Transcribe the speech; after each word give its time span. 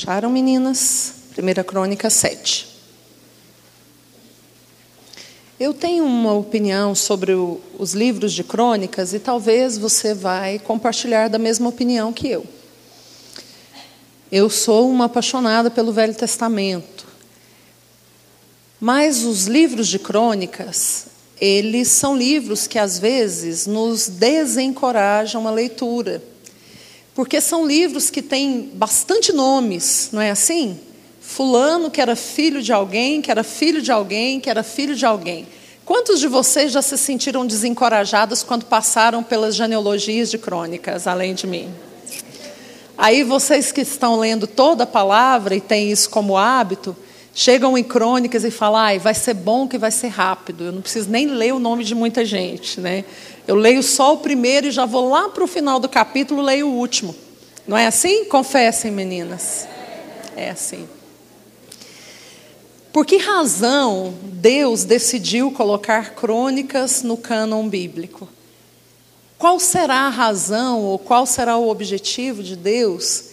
Acharam, 0.00 0.30
meninas? 0.30 1.12
1 1.36 1.62
Crônica 1.62 2.08
7. 2.08 2.66
Eu 5.58 5.74
tenho 5.74 6.06
uma 6.06 6.32
opinião 6.32 6.94
sobre 6.94 7.34
o, 7.34 7.60
os 7.78 7.92
livros 7.92 8.32
de 8.32 8.42
crônicas 8.42 9.12
e 9.12 9.18
talvez 9.18 9.76
você 9.76 10.14
vai 10.14 10.58
compartilhar 10.58 11.28
da 11.28 11.38
mesma 11.38 11.68
opinião 11.68 12.14
que 12.14 12.28
eu. 12.28 12.46
Eu 14.32 14.48
sou 14.48 14.90
uma 14.90 15.04
apaixonada 15.04 15.70
pelo 15.70 15.92
Velho 15.92 16.14
Testamento. 16.14 17.06
Mas 18.80 19.22
os 19.22 19.46
livros 19.48 19.86
de 19.86 19.98
crônicas, 19.98 21.08
eles 21.38 21.88
são 21.88 22.16
livros 22.16 22.66
que 22.66 22.78
às 22.78 22.98
vezes 22.98 23.66
nos 23.66 24.08
desencorajam 24.08 25.46
a 25.46 25.50
leitura. 25.50 26.22
Porque 27.20 27.38
são 27.38 27.66
livros 27.66 28.08
que 28.08 28.22
têm 28.22 28.70
bastante 28.72 29.30
nomes, 29.30 30.08
não 30.10 30.22
é 30.22 30.30
assim? 30.30 30.80
Fulano 31.20 31.90
que 31.90 32.00
era 32.00 32.16
filho 32.16 32.62
de 32.62 32.72
alguém, 32.72 33.20
que 33.20 33.30
era 33.30 33.44
filho 33.44 33.82
de 33.82 33.92
alguém, 33.92 34.40
que 34.40 34.48
era 34.48 34.62
filho 34.62 34.96
de 34.96 35.04
alguém. 35.04 35.46
Quantos 35.84 36.18
de 36.18 36.26
vocês 36.26 36.72
já 36.72 36.80
se 36.80 36.96
sentiram 36.96 37.46
desencorajados 37.46 38.42
quando 38.42 38.64
passaram 38.64 39.22
pelas 39.22 39.54
genealogias 39.54 40.30
de 40.30 40.38
crônicas, 40.38 41.06
além 41.06 41.34
de 41.34 41.46
mim? 41.46 41.68
Aí 42.96 43.22
vocês 43.22 43.70
que 43.70 43.82
estão 43.82 44.18
lendo 44.18 44.46
toda 44.46 44.84
a 44.84 44.86
palavra 44.86 45.54
e 45.54 45.60
têm 45.60 45.92
isso 45.92 46.08
como 46.08 46.38
hábito, 46.38 46.96
chegam 47.34 47.76
em 47.76 47.84
crônicas 47.84 48.44
e 48.44 48.50
falam, 48.50 48.80
ai, 48.80 48.98
vai 48.98 49.12
ser 49.12 49.34
bom 49.34 49.68
que 49.68 49.76
vai 49.76 49.90
ser 49.90 50.08
rápido, 50.08 50.64
eu 50.64 50.72
não 50.72 50.80
preciso 50.80 51.10
nem 51.10 51.26
ler 51.26 51.52
o 51.52 51.58
nome 51.58 51.84
de 51.84 51.94
muita 51.94 52.24
gente. 52.24 52.80
Né? 52.80 53.04
Eu 53.50 53.56
leio 53.56 53.82
só 53.82 54.14
o 54.14 54.18
primeiro 54.18 54.68
e 54.68 54.70
já 54.70 54.86
vou 54.86 55.10
lá 55.10 55.28
para 55.28 55.42
o 55.42 55.48
final 55.48 55.80
do 55.80 55.88
capítulo, 55.88 56.40
leio 56.40 56.68
o 56.68 56.76
último. 56.76 57.16
Não 57.66 57.76
é 57.76 57.84
assim? 57.84 58.24
Confessem, 58.26 58.92
meninas. 58.92 59.66
É 60.36 60.50
assim. 60.50 60.88
Por 62.92 63.04
que 63.04 63.16
razão 63.16 64.14
Deus 64.22 64.84
decidiu 64.84 65.50
colocar 65.50 66.14
crônicas 66.14 67.02
no 67.02 67.16
cânon 67.16 67.68
bíblico? 67.68 68.28
Qual 69.36 69.58
será 69.58 70.02
a 70.02 70.10
razão 70.10 70.84
ou 70.84 70.96
qual 70.96 71.26
será 71.26 71.56
o 71.56 71.70
objetivo 71.70 72.44
de 72.44 72.54
Deus 72.54 73.30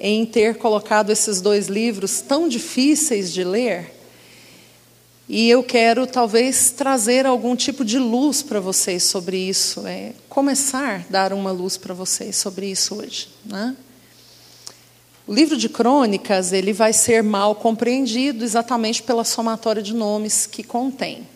em 0.00 0.24
ter 0.24 0.56
colocado 0.56 1.10
esses 1.10 1.42
dois 1.42 1.66
livros 1.66 2.22
tão 2.22 2.48
difíceis 2.48 3.30
de 3.30 3.44
ler? 3.44 4.01
E 5.34 5.48
eu 5.48 5.62
quero 5.62 6.06
talvez 6.06 6.72
trazer 6.72 7.24
algum 7.24 7.56
tipo 7.56 7.86
de 7.86 7.98
luz 7.98 8.42
para 8.42 8.60
vocês 8.60 9.04
sobre 9.04 9.38
isso, 9.38 9.86
é, 9.86 10.12
começar 10.28 10.96
a 10.96 11.10
dar 11.10 11.32
uma 11.32 11.50
luz 11.50 11.78
para 11.78 11.94
vocês 11.94 12.36
sobre 12.36 12.66
isso 12.66 12.96
hoje. 12.96 13.30
Né? 13.42 13.74
O 15.26 15.32
livro 15.32 15.56
de 15.56 15.70
crônicas 15.70 16.52
ele 16.52 16.74
vai 16.74 16.92
ser 16.92 17.22
mal 17.22 17.54
compreendido 17.54 18.44
exatamente 18.44 19.02
pela 19.02 19.24
somatória 19.24 19.80
de 19.80 19.94
nomes 19.94 20.44
que 20.44 20.62
contém. 20.62 21.26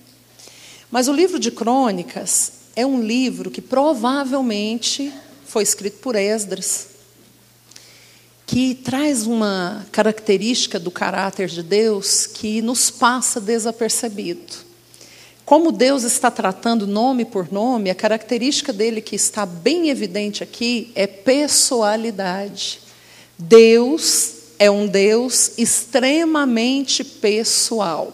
Mas 0.90 1.08
o 1.08 1.12
livro 1.14 1.38
de 1.38 1.50
crônicas 1.50 2.52
é 2.76 2.84
um 2.84 3.00
livro 3.00 3.50
que 3.50 3.62
provavelmente 3.62 5.10
foi 5.46 5.62
escrito 5.62 6.00
por 6.00 6.16
Esdras, 6.16 6.88
que 8.46 8.74
traz 8.76 9.26
uma 9.26 9.84
característica 9.90 10.78
do 10.78 10.90
caráter 10.90 11.48
de 11.48 11.62
Deus 11.62 12.26
que 12.26 12.62
nos 12.62 12.90
passa 12.90 13.40
desapercebido. 13.40 14.64
Como 15.44 15.72
Deus 15.72 16.04
está 16.04 16.30
tratando 16.30 16.86
nome 16.86 17.24
por 17.24 17.52
nome, 17.52 17.90
a 17.90 17.94
característica 17.94 18.72
dele 18.72 19.00
que 19.00 19.16
está 19.16 19.44
bem 19.44 19.90
evidente 19.90 20.42
aqui 20.42 20.92
é 20.94 21.06
pessoalidade. 21.06 22.80
Deus 23.38 24.34
é 24.58 24.70
um 24.70 24.86
Deus 24.86 25.52
extremamente 25.58 27.04
pessoal. 27.04 28.12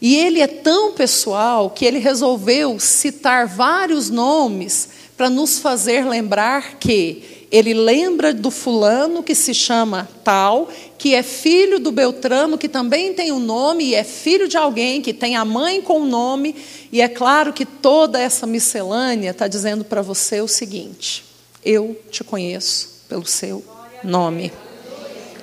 E 0.00 0.16
ele 0.16 0.40
é 0.40 0.46
tão 0.46 0.92
pessoal 0.92 1.70
que 1.70 1.84
ele 1.84 1.98
resolveu 1.98 2.78
citar 2.78 3.46
vários 3.46 4.10
nomes 4.10 4.88
para 5.16 5.30
nos 5.30 5.58
fazer 5.58 6.04
lembrar 6.04 6.78
que 6.78 7.46
ele 7.50 7.72
lembra 7.72 8.34
do 8.34 8.50
fulano 8.50 9.22
que 9.22 9.32
se 9.32 9.54
chama 9.54 10.08
tal, 10.24 10.68
que 10.98 11.14
é 11.14 11.22
filho 11.22 11.78
do 11.78 11.92
Beltrano, 11.92 12.58
que 12.58 12.68
também 12.68 13.14
tem 13.14 13.30
um 13.30 13.38
nome, 13.38 13.84
e 13.84 13.94
é 13.94 14.02
filho 14.02 14.48
de 14.48 14.56
alguém 14.56 15.00
que 15.00 15.12
tem 15.12 15.36
a 15.36 15.44
mãe 15.44 15.80
com 15.80 16.00
o 16.00 16.06
nome. 16.06 16.56
E 16.90 17.00
é 17.00 17.06
claro 17.06 17.52
que 17.52 17.64
toda 17.64 18.20
essa 18.20 18.44
miscelânea 18.44 19.30
está 19.30 19.46
dizendo 19.46 19.84
para 19.84 20.02
você 20.02 20.40
o 20.40 20.48
seguinte: 20.48 21.24
eu 21.64 21.96
te 22.10 22.24
conheço 22.24 23.04
pelo 23.08 23.24
seu 23.24 23.64
nome. 24.02 24.52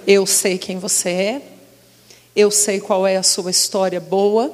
Eu 0.06 0.26
sei 0.26 0.58
quem 0.58 0.80
você 0.80 1.10
é, 1.10 1.42
eu 2.36 2.50
sei 2.50 2.80
qual 2.80 3.06
é 3.06 3.18
a 3.18 3.24
sua 3.24 3.52
história 3.52 4.00
boa 4.00 4.54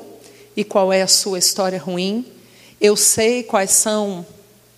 e 0.55 0.63
qual 0.63 0.91
é 0.91 1.01
a 1.01 1.07
sua 1.07 1.37
história 1.37 1.79
ruim, 1.79 2.25
eu 2.81 2.95
sei 2.95 3.43
quais 3.43 3.71
são 3.71 4.25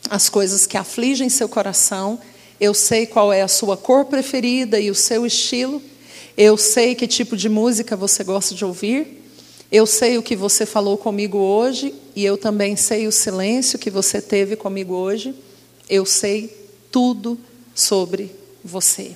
as 0.09 0.27
coisas 0.27 0.65
que 0.65 0.77
afligem 0.77 1.29
seu 1.29 1.47
coração, 1.47 2.19
eu 2.59 2.73
sei 2.73 3.05
qual 3.05 3.31
é 3.31 3.41
a 3.41 3.47
sua 3.47 3.77
cor 3.77 4.05
preferida 4.05 4.79
e 4.79 4.91
o 4.91 4.95
seu 4.95 5.25
estilo, 5.25 5.81
eu 6.37 6.57
sei 6.57 6.95
que 6.95 7.07
tipo 7.07 7.37
de 7.37 7.47
música 7.47 7.95
você 7.95 8.23
gosta 8.23 8.53
de 8.53 8.65
ouvir, 8.65 9.23
eu 9.71 9.85
sei 9.85 10.17
o 10.17 10.23
que 10.23 10.35
você 10.35 10.65
falou 10.65 10.97
comigo 10.97 11.37
hoje 11.37 11.93
e 12.15 12.25
eu 12.25 12.37
também 12.37 12.75
sei 12.75 13.07
o 13.07 13.11
silêncio 13.11 13.79
que 13.79 13.89
você 13.89 14.21
teve 14.21 14.55
comigo 14.55 14.95
hoje, 14.95 15.33
eu 15.89 16.05
sei 16.05 16.53
tudo 16.91 17.37
sobre 17.73 18.31
você. 18.63 19.15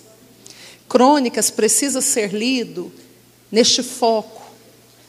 Crônicas 0.87 1.49
precisa 1.49 2.01
ser 2.01 2.33
lido 2.33 2.91
neste 3.53 3.81
foco, 3.83 4.41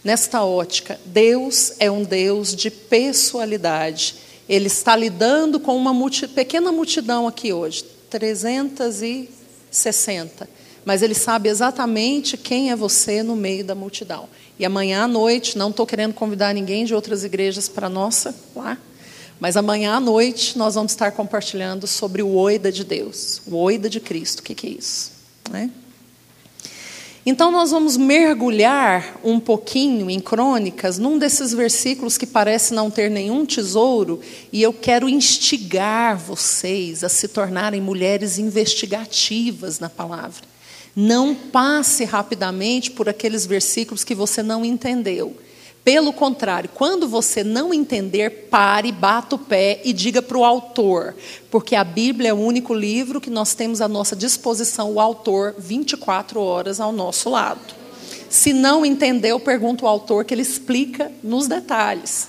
nesta 0.05 0.45
ótica. 0.45 1.01
Deus 1.07 1.73
é 1.79 1.91
um 1.91 2.05
Deus 2.05 2.55
de 2.55 2.71
pessoalidade. 2.71 4.17
Ele 4.47 4.67
está 4.67 4.95
lidando 4.95 5.59
com 5.59 5.75
uma 5.75 5.95
multi, 5.95 6.29
pequena 6.29 6.71
multidão 6.71 7.27
aqui 7.27 7.55
hoje, 7.55 7.83
360. 8.11 10.47
Mas 10.85 11.01
ele 11.01 11.15
sabe 11.15 11.49
exatamente 11.49 12.37
quem 12.37 12.71
é 12.71 12.77
você 12.77 13.23
no 13.23 13.35
meio 13.35 13.65
da 13.65 13.75
multidão. 13.75 14.29
E 14.59 14.67
amanhã 14.67 15.05
à 15.05 15.09
noite, 15.09 15.57
não 15.57 15.71
estou 15.71 15.87
querendo 15.87 16.13
convidar 16.13 16.53
ninguém 16.53 16.85
de 16.85 16.95
outras 16.95 17.25
igrejas 17.25 17.67
para 17.67 17.89
nossa 17.89 18.35
lá, 18.55 18.77
mas 19.41 19.57
amanhã 19.57 19.95
à 19.95 20.01
noite 20.01 20.59
nós 20.59 20.75
vamos 20.75 20.93
estar 20.93 21.13
compartilhando 21.13 21.87
sobre 21.87 22.23
o 22.23 22.35
oida 22.35 22.71
de 22.71 22.85
Deus, 22.85 23.41
o 23.47 23.57
oida 23.57 23.89
de 23.89 24.01
Cristo. 24.01 24.41
O 24.41 24.43
que, 24.43 24.55
que 24.55 24.67
é 24.67 24.71
isso? 24.71 25.13
Né? 25.51 25.71
Então, 27.27 27.51
nós 27.51 27.71
vamos 27.71 27.97
mergulhar 27.97 29.19
um 29.25 29.41
pouquinho 29.41 30.11
em 30.11 30.21
Crônicas, 30.21 30.99
num 30.99 31.17
desses 31.17 31.55
versículos 31.55 32.19
que 32.19 32.27
parece 32.27 32.75
não 32.75 32.91
ter 32.91 33.11
nenhum 33.11 33.47
tesouro, 33.47 34.21
e 34.53 34.63
eu 34.63 34.75
quero 34.75 35.09
instigar 35.09 36.19
vocês 36.19 37.03
a 37.03 37.09
se 37.09 37.27
tornarem 37.29 37.81
mulheres 37.81 38.39
investigativas 38.39 39.79
na 39.79 39.89
palavra. 39.89 40.43
Não 40.95 41.35
passe 41.35 42.05
rapidamente 42.05 42.91
por 42.91 43.09
aqueles 43.09 43.47
versículos 43.47 44.05
que 44.05 44.15
você 44.15 44.43
não 44.43 44.63
entendeu. 44.63 45.35
Pelo 45.85 46.15
contrário, 46.15 46.71
quando 46.73 47.07
você 47.07 47.45
não 47.45 47.75
entender, 47.75 48.49
pare, 48.51 48.91
bata 48.91 49.37
o 49.37 49.39
pé 49.39 49.83
e 49.85 49.93
diga 49.93 50.23
para 50.23 50.39
o 50.39 50.45
autor, 50.45 51.15
porque 51.51 51.77
a 51.77 51.85
Bíblia 51.85 52.31
é 52.31 52.33
o 52.33 52.39
único 52.39 52.73
livro 52.73 53.21
que 53.21 53.29
nós 53.29 53.55
temos 53.55 53.83
à 53.83 53.89
nossa 53.89 54.17
disposição, 54.17 54.93
o 54.93 55.01
autor, 55.01 55.55
24 55.59 56.41
horas 56.41 56.81
ao 56.81 56.91
nosso 56.91 57.29
lado. 57.29 57.61
Se 58.31 58.55
não 58.55 58.85
entendeu, 58.85 59.39
pergunta 59.39 59.85
o 59.85 59.89
autor 59.89 60.25
que 60.25 60.33
ele 60.33 60.41
explica 60.41 61.13
nos 61.23 61.47
detalhes. 61.47 62.29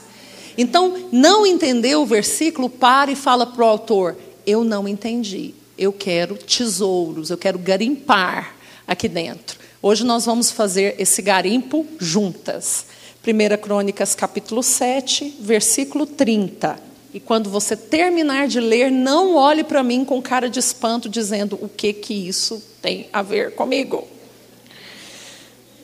Então, 0.58 1.08
não 1.10 1.46
entendeu 1.46 2.02
o 2.02 2.06
versículo, 2.06 2.70
pare 2.70 3.14
e 3.14 3.16
fala 3.16 3.46
para 3.46 3.64
o 3.64 3.68
autor: 3.68 4.18
Eu 4.46 4.66
não 4.66 4.86
entendi, 4.86 5.54
eu 5.78 5.94
quero 5.94 6.36
tesouros, 6.36 7.30
eu 7.30 7.38
quero 7.38 7.58
garimpar 7.58 8.54
aqui 8.86 9.08
dentro. 9.08 9.58
Hoje 9.82 10.04
nós 10.04 10.26
vamos 10.26 10.52
fazer 10.52 10.96
esse 11.00 11.22
garimpo 11.22 11.85
juntas. 12.00 12.85
1 13.26 13.58
Crônicas 13.60 14.14
capítulo 14.14 14.62
7, 14.62 15.38
versículo 15.40 16.06
30. 16.06 16.80
E 17.12 17.20
quando 17.20 17.50
você 17.50 17.76
terminar 17.76 18.48
de 18.48 18.60
ler, 18.60 18.92
não 18.92 19.34
olhe 19.36 19.64
para 19.64 19.82
mim 19.82 20.06
com 20.06 20.22
cara 20.22 20.48
de 20.48 20.60
espanto, 20.60 21.10
dizendo 21.10 21.58
o 21.60 21.68
que 21.68 21.92
que 21.92 22.14
isso 22.14 22.62
tem 22.84 23.10
a 23.12 23.24
ver 23.24 23.56
comigo. 23.56 24.08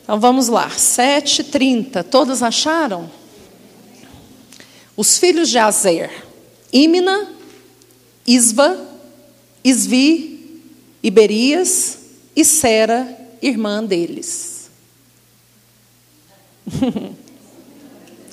Então 0.04 0.20
vamos 0.20 0.46
lá, 0.46 0.68
7:30. 0.68 2.04
Todos 2.04 2.44
acharam? 2.44 3.10
Os 4.96 5.18
filhos 5.18 5.48
de 5.48 5.58
Azer, 5.58 6.12
Imna, 6.72 7.32
Isva, 8.24 8.78
Isvi, 9.64 10.62
Iberias 11.02 11.98
e 12.36 12.44
Sera, 12.44 13.18
irmã 13.40 13.82
deles. 13.82 14.70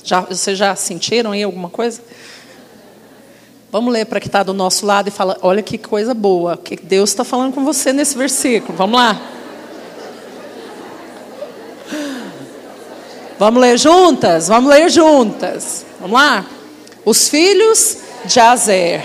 Já, 0.10 0.22
vocês 0.22 0.58
já 0.58 0.76
sentiram 0.76 1.34
aí 1.34 1.44
alguma 1.44 1.70
coisa? 1.70 2.02
Vamos 3.72 3.94
ler 3.94 4.08
para 4.08 4.20
quem 4.20 4.26
está 4.26 4.42
do 4.42 4.56
nosso 4.56 4.84
lado 4.84 5.08
e 5.08 5.12
fala: 5.12 5.38
olha 5.44 5.62
que 5.62 5.78
coisa 5.78 6.16
boa, 6.16 6.58
que 6.58 6.76
Deus 6.76 7.12
está 7.12 7.24
falando 7.24 7.54
com 7.54 7.64
você 7.64 7.94
nesse 7.94 8.18
versículo. 8.18 8.76
Vamos 8.76 9.00
lá. 9.00 9.22
Vamos 13.38 13.62
ler 13.62 13.78
juntas? 13.78 14.48
Vamos 14.48 14.72
ler 14.72 14.90
juntas. 14.90 15.86
Vamos 16.00 16.20
lá? 16.20 16.44
Os 17.06 17.30
filhos 17.30 17.98
de 18.26 18.40
Azer: 18.40 19.04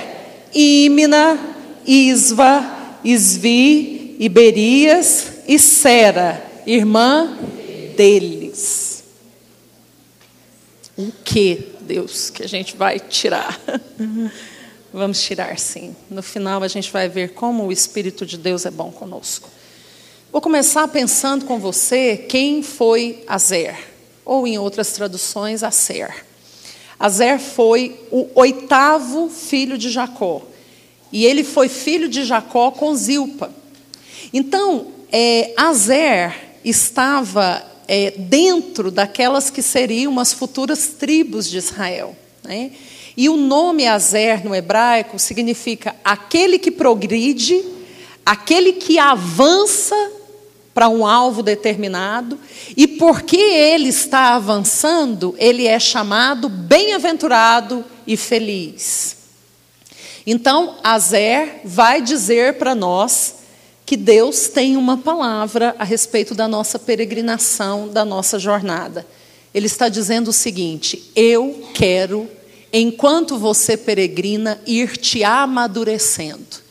Ímina, 0.55 1.39
Isva, 1.87 2.65
Isvi, 3.05 4.17
Iberias 4.19 5.33
e 5.47 5.59
Sera, 5.59 6.43
irmã 6.67 7.37
deles. 7.95 8.94
O 10.97 11.11
que, 11.25 11.73
Deus, 11.81 12.31
que 12.31 12.43
a 12.43 12.49
gente 12.49 12.77
vai 12.77 13.01
tirar? 13.01 13.61
Vamos 14.93 15.21
tirar 15.21 15.59
sim. 15.59 15.95
No 16.09 16.23
final 16.23 16.63
a 16.63 16.69
gente 16.69 16.93
vai 16.93 17.09
ver 17.09 17.31
como 17.31 17.65
o 17.65 17.73
Espírito 17.73 18.25
de 18.25 18.39
Deus 18.39 18.65
é 18.65 18.71
bom 18.71 18.93
conosco. 18.93 19.49
Vou 20.31 20.41
começar 20.41 20.87
pensando 20.87 21.47
com 21.47 21.59
você 21.59 22.17
quem 22.17 22.63
foi 22.63 23.25
Azer, 23.27 23.77
ou 24.25 24.47
em 24.47 24.57
outras 24.57 24.93
traduções, 24.93 25.65
Aser. 25.65 26.25
Azer 26.99 27.41
foi 27.41 28.01
o 28.13 28.29
oitavo 28.37 29.29
filho 29.29 29.77
de 29.77 29.91
Jacó. 29.91 30.43
E 31.11 31.25
ele 31.27 31.43
foi 31.43 31.69
filho 31.69 32.09
de 32.09 32.25
Jacó 32.25 32.71
com 32.71 32.95
Zilpa. 32.95 33.53
Então, 34.33 34.93
é, 35.11 35.53
Azer 35.57 36.35
estava 36.65 37.74
é, 37.89 38.13
dentro 38.13 38.91
daquelas 38.91 39.51
que 39.51 39.63
seriam 39.63 40.19
as 40.19 40.33
futuras 40.33 40.89
tribos 40.99 41.49
de 41.49 41.59
Israel. 41.59 42.17
Né? 42.43 42.73
E 43.17 43.29
o 43.29 43.37
nome 43.37 43.87
Azer 43.87 44.45
no 44.45 44.55
hebraico 44.55 45.19
significa 45.19 45.95
aquele 46.05 46.59
que 46.59 46.71
progride, 46.71 47.65
aquele 48.25 48.73
que 48.73 48.99
avança 48.99 49.95
para 50.75 50.89
um 50.89 51.07
alvo 51.07 51.41
determinado, 51.41 52.39
e 52.77 52.89
porque 52.89 53.37
ele 53.37 53.89
está 53.89 54.35
avançando, 54.35 55.35
ele 55.39 55.69
é 55.69 55.79
chamado 55.79 56.49
bem-aventurado 56.49 57.85
e 58.05 58.17
feliz. 58.17 59.17
Então, 60.27 60.77
Azer 60.83 61.61
vai 61.65 62.01
dizer 62.03 62.55
para 62.55 62.75
nós 62.75 63.34
que 63.87 63.97
Deus 63.97 64.49
tem 64.49 64.77
uma 64.77 64.97
palavra 64.97 65.75
a 65.79 65.85
respeito 65.85 66.35
da 66.35 66.49
nossa 66.49 66.79
peregrinação, 66.79 67.89
da 67.89 68.05
nossa 68.05 68.39
jornada. 68.39 69.07
Ele 69.53 69.67
está 69.67 69.89
dizendo 69.89 70.29
o 70.29 70.33
seguinte: 70.33 71.11
Eu 71.15 71.69
quero 71.75 72.29
enquanto 72.77 73.39
você 73.39 73.77
peregrina, 73.77 74.61
ir 74.67 74.97
te 74.97 75.23
amadurecendo. 75.23 76.65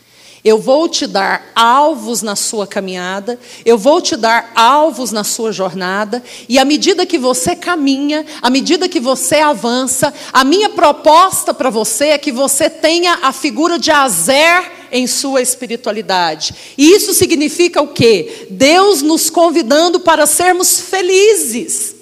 Eu 0.43 0.59
vou 0.59 0.89
te 0.89 1.07
dar 1.07 1.53
alvos 1.55 2.21
na 2.21 2.35
sua 2.35 2.67
caminhada, 2.67 3.39
eu 3.63 3.77
vou 3.77 4.01
te 4.01 4.17
dar 4.17 4.51
alvos 4.53 5.13
na 5.13 5.23
sua 5.23 5.53
jornada, 5.53 6.21
e 6.49 6.59
à 6.59 6.65
medida 6.65 7.05
que 7.05 7.17
você 7.17 7.55
caminha, 7.55 8.25
à 8.41 8.49
medida 8.49 8.89
que 8.89 8.99
você 8.99 9.37
avança, 9.37 10.13
a 10.33 10.43
minha 10.43 10.69
proposta 10.71 11.53
para 11.53 11.69
você 11.69 12.07
é 12.07 12.17
que 12.17 12.33
você 12.33 12.69
tenha 12.69 13.19
a 13.23 13.31
figura 13.31 13.79
de 13.79 13.89
Azer 13.89 14.72
em 14.93 15.07
sua 15.07 15.41
espiritualidade. 15.41 16.53
E 16.77 16.91
isso 16.93 17.15
significa 17.15 17.81
o 17.81 17.87
quê? 17.87 18.47
Deus 18.51 19.01
nos 19.01 19.27
convidando 19.31 19.99
para 19.99 20.27
sermos 20.27 20.79
felizes. 20.79 21.95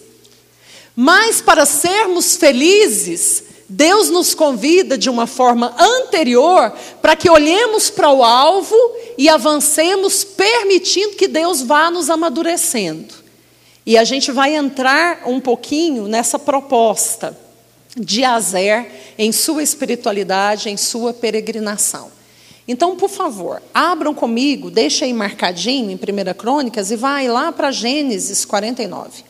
Mas 0.93 1.41
para 1.41 1.65
sermos 1.65 2.35
felizes, 2.35 3.43
Deus 3.67 4.09
nos 4.09 4.35
convida 4.35 4.97
de 4.97 5.09
uma 5.09 5.25
forma 5.25 5.73
anterior 5.79 6.73
para 7.01 7.15
que 7.15 7.29
olhemos 7.29 7.89
para 7.89 8.11
o 8.11 8.21
alvo 8.21 8.75
e 9.17 9.29
avancemos, 9.29 10.25
permitindo 10.25 11.15
que 11.15 11.29
Deus 11.29 11.61
vá 11.61 11.89
nos 11.89 12.09
amadurecendo. 12.09 13.13
E 13.85 13.97
a 13.97 14.03
gente 14.03 14.33
vai 14.33 14.53
entrar 14.53 15.21
um 15.25 15.39
pouquinho 15.39 16.09
nessa 16.09 16.37
proposta 16.37 17.37
de 17.95 18.25
Azer 18.25 19.13
em 19.17 19.31
sua 19.31 19.63
espiritualidade, 19.63 20.69
em 20.69 20.75
sua 20.75 21.13
peregrinação. 21.13 22.20
Então, 22.67 22.95
por 22.95 23.09
favor, 23.09 23.61
abram 23.73 24.13
comigo, 24.13 24.69
deixa 24.69 25.05
aí 25.05 25.13
marcadinho 25.13 25.91
em 25.91 25.95
1 25.95 26.33
Crônicas 26.35 26.91
e 26.91 26.95
vai 26.95 27.27
lá 27.27 27.51
para 27.51 27.71
Gênesis 27.71 28.45
49. 28.45 29.23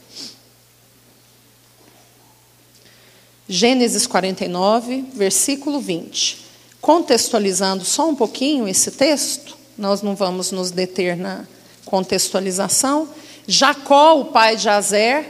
Gênesis 3.47 4.07
49, 4.07 5.05
versículo 5.13 5.79
20. 5.79 6.39
Contextualizando 6.79 7.83
só 7.83 8.09
um 8.09 8.15
pouquinho 8.15 8.67
esse 8.67 8.91
texto, 8.91 9.57
nós 9.77 10.01
não 10.01 10.15
vamos 10.15 10.51
nos 10.51 10.71
deter 10.71 11.17
na 11.17 11.45
contextualização. 11.85 13.09
Jacó, 13.47 14.19
o 14.19 14.25
pai 14.25 14.55
de 14.55 14.69
Azer, 14.69 15.25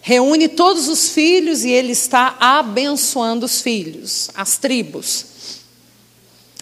reúne 0.00 0.48
todos 0.48 0.88
os 0.88 1.10
filhos 1.10 1.62
e 1.64 1.70
ele 1.70 1.92
está 1.92 2.36
abençoando 2.40 3.46
os 3.46 3.60
filhos, 3.60 4.30
as 4.34 4.58
tribos. 4.58 5.29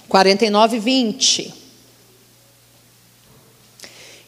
49, 0.09 0.79
20. 0.79 1.55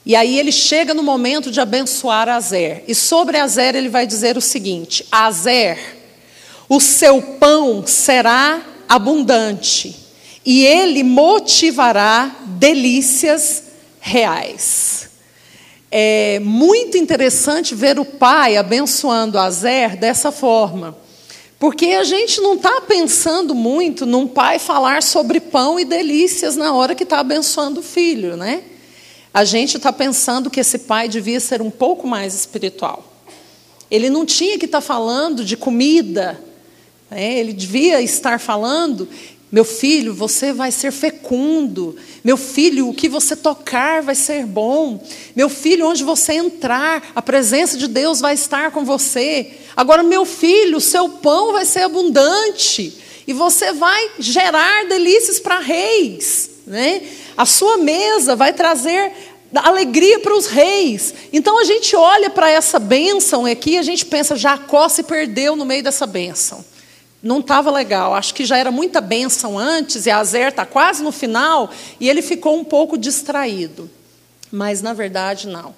E 0.04 0.16
aí 0.16 0.38
ele 0.38 0.52
chega 0.52 0.94
no 0.94 1.02
momento 1.02 1.50
de 1.50 1.60
abençoar 1.60 2.28
Azer. 2.28 2.84
E 2.88 2.94
sobre 2.94 3.38
Azer 3.38 3.74
ele 3.74 3.88
vai 3.88 4.06
dizer 4.06 4.36
o 4.36 4.40
seguinte: 4.40 5.06
Azer 5.10 5.78
o 6.68 6.80
seu 6.80 7.20
pão 7.20 7.86
será 7.86 8.62
abundante 8.88 9.96
e 10.44 10.64
ele 10.64 11.02
motivará 11.02 12.34
delícias 12.44 13.64
reais. 14.00 15.10
É 15.90 16.40
muito 16.40 16.96
interessante 16.96 17.74
ver 17.74 17.98
o 17.98 18.04
pai 18.04 18.56
abençoando 18.56 19.38
Azer 19.38 19.96
dessa 19.96 20.30
forma. 20.30 20.96
Porque 21.60 21.88
a 21.88 22.04
gente 22.04 22.40
não 22.40 22.54
está 22.54 22.80
pensando 22.80 23.54
muito 23.54 24.06
num 24.06 24.26
pai 24.26 24.58
falar 24.58 25.02
sobre 25.02 25.38
pão 25.38 25.78
e 25.78 25.84
delícias 25.84 26.56
na 26.56 26.72
hora 26.72 26.94
que 26.94 27.02
está 27.02 27.20
abençoando 27.20 27.80
o 27.80 27.82
filho, 27.82 28.34
né? 28.34 28.62
A 29.32 29.44
gente 29.44 29.76
está 29.76 29.92
pensando 29.92 30.48
que 30.48 30.58
esse 30.58 30.78
pai 30.78 31.06
devia 31.06 31.38
ser 31.38 31.60
um 31.60 31.70
pouco 31.70 32.08
mais 32.08 32.34
espiritual. 32.34 33.04
Ele 33.90 34.08
não 34.08 34.24
tinha 34.24 34.58
que 34.58 34.64
estar 34.64 34.80
tá 34.80 34.86
falando 34.86 35.44
de 35.44 35.54
comida, 35.54 36.42
é, 37.10 37.38
ele 37.38 37.52
devia 37.52 38.00
estar 38.00 38.40
falando: 38.40 39.06
meu 39.52 39.64
filho, 39.64 40.14
você 40.14 40.52
vai 40.52 40.70
ser 40.70 40.92
fecundo. 40.92 41.96
Meu 42.22 42.36
filho, 42.36 42.88
o 42.88 42.94
que 42.94 43.08
você 43.08 43.34
tocar 43.34 44.00
vai 44.00 44.14
ser 44.14 44.46
bom. 44.46 45.04
Meu 45.34 45.48
filho, 45.48 45.88
onde 45.88 46.04
você 46.04 46.34
entrar, 46.34 47.10
a 47.16 47.20
presença 47.20 47.76
de 47.76 47.88
Deus 47.88 48.20
vai 48.20 48.34
estar 48.34 48.70
com 48.70 48.84
você. 48.84 49.50
Agora, 49.76 50.04
meu 50.04 50.24
filho, 50.24 50.76
o 50.76 50.80
seu 50.80 51.08
pão 51.08 51.52
vai 51.52 51.64
ser 51.64 51.80
abundante. 51.80 52.96
E 53.26 53.32
você 53.32 53.72
vai 53.72 54.12
gerar 54.20 54.86
delícias 54.86 55.40
para 55.40 55.58
reis. 55.58 56.50
Né? 56.64 57.02
A 57.36 57.44
sua 57.44 57.76
mesa 57.76 58.36
vai 58.36 58.52
trazer 58.52 59.12
alegria 59.52 60.20
para 60.20 60.36
os 60.36 60.46
reis. 60.46 61.12
Então 61.32 61.58
a 61.58 61.64
gente 61.64 61.96
olha 61.96 62.30
para 62.30 62.48
essa 62.48 62.78
bênção 62.78 63.46
aqui 63.46 63.76
a 63.76 63.82
gente 63.82 64.06
pensa: 64.06 64.36
Jacó 64.36 64.88
se 64.88 65.02
perdeu 65.02 65.56
no 65.56 65.64
meio 65.64 65.82
dessa 65.82 66.06
bênção 66.06 66.64
não 67.22 67.40
estava 67.40 67.70
legal. 67.70 68.14
Acho 68.14 68.34
que 68.34 68.44
já 68.44 68.56
era 68.56 68.70
muita 68.70 69.00
bênção 69.00 69.58
antes, 69.58 70.06
e 70.06 70.10
a 70.10 70.18
Azer 70.18 70.48
está 70.48 70.64
quase 70.64 71.02
no 71.02 71.12
final, 71.12 71.70
e 71.98 72.08
ele 72.08 72.22
ficou 72.22 72.58
um 72.58 72.64
pouco 72.64 72.96
distraído. 72.96 73.90
Mas, 74.50 74.82
na 74.82 74.92
verdade, 74.92 75.46
não. 75.46 75.74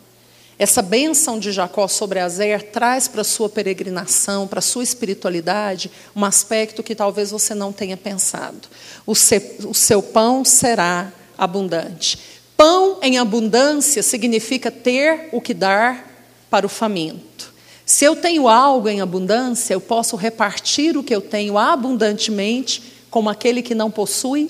Essa 0.58 0.80
bênção 0.80 1.38
de 1.38 1.50
Jacó 1.50 1.88
sobre 1.88 2.20
Azer 2.20 2.70
traz 2.70 3.08
para 3.08 3.22
a 3.22 3.24
sua 3.24 3.48
peregrinação, 3.48 4.46
para 4.46 4.60
a 4.60 4.62
sua 4.62 4.84
espiritualidade, 4.84 5.90
um 6.14 6.24
aspecto 6.24 6.82
que 6.82 6.94
talvez 6.94 7.30
você 7.30 7.54
não 7.54 7.72
tenha 7.72 7.96
pensado. 7.96 8.68
O 9.04 9.14
seu, 9.14 9.42
o 9.68 9.74
seu 9.74 10.02
pão 10.02 10.44
será 10.44 11.12
abundante. 11.36 12.18
Pão 12.56 12.98
em 13.02 13.18
abundância 13.18 14.02
significa 14.02 14.70
ter 14.70 15.30
o 15.32 15.40
que 15.40 15.52
dar 15.52 16.08
para 16.48 16.64
o 16.64 16.68
faminto. 16.68 17.51
Se 17.92 18.06
eu 18.06 18.16
tenho 18.16 18.48
algo 18.48 18.88
em 18.88 19.02
abundância, 19.02 19.74
eu 19.74 19.80
posso 19.80 20.16
repartir 20.16 20.96
o 20.96 21.02
que 21.02 21.14
eu 21.14 21.20
tenho 21.20 21.58
abundantemente 21.58 22.82
com 23.10 23.28
aquele 23.28 23.60
que 23.60 23.74
não 23.74 23.90
possui 23.90 24.48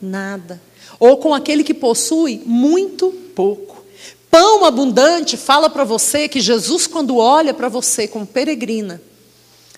nada, 0.00 0.62
ou 1.00 1.16
com 1.16 1.34
aquele 1.34 1.64
que 1.64 1.74
possui 1.74 2.40
muito 2.46 3.10
pouco. 3.34 3.84
Pão 4.30 4.64
abundante 4.64 5.36
fala 5.36 5.68
para 5.68 5.82
você 5.82 6.28
que 6.28 6.38
Jesus, 6.38 6.86
quando 6.86 7.16
olha 7.16 7.52
para 7.52 7.68
você 7.68 8.06
como 8.06 8.24
peregrina, 8.24 9.02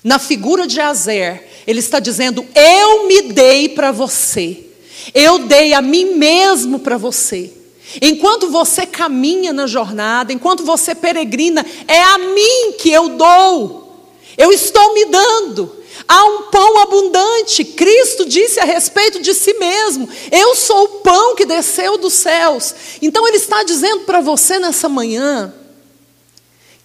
na 0.04 0.18
figura 0.18 0.66
de 0.66 0.78
Azer, 0.78 1.48
ele 1.66 1.78
está 1.78 1.98
dizendo: 1.98 2.44
Eu 2.54 3.08
me 3.08 3.22
dei 3.22 3.70
para 3.70 3.90
você, 3.90 4.66
eu 5.14 5.38
dei 5.38 5.72
a 5.72 5.80
mim 5.80 6.16
mesmo 6.16 6.78
para 6.78 6.98
você. 6.98 7.61
Enquanto 8.00 8.48
você 8.48 8.86
caminha 8.86 9.52
na 9.52 9.66
jornada, 9.66 10.32
enquanto 10.32 10.64
você 10.64 10.94
peregrina, 10.94 11.64
é 11.86 12.02
a 12.02 12.18
mim 12.18 12.72
que 12.78 12.90
eu 12.90 13.10
dou. 13.10 14.06
Eu 14.36 14.52
estou 14.52 14.94
me 14.94 15.04
dando. 15.06 15.82
Há 16.08 16.24
um 16.24 16.42
pão 16.42 16.78
abundante. 16.80 17.64
Cristo 17.64 18.24
disse 18.24 18.58
a 18.60 18.64
respeito 18.64 19.20
de 19.20 19.34
si 19.34 19.54
mesmo: 19.54 20.08
Eu 20.30 20.54
sou 20.54 20.84
o 20.84 20.88
pão 21.00 21.34
que 21.34 21.44
desceu 21.44 21.98
dos 21.98 22.14
céus. 22.14 22.74
Então, 23.00 23.26
Ele 23.26 23.36
está 23.36 23.62
dizendo 23.62 24.00
para 24.00 24.20
você 24.20 24.58
nessa 24.58 24.88
manhã 24.88 25.52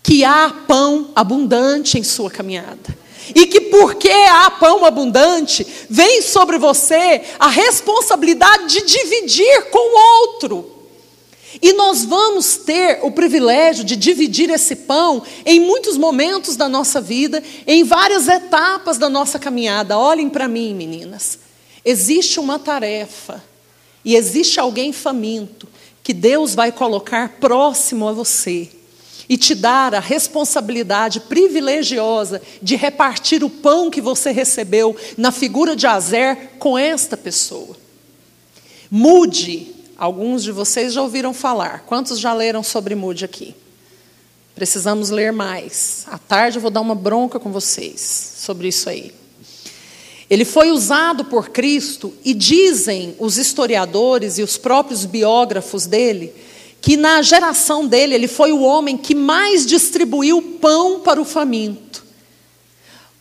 que 0.04 0.24
há 0.24 0.54
pão 0.68 1.12
abundante 1.16 1.98
em 1.98 2.04
sua 2.04 2.30
caminhada. 2.30 2.98
E 3.36 3.46
que 3.46 3.60
porque 3.60 4.10
há 4.10 4.50
pão 4.52 4.86
abundante, 4.86 5.68
vem 5.90 6.22
sobre 6.22 6.58
você 6.58 7.22
a 7.38 7.50
responsabilidade 7.50 8.68
de 8.68 8.86
dividir 8.86 9.64
com 9.70 9.80
o 9.80 10.22
outro. 10.22 10.77
E 11.62 11.74
nós 11.74 12.06
vamos 12.06 12.58
ter 12.58 13.00
o 13.02 13.12
privilégio 13.12 13.84
de 13.84 13.96
dividir 13.96 14.50
esse 14.50 14.76
pão 14.76 15.24
em 15.46 15.60
muitos 15.60 15.98
momentos 15.98 16.56
da 16.56 16.70
nossa 16.70 17.02
vida, 17.02 17.44
em 17.66 17.84
várias 17.84 18.28
etapas 18.28 18.98
da 18.98 19.10
nossa 19.10 19.40
caminhada. 19.40 19.98
Olhem 19.98 20.30
para 20.30 20.48
mim, 20.48 20.74
meninas. 20.74 21.40
Existe 21.84 22.40
uma 22.40 22.60
tarefa 22.60 23.44
e 24.04 24.16
existe 24.16 24.60
alguém 24.60 24.92
faminto 24.92 25.68
que 26.04 26.14
Deus 26.14 26.54
vai 26.54 26.72
colocar 26.72 27.38
próximo 27.40 28.08
a 28.08 28.14
você 28.14 28.70
e 29.30 29.38
te 29.38 29.54
dar 29.54 29.94
a 29.94 30.00
responsabilidade 30.00 31.20
privilegiosa 31.22 32.42
de 32.62 32.76
repartir 32.76 33.44
o 33.44 33.50
pão 33.50 33.90
que 33.90 34.00
você 34.00 34.32
recebeu 34.32 34.96
na 35.18 35.32
figura 35.32 35.76
de 35.76 35.86
Azer 35.86 36.52
com 36.60 36.78
esta 36.78 37.18
pessoa. 37.18 37.76
Mude, 38.90 39.76
alguns 39.98 40.44
de 40.44 40.52
vocês 40.52 40.94
já 40.94 41.02
ouviram 41.02 41.34
falar. 41.34 41.84
Quantos 41.86 42.20
já 42.20 42.34
leram 42.34 42.62
sobre 42.62 42.96
mude 42.96 43.26
aqui? 43.26 43.56
Precisamos 44.54 45.10
ler 45.10 45.32
mais. 45.32 46.06
À 46.08 46.18
tarde 46.18 46.58
eu 46.58 46.62
vou 46.62 46.72
dar 46.72 46.82
uma 46.82 46.96
bronca 46.96 47.40
com 47.40 47.52
vocês 47.52 48.36
sobre 48.38 48.68
isso 48.68 48.90
aí. 48.90 49.14
Ele 50.30 50.44
foi 50.44 50.72
usado 50.72 51.26
por 51.26 51.50
Cristo 51.50 52.14
e 52.24 52.34
dizem 52.34 53.16
os 53.18 53.38
historiadores 53.38 54.38
e 54.38 54.44
os 54.44 54.58
próprios 54.58 55.06
biógrafos 55.06 55.86
dele 55.86 56.34
que 56.82 56.96
na 56.96 57.22
geração 57.22 57.86
dele 57.88 58.14
ele 58.14 58.28
foi 58.28 58.52
o 58.52 58.62
homem 58.62 58.98
que 58.98 59.16
mais 59.16 59.66
distribuiu 59.66 60.42
pão 60.62 61.00
para 61.00 61.20
o 61.20 61.26
faminto. 61.26 62.06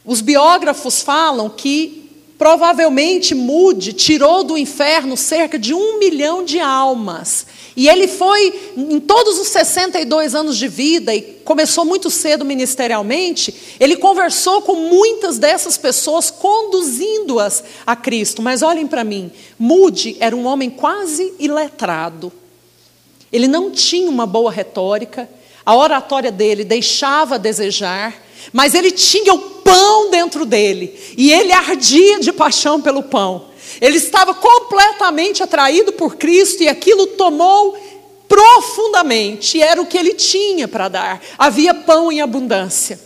Os 0.04 0.21
biógrafos 0.21 1.00
falam 1.00 1.49
que 1.50 2.06
provavelmente 2.38 3.35
Mude 3.35 3.93
tirou 3.93 4.45
do 4.45 4.59
inferno 4.59 5.16
cerca 5.16 5.59
de 5.59 5.73
um 5.73 5.99
milhão 5.99 6.45
de 6.45 6.61
almas. 6.61 7.47
E 7.75 7.88
ele 7.88 8.09
foi, 8.09 8.73
em 8.76 9.00
todos 9.00 9.38
os 9.38 9.49
62 9.49 10.35
anos 10.35 10.57
de 10.57 10.66
vida, 10.69 11.14
e 11.14 11.21
começou 11.45 11.85
muito 11.85 12.11
cedo 12.11 12.45
ministerialmente, 12.45 13.55
ele 13.78 13.97
conversou 13.97 14.62
com 14.62 14.75
muitas 14.75 15.38
dessas 15.38 15.76
pessoas, 15.76 16.31
conduzindo-as 16.31 17.62
a 17.87 17.95
Cristo. 17.95 18.40
Mas 18.40 18.62
olhem 18.62 18.87
para 18.87 19.05
mim, 19.05 19.31
Mude 19.59 20.16
era 20.21 20.35
um 20.35 20.47
homem 20.47 20.71
quase 20.71 21.35
iletrado. 21.38 22.33
Ele 23.33 23.49
não 23.49 23.71
tinha 23.71 24.09
uma 24.09 24.26
boa 24.26 24.50
retórica, 24.50 25.28
a 25.64 25.75
oratória 25.75 26.31
dele 26.31 26.64
deixava 26.64 27.35
a 27.35 27.38
desejar, 27.38 28.25
mas 28.52 28.75
ele 28.75 28.90
tinha 28.90 29.35
o 29.35 29.38
pão 29.38 30.11
dentro 30.11 30.45
dele 30.45 30.99
e 31.16 31.33
ele 31.33 31.52
ardia 31.52 32.21
de 32.21 32.33
paixão 32.33 32.81
pelo 32.81 33.02
pão. 33.02 33.47
Ele 33.81 33.97
estava 33.97 34.35
completamente 34.35 35.43
atraído 35.43 35.93
por 35.93 36.16
Cristo 36.16 36.62
e 36.62 36.69
aquilo 36.69 37.07
tomou 37.09 37.76
profundamente, 38.28 39.59
e 39.59 39.62
era 39.62 39.81
o 39.81 39.87
que 39.87 39.97
ele 39.97 40.14
tinha 40.14 40.66
para 40.66 40.88
dar. 40.88 41.23
Havia 41.38 41.73
pão 41.73 42.11
em 42.11 42.21
abundância. 42.21 42.99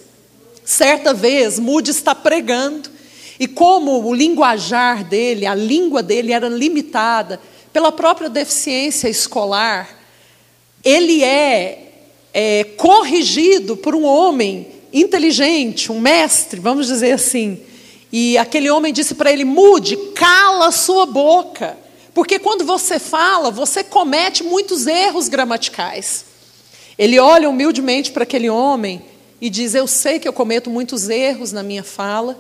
Certa 0.65 1.13
vez, 1.13 1.59
Moody 1.59 1.91
está 1.91 2.15
pregando, 2.15 2.91
e 3.39 3.49
como 3.49 4.05
o 4.05 4.15
linguajar 4.15 5.05
dele, 5.05 5.47
a 5.47 5.55
língua 5.55 6.03
dele 6.03 6.33
era 6.33 6.49
limitada 6.49 7.41
pela 7.73 7.91
própria 7.91 8.29
deficiência 8.29 9.09
escolar, 9.09 9.99
ele 10.85 11.23
é, 11.23 11.93
é 12.33 12.65
corrigido 12.65 13.77
por 13.77 13.95
um 13.95 14.05
homem 14.05 14.67
inteligente, 14.93 15.91
um 15.91 16.01
mestre, 16.01 16.61
vamos 16.61 16.87
dizer 16.87 17.13
assim. 17.13 17.61
E 18.13 18.37
aquele 18.39 18.71
homem 18.71 18.93
disse 18.93 19.15
para 19.15 19.33
ele: 19.33 19.45
mude, 19.45 19.97
cala 20.15 20.71
sua 20.71 21.07
boca. 21.07 21.77
Porque 22.13 22.39
quando 22.39 22.65
você 22.65 22.99
fala, 22.99 23.51
você 23.51 23.85
comete 23.85 24.43
muitos 24.43 24.87
erros 24.87 25.29
gramaticais. 25.29 26.25
Ele 26.99 27.19
olha 27.19 27.49
humildemente 27.49 28.11
para 28.11 28.25
aquele 28.25 28.51
homem 28.51 29.03
e 29.41 29.49
diz: 29.49 29.75
Eu 29.75 29.87
sei 29.87 30.19
que 30.19 30.29
eu 30.29 30.33
cometo 30.33 30.69
muitos 30.69 31.09
erros 31.09 31.53
na 31.53 31.63
minha 31.63 31.85
fala, 31.85 32.37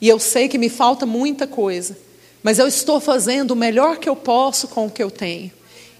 e 0.00 0.08
eu 0.08 0.18
sei 0.18 0.48
que 0.48 0.58
me 0.58 0.68
falta 0.68 1.06
muita 1.06 1.46
coisa, 1.46 1.96
mas 2.42 2.58
eu 2.58 2.66
estou 2.66 3.00
fazendo 3.00 3.52
o 3.52 3.56
melhor 3.56 3.98
que 3.98 4.08
eu 4.08 4.16
posso 4.16 4.68
com 4.68 4.86
o 4.86 4.90
que 4.90 5.02
eu 5.02 5.10
tenho. 5.10 5.52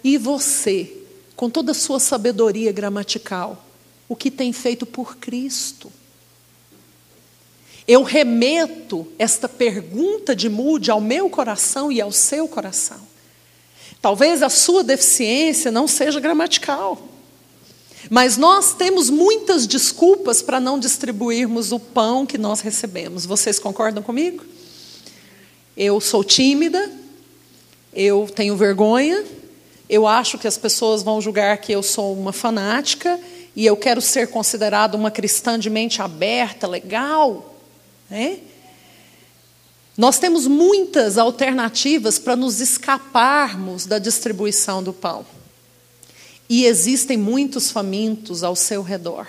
E 0.03 0.19
você? 0.19 1.03
com 1.43 1.51
toda 1.51 1.73
a 1.73 1.75
sua 1.75 1.99
sabedoria 1.99 2.71
gramatical, 2.71 3.65
o 4.13 4.17
que 4.17 4.31
tem 4.31 4.53
feito 4.53 4.85
por 4.85 5.17
Cristo. 5.17 5.91
Eu 7.89 8.03
remeto 8.03 9.11
esta 9.19 9.49
pergunta 9.49 10.37
de 10.37 10.51
mude 10.51 10.91
ao 10.91 11.01
meu 11.01 11.31
coração 11.31 11.91
e 11.91 11.99
ao 11.99 12.13
seu 12.13 12.47
coração. 12.47 13.01
Talvez 14.03 14.43
a 14.43 14.51
sua 14.51 14.85
deficiência 14.85 15.71
não 15.71 15.89
seja 15.89 16.21
gramatical, 16.21 17.09
mas 18.11 18.37
nós 18.37 18.75
temos 18.75 19.09
muitas 19.09 19.67
desculpas 19.67 20.43
para 20.43 20.61
não 20.61 20.79
distribuirmos 20.79 21.73
o 21.73 21.81
pão 21.81 22.27
que 22.27 22.37
nós 22.37 22.61
recebemos. 22.61 23.25
Vocês 23.25 23.59
concordam 23.59 24.03
comigo? 24.03 24.45
Eu 25.75 26.03
sou 26.03 26.23
tímida, 26.23 26.93
eu 27.95 28.29
tenho 28.37 28.59
vergonha, 28.59 29.25
eu 29.89 30.07
acho 30.07 30.37
que 30.37 30.47
as 30.47 30.59
pessoas 30.59 31.03
vão 31.03 31.19
julgar 31.19 31.57
que 31.57 31.73
eu 31.73 31.83
sou 31.83 32.13
uma 32.13 32.33
fanática 32.33 33.19
e 33.55 33.67
eu 33.67 33.77
quero 33.77 34.01
ser 34.01 34.29
considerada 34.29 34.97
uma 34.97 35.11
cristã 35.11 35.59
de 35.59 35.69
mente 35.69 36.01
aberta, 36.01 36.67
legal. 36.67 37.55
Né? 38.09 38.39
Nós 39.97 40.19
temos 40.19 40.47
muitas 40.47 41.19
alternativas 41.19 42.19
para 42.19 42.35
nos 42.35 42.61
escaparmos 42.61 43.85
da 43.85 43.99
distribuição 43.99 44.83
do 44.83 44.93
pão. 44.93 45.27
E 46.49 46.65
existem 46.65 47.17
muitos 47.17 47.71
famintos 47.71 48.43
ao 48.43 48.57
seu 48.57 48.83
redor. 48.83 49.27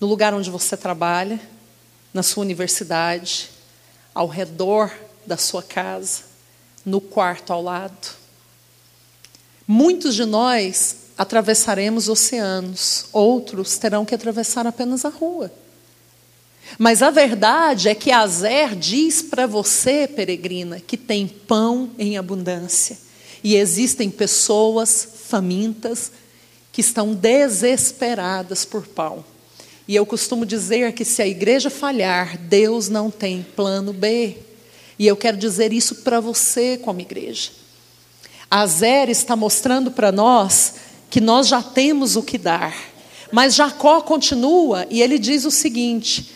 No 0.00 0.06
lugar 0.06 0.32
onde 0.32 0.50
você 0.50 0.76
trabalha, 0.76 1.38
na 2.14 2.22
sua 2.22 2.42
universidade, 2.42 3.50
ao 4.14 4.26
redor 4.26 4.92
da 5.26 5.36
sua 5.36 5.62
casa, 5.62 6.22
no 6.84 7.00
quarto 7.00 7.52
ao 7.52 7.62
lado. 7.62 8.08
Muitos 9.66 10.14
de 10.14 10.24
nós 10.24 10.96
atravessaremos 11.22 12.08
oceanos, 12.08 13.06
outros 13.12 13.78
terão 13.78 14.04
que 14.04 14.14
atravessar 14.14 14.66
apenas 14.66 15.04
a 15.04 15.08
rua. 15.08 15.50
Mas 16.78 17.02
a 17.02 17.10
verdade 17.10 17.88
é 17.88 17.94
que 17.94 18.10
Azer 18.10 18.74
diz 18.74 19.22
para 19.22 19.46
você, 19.46 20.08
peregrina, 20.08 20.80
que 20.80 20.96
tem 20.96 21.26
pão 21.26 21.90
em 21.98 22.16
abundância. 22.16 22.98
E 23.42 23.56
existem 23.56 24.10
pessoas 24.10 25.08
famintas 25.28 26.12
que 26.72 26.80
estão 26.80 27.14
desesperadas 27.14 28.64
por 28.64 28.86
pão. 28.86 29.24
E 29.86 29.94
eu 29.94 30.06
costumo 30.06 30.46
dizer 30.46 30.92
que 30.92 31.04
se 31.04 31.20
a 31.20 31.26
igreja 31.26 31.68
falhar, 31.68 32.38
Deus 32.38 32.88
não 32.88 33.10
tem 33.10 33.46
plano 33.54 33.92
B. 33.92 34.36
E 34.98 35.06
eu 35.06 35.16
quero 35.16 35.36
dizer 35.36 35.72
isso 35.72 35.96
para 35.96 36.20
você, 36.20 36.78
como 36.78 37.00
igreja. 37.00 37.50
Azer 38.50 39.08
está 39.08 39.34
mostrando 39.34 39.90
para 39.90 40.12
nós 40.12 40.74
que 41.12 41.20
nós 41.20 41.46
já 41.46 41.62
temos 41.62 42.16
o 42.16 42.22
que 42.22 42.38
dar. 42.38 42.74
Mas 43.30 43.54
Jacó 43.54 44.00
continua 44.00 44.86
e 44.88 45.02
ele 45.02 45.18
diz 45.18 45.44
o 45.44 45.50
seguinte: 45.50 46.30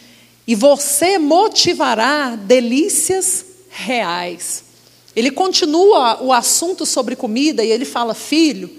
e 0.47 0.55
você 0.55 1.19
motivará 1.19 2.37
delícias 2.37 3.43
reais. 3.71 4.65
Ele 5.15 5.31
continua 5.31 6.23
o 6.23 6.31
assunto 6.31 6.85
sobre 6.85 7.17
comida 7.17 7.65
e 7.65 7.71
ele 7.71 7.87
fala: 7.87 8.13
filho, 8.13 8.71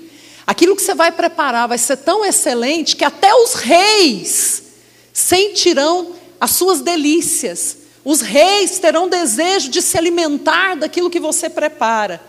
aquilo 0.46 0.76
que 0.76 0.84
você 0.84 0.94
vai 0.94 1.12
preparar 1.12 1.68
vai 1.68 1.80
ser 1.80 1.98
tão 1.98 2.24
excelente 2.24 2.96
que 2.96 3.04
até 3.04 3.34
os 3.34 3.56
reis 3.56 4.64
sentirão 5.12 6.14
as 6.40 6.52
suas 6.52 6.82
delícias. 6.82 7.76
Os 8.06 8.22
reis 8.22 8.78
terão 8.78 9.10
desejo 9.10 9.70
de 9.70 9.82
se 9.82 9.98
alimentar 9.98 10.76
daquilo 10.76 11.10
que 11.10 11.20
você 11.20 11.50
prepara. 11.50 12.27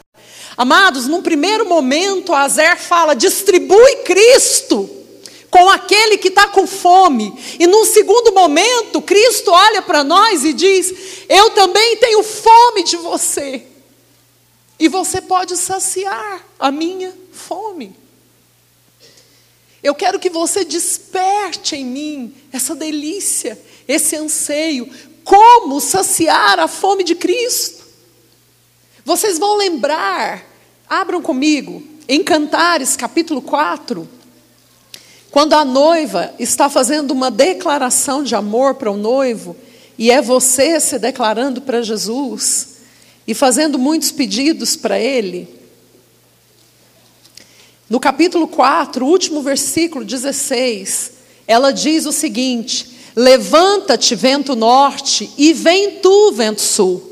Amados, 0.59 1.07
num 1.07 1.23
primeiro 1.23 1.65
momento, 1.69 2.35
Azer 2.35 2.77
fala: 2.77 3.15
distribui 3.15 3.99
Cristo 4.05 4.91
com 5.49 5.69
aquele 5.71 6.19
que 6.19 6.27
está 6.27 6.49
com 6.49 6.67
fome. 6.67 7.33
E 7.61 7.67
num 7.69 7.85
segundo 7.85 8.33
momento, 8.33 9.01
Cristo 9.01 9.53
olha 9.53 9.81
para 9.81 10.03
nós 10.03 10.43
e 10.43 10.53
diz: 10.53 10.93
Eu 11.29 11.51
também 11.51 11.97
tenho 11.99 12.25
fome 12.25 12.83
de 12.83 12.97
você. 12.97 13.63
E 14.81 14.89
você 14.89 15.21
pode 15.21 15.57
saciar 15.57 16.45
a 16.59 16.73
minha 16.73 17.17
fome. 17.33 17.95
Eu 19.81 19.95
quero 19.95 20.19
que 20.19 20.29
você 20.29 20.65
desperte 20.65 21.77
em 21.77 21.85
mim 21.85 22.35
essa 22.53 22.75
delícia, 22.75 23.57
esse 23.87 24.17
anseio. 24.17 24.93
Como 25.23 25.81
saciar 25.81 26.59
a 26.59 26.67
fome 26.67 27.05
de 27.05 27.15
Cristo? 27.15 27.87
Vocês 29.05 29.39
vão 29.39 29.57
lembrar 29.57 30.48
Abram 30.89 31.21
comigo 31.21 31.83
em 32.09 32.25
Cantares, 32.25 32.97
capítulo 32.97 33.43
4, 33.43 34.09
Quando 35.31 35.53
a 35.53 35.63
noiva 35.63 36.33
está 36.39 36.71
fazendo 36.71 37.11
uma 37.11 37.31
declaração 37.31 38.23
de 38.23 38.35
amor 38.35 38.77
para 38.77 38.91
o 38.91 38.97
noivo, 38.97 39.55
e 39.99 40.11
é 40.11 40.23
você 40.23 40.81
se 40.81 40.99
declarando 40.99 41.61
para 41.61 41.83
Jesus 41.83 42.79
e 43.27 43.35
fazendo 43.35 43.79
muitos 43.79 44.11
pedidos 44.11 44.77
para 44.77 44.99
Ele. 44.99 45.47
No 47.91 48.01
capítulo 48.01 48.49
4, 48.49 49.05
último 49.05 49.43
versículo 49.43 50.07
16, 50.07 51.13
ela 51.47 51.71
diz 51.71 52.07
o 52.07 52.13
seguinte: 52.13 52.97
Levanta-te, 53.15 54.15
vento 54.15 54.57
norte, 54.57 55.31
e 55.37 55.53
vem 55.53 55.99
tu, 56.01 56.33
vento 56.33 56.63
sul. 56.63 57.08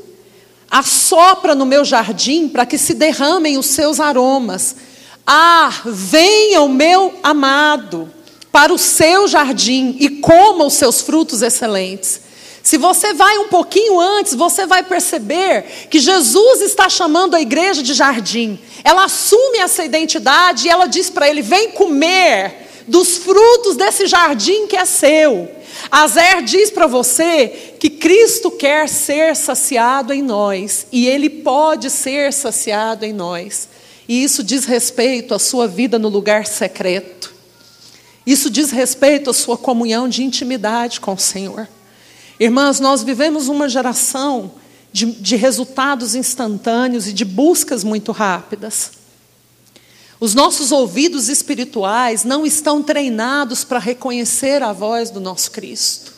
Assopra 0.69 1.55
no 1.55 1.65
meu 1.65 1.85
jardim 1.85 2.47
para 2.47 2.65
que 2.65 2.77
se 2.77 2.93
derramem 2.93 3.57
os 3.57 3.67
seus 3.67 3.99
aromas. 3.99 4.75
Ah, 5.25 5.73
venha 5.85 6.61
o 6.61 6.69
meu 6.69 7.17
amado 7.23 8.11
para 8.51 8.73
o 8.73 8.77
seu 8.77 9.27
jardim 9.27 9.95
e 9.99 10.09
coma 10.09 10.65
os 10.65 10.73
seus 10.73 11.01
frutos 11.01 11.41
excelentes. 11.41 12.21
Se 12.63 12.77
você 12.77 13.13
vai 13.13 13.37
um 13.37 13.47
pouquinho 13.47 13.97
antes, 13.97 14.33
você 14.33 14.65
vai 14.65 14.83
perceber 14.83 15.87
que 15.89 15.99
Jesus 15.99 16.61
está 16.61 16.89
chamando 16.89 17.35
a 17.35 17.41
igreja 17.41 17.81
de 17.81 17.93
jardim. 17.93 18.59
Ela 18.83 19.05
assume 19.05 19.59
essa 19.59 19.85
identidade 19.85 20.67
e 20.67 20.69
ela 20.69 20.85
diz 20.85 21.09
para 21.09 21.29
ele: 21.29 21.41
vem 21.41 21.71
comer 21.71 22.66
dos 22.87 23.17
frutos 23.17 23.75
desse 23.75 24.07
jardim 24.07 24.67
que 24.67 24.77
é 24.77 24.85
seu. 24.85 25.49
Azer 25.91 26.41
diz 26.43 26.71
para 26.71 26.87
você 26.87 27.75
que 27.79 27.89
Cristo 27.89 28.49
quer 28.49 28.87
ser 28.87 29.35
saciado 29.35 30.13
em 30.13 30.21
nós 30.21 30.87
e 30.91 31.07
Ele 31.07 31.29
pode 31.29 31.89
ser 31.89 32.33
saciado 32.33 33.05
em 33.05 33.13
nós. 33.13 33.67
E 34.07 34.23
isso 34.23 34.43
diz 34.43 34.65
respeito 34.65 35.33
à 35.33 35.39
sua 35.39 35.67
vida 35.67 35.99
no 35.99 36.07
lugar 36.07 36.45
secreto. 36.45 37.33
Isso 38.25 38.49
diz 38.49 38.71
respeito 38.71 39.29
à 39.29 39.33
sua 39.33 39.57
comunhão 39.57 40.07
de 40.07 40.23
intimidade 40.23 40.99
com 40.99 41.13
o 41.13 41.19
Senhor. 41.19 41.67
Irmãs, 42.39 42.79
nós 42.79 43.03
vivemos 43.03 43.47
uma 43.47 43.67
geração 43.67 44.51
de, 44.91 45.05
de 45.05 45.35
resultados 45.35 46.15
instantâneos 46.15 47.07
e 47.07 47.13
de 47.13 47.25
buscas 47.25 47.83
muito 47.83 48.11
rápidas. 48.11 48.96
Os 50.19 50.33
nossos 50.33 50.71
ouvidos 50.71 51.29
espirituais 51.29 52.23
não 52.23 52.45
estão 52.45 52.81
treinados 52.81 53.63
para 53.63 53.77
reconhecer 53.77 54.63
a 54.63 54.73
voz 54.73 55.11
do 55.11 55.19
nosso 55.19 55.51
Cristo. 55.51 56.17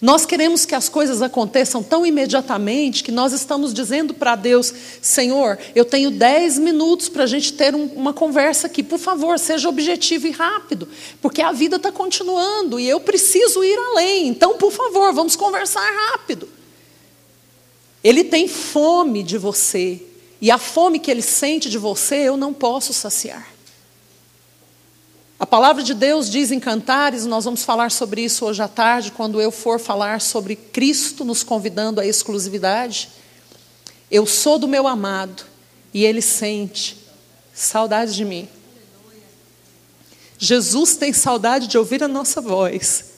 Nós 0.00 0.26
queremos 0.26 0.66
que 0.66 0.74
as 0.74 0.88
coisas 0.88 1.22
aconteçam 1.22 1.80
tão 1.80 2.04
imediatamente 2.04 3.04
que 3.04 3.12
nós 3.12 3.32
estamos 3.32 3.72
dizendo 3.72 4.12
para 4.12 4.34
Deus: 4.34 4.74
Senhor, 5.00 5.56
eu 5.76 5.84
tenho 5.84 6.10
dez 6.10 6.58
minutos 6.58 7.08
para 7.08 7.22
a 7.22 7.26
gente 7.28 7.52
ter 7.52 7.72
um, 7.72 7.84
uma 7.94 8.12
conversa 8.12 8.66
aqui. 8.66 8.82
Por 8.82 8.98
favor, 8.98 9.38
seja 9.38 9.68
objetivo 9.68 10.26
e 10.26 10.32
rápido, 10.32 10.88
porque 11.20 11.40
a 11.40 11.52
vida 11.52 11.76
está 11.76 11.92
continuando 11.92 12.80
e 12.80 12.88
eu 12.88 12.98
preciso 12.98 13.62
ir 13.62 13.78
além. 13.78 14.26
Então, 14.26 14.58
por 14.58 14.72
favor, 14.72 15.14
vamos 15.14 15.36
conversar 15.36 15.88
rápido. 16.10 16.48
Ele 18.02 18.24
tem 18.24 18.48
fome 18.48 19.22
de 19.22 19.38
você, 19.38 20.02
e 20.42 20.50
a 20.50 20.58
fome 20.58 20.98
que 20.98 21.08
ele 21.08 21.22
sente 21.22 21.70
de 21.70 21.78
você, 21.78 22.16
eu 22.16 22.36
não 22.36 22.52
posso 22.52 22.92
saciar. 22.92 23.46
A 25.38 25.46
palavra 25.46 25.84
de 25.84 25.94
Deus 25.94 26.28
diz 26.28 26.50
em 26.50 26.58
Cantares, 26.58 27.24
nós 27.24 27.44
vamos 27.44 27.62
falar 27.62 27.92
sobre 27.92 28.22
isso 28.24 28.44
hoje 28.44 28.60
à 28.60 28.66
tarde, 28.66 29.12
quando 29.12 29.40
eu 29.40 29.52
for 29.52 29.78
falar 29.78 30.20
sobre 30.20 30.56
Cristo 30.56 31.24
nos 31.24 31.44
convidando 31.44 32.00
à 32.00 32.06
exclusividade. 32.06 33.10
Eu 34.10 34.26
sou 34.26 34.58
do 34.58 34.66
meu 34.66 34.88
amado 34.88 35.44
e 35.94 36.04
ele 36.04 36.20
sente 36.20 36.96
saudade 37.54 38.12
de 38.12 38.24
mim. 38.24 38.48
Jesus 40.38 40.96
tem 40.96 41.12
saudade 41.12 41.68
de 41.68 41.78
ouvir 41.78 42.02
a 42.02 42.08
nossa 42.08 42.40
voz. 42.40 43.12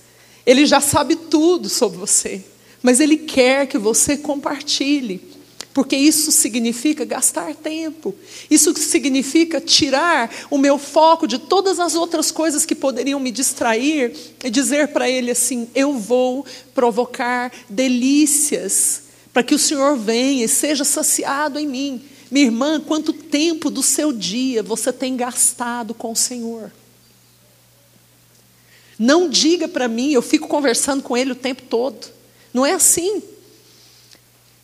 Ele 0.44 0.66
já 0.66 0.78
sabe 0.78 1.16
tudo 1.16 1.70
sobre 1.70 1.96
você, 1.96 2.44
mas 2.82 3.00
ele 3.00 3.16
quer 3.16 3.66
que 3.66 3.78
você 3.78 4.14
compartilhe 4.14 5.32
porque 5.74 5.96
isso 5.96 6.30
significa 6.30 7.04
gastar 7.04 7.52
tempo, 7.56 8.14
isso 8.48 8.72
significa 8.76 9.60
tirar 9.60 10.30
o 10.48 10.56
meu 10.56 10.78
foco 10.78 11.26
de 11.26 11.36
todas 11.36 11.80
as 11.80 11.96
outras 11.96 12.30
coisas 12.30 12.64
que 12.64 12.76
poderiam 12.76 13.18
me 13.18 13.32
distrair 13.32 14.14
e 14.44 14.48
dizer 14.48 14.88
para 14.88 15.10
Ele 15.10 15.32
assim: 15.32 15.68
eu 15.74 15.98
vou 15.98 16.46
provocar 16.72 17.52
delícias 17.68 19.02
para 19.32 19.42
que 19.42 19.52
o 19.52 19.58
Senhor 19.58 19.96
venha 19.96 20.44
e 20.44 20.48
seja 20.48 20.84
saciado 20.84 21.58
em 21.58 21.66
mim. 21.66 22.04
Minha 22.30 22.46
irmã, 22.46 22.80
quanto 22.80 23.12
tempo 23.12 23.68
do 23.68 23.82
seu 23.82 24.12
dia 24.12 24.62
você 24.62 24.92
tem 24.92 25.16
gastado 25.16 25.92
com 25.92 26.12
o 26.12 26.16
Senhor? 26.16 26.70
Não 28.96 29.28
diga 29.28 29.66
para 29.66 29.88
mim, 29.88 30.12
eu 30.12 30.22
fico 30.22 30.46
conversando 30.46 31.02
com 31.02 31.16
Ele 31.16 31.32
o 31.32 31.36
tempo 31.36 31.62
todo. 31.62 32.06
Não 32.52 32.64
é 32.64 32.72
assim. 32.72 33.33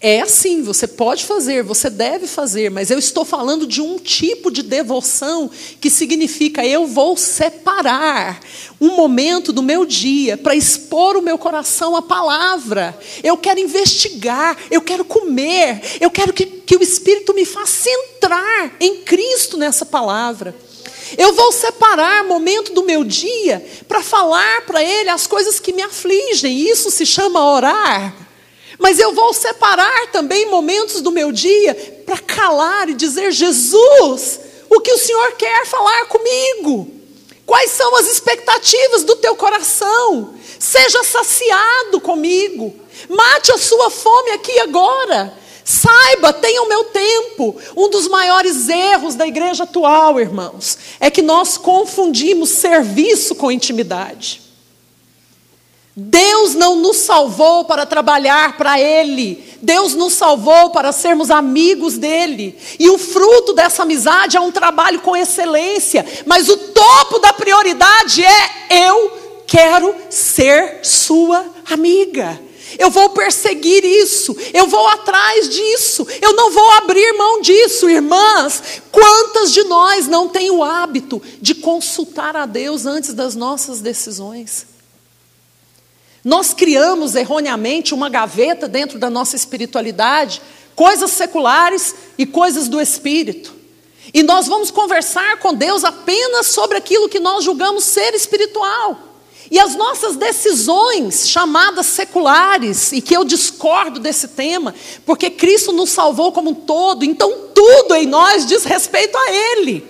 É 0.02 0.22
assim, 0.22 0.62
você 0.62 0.86
pode 0.86 1.26
fazer, 1.26 1.62
você 1.62 1.90
deve 1.90 2.26
fazer, 2.26 2.70
mas 2.70 2.90
eu 2.90 2.98
estou 2.98 3.22
falando 3.22 3.66
de 3.66 3.82
um 3.82 3.98
tipo 3.98 4.50
de 4.50 4.62
devoção 4.62 5.50
que 5.78 5.90
significa 5.90 6.64
eu 6.64 6.86
vou 6.86 7.18
separar 7.18 8.40
um 8.80 8.96
momento 8.96 9.52
do 9.52 9.62
meu 9.62 9.84
dia 9.84 10.38
para 10.38 10.54
expor 10.54 11.18
o 11.18 11.22
meu 11.22 11.36
coração 11.36 11.94
à 11.94 12.00
palavra. 12.00 12.98
Eu 13.22 13.36
quero 13.36 13.60
investigar, 13.60 14.56
eu 14.70 14.80
quero 14.80 15.04
comer, 15.04 15.82
eu 16.00 16.10
quero 16.10 16.32
que, 16.32 16.46
que 16.46 16.76
o 16.76 16.82
Espírito 16.82 17.34
me 17.34 17.44
faça 17.44 17.90
entrar 17.90 18.74
em 18.80 19.02
Cristo 19.02 19.58
nessa 19.58 19.84
palavra. 19.84 20.56
Eu 21.18 21.34
vou 21.34 21.52
separar 21.52 22.24
momento 22.24 22.72
do 22.72 22.84
meu 22.84 23.04
dia 23.04 23.62
para 23.86 24.02
falar 24.02 24.62
para 24.62 24.82
Ele 24.82 25.10
as 25.10 25.26
coisas 25.26 25.60
que 25.60 25.74
me 25.74 25.82
afligem. 25.82 26.58
Isso 26.58 26.90
se 26.90 27.04
chama 27.04 27.52
orar. 27.52 28.29
Mas 28.80 28.98
eu 28.98 29.12
vou 29.12 29.32
separar 29.34 30.06
também 30.10 30.46
momentos 30.46 31.02
do 31.02 31.12
meu 31.12 31.30
dia 31.30 31.74
para 32.06 32.18
calar 32.18 32.88
e 32.88 32.94
dizer: 32.94 33.30
Jesus, 33.30 34.40
o 34.70 34.80
que 34.80 34.90
o 34.90 34.98
Senhor 34.98 35.32
quer 35.32 35.66
falar 35.66 36.06
comigo? 36.06 36.90
Quais 37.44 37.72
são 37.72 37.94
as 37.96 38.06
expectativas 38.06 39.04
do 39.04 39.16
teu 39.16 39.36
coração? 39.36 40.34
Seja 40.58 41.04
saciado 41.04 42.00
comigo. 42.00 42.74
Mate 43.08 43.52
a 43.52 43.58
sua 43.58 43.90
fome 43.90 44.30
aqui 44.30 44.58
agora. 44.60 45.36
Saiba, 45.64 46.32
tenha 46.32 46.62
o 46.62 46.68
meu 46.68 46.84
tempo. 46.84 47.60
Um 47.76 47.90
dos 47.90 48.08
maiores 48.08 48.68
erros 48.68 49.14
da 49.14 49.26
igreja 49.26 49.64
atual, 49.64 50.18
irmãos, 50.18 50.78
é 50.98 51.10
que 51.10 51.22
nós 51.22 51.58
confundimos 51.58 52.50
serviço 52.50 53.34
com 53.34 53.52
intimidade. 53.52 54.49
Deus 56.02 56.54
não 56.54 56.76
nos 56.76 56.96
salvou 56.96 57.66
para 57.66 57.84
trabalhar 57.84 58.56
para 58.56 58.80
Ele, 58.80 59.44
Deus 59.60 59.94
nos 59.94 60.14
salvou 60.14 60.70
para 60.70 60.92
sermos 60.92 61.30
amigos 61.30 61.98
dEle, 61.98 62.56
e 62.78 62.88
o 62.88 62.96
fruto 62.96 63.52
dessa 63.52 63.82
amizade 63.82 64.34
é 64.34 64.40
um 64.40 64.50
trabalho 64.50 65.00
com 65.00 65.14
excelência, 65.14 66.06
mas 66.24 66.48
o 66.48 66.56
topo 66.56 67.18
da 67.18 67.34
prioridade 67.34 68.24
é: 68.24 68.88
eu 68.88 69.12
quero 69.46 69.94
ser 70.08 70.78
Sua 70.82 71.44
amiga. 71.70 72.40
Eu 72.78 72.88
vou 72.88 73.10
perseguir 73.10 73.84
isso, 73.84 74.34
eu 74.54 74.68
vou 74.68 74.86
atrás 74.86 75.50
disso, 75.50 76.06
eu 76.22 76.32
não 76.32 76.50
vou 76.50 76.70
abrir 76.70 77.12
mão 77.12 77.42
disso, 77.42 77.90
irmãs. 77.90 78.62
Quantas 78.90 79.52
de 79.52 79.64
nós 79.64 80.06
não 80.06 80.28
têm 80.28 80.50
o 80.50 80.62
hábito 80.62 81.20
de 81.42 81.56
consultar 81.56 82.36
a 82.36 82.46
Deus 82.46 82.86
antes 82.86 83.12
das 83.12 83.34
nossas 83.34 83.80
decisões? 83.80 84.70
Nós 86.24 86.52
criamos 86.52 87.14
erroneamente 87.14 87.94
uma 87.94 88.08
gaveta 88.08 88.68
dentro 88.68 88.98
da 88.98 89.08
nossa 89.08 89.36
espiritualidade, 89.36 90.42
coisas 90.74 91.10
seculares 91.10 91.94
e 92.18 92.26
coisas 92.26 92.68
do 92.68 92.80
espírito. 92.80 93.54
E 94.12 94.22
nós 94.22 94.46
vamos 94.46 94.70
conversar 94.70 95.38
com 95.38 95.54
Deus 95.54 95.84
apenas 95.84 96.46
sobre 96.48 96.76
aquilo 96.76 97.08
que 97.08 97.20
nós 97.20 97.44
julgamos 97.44 97.84
ser 97.84 98.14
espiritual. 98.14 98.98
E 99.50 99.58
as 99.58 99.74
nossas 99.74 100.16
decisões, 100.16 101.28
chamadas 101.28 101.86
seculares, 101.86 102.92
e 102.92 103.00
que 103.00 103.16
eu 103.16 103.24
discordo 103.24 103.98
desse 103.98 104.28
tema, 104.28 104.74
porque 105.04 105.28
Cristo 105.28 105.72
nos 105.72 105.90
salvou 105.90 106.30
como 106.30 106.50
um 106.50 106.54
todo, 106.54 107.04
então 107.04 107.48
tudo 107.54 107.94
em 107.96 108.06
nós 108.06 108.46
diz 108.46 108.64
respeito 108.64 109.16
a 109.16 109.32
Ele. 109.32 109.84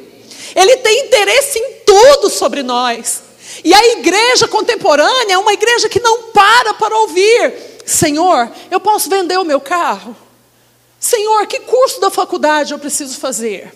Ele 0.54 0.76
tem 0.78 1.06
interesse 1.06 1.58
em 1.58 1.72
tudo 1.84 2.30
sobre 2.30 2.62
nós. 2.62 3.29
E 3.64 3.72
a 3.74 3.86
igreja 3.92 4.48
contemporânea 4.48 5.34
é 5.34 5.38
uma 5.38 5.52
igreja 5.52 5.88
que 5.88 6.00
não 6.00 6.24
para 6.24 6.74
para 6.74 6.96
ouvir: 6.98 7.54
Senhor, 7.84 8.50
eu 8.70 8.80
posso 8.80 9.08
vender 9.08 9.38
o 9.38 9.44
meu 9.44 9.60
carro? 9.60 10.16
Senhor, 10.98 11.46
que 11.46 11.60
curso 11.60 12.00
da 12.00 12.10
faculdade 12.10 12.72
eu 12.72 12.78
preciso 12.78 13.18
fazer? 13.18 13.72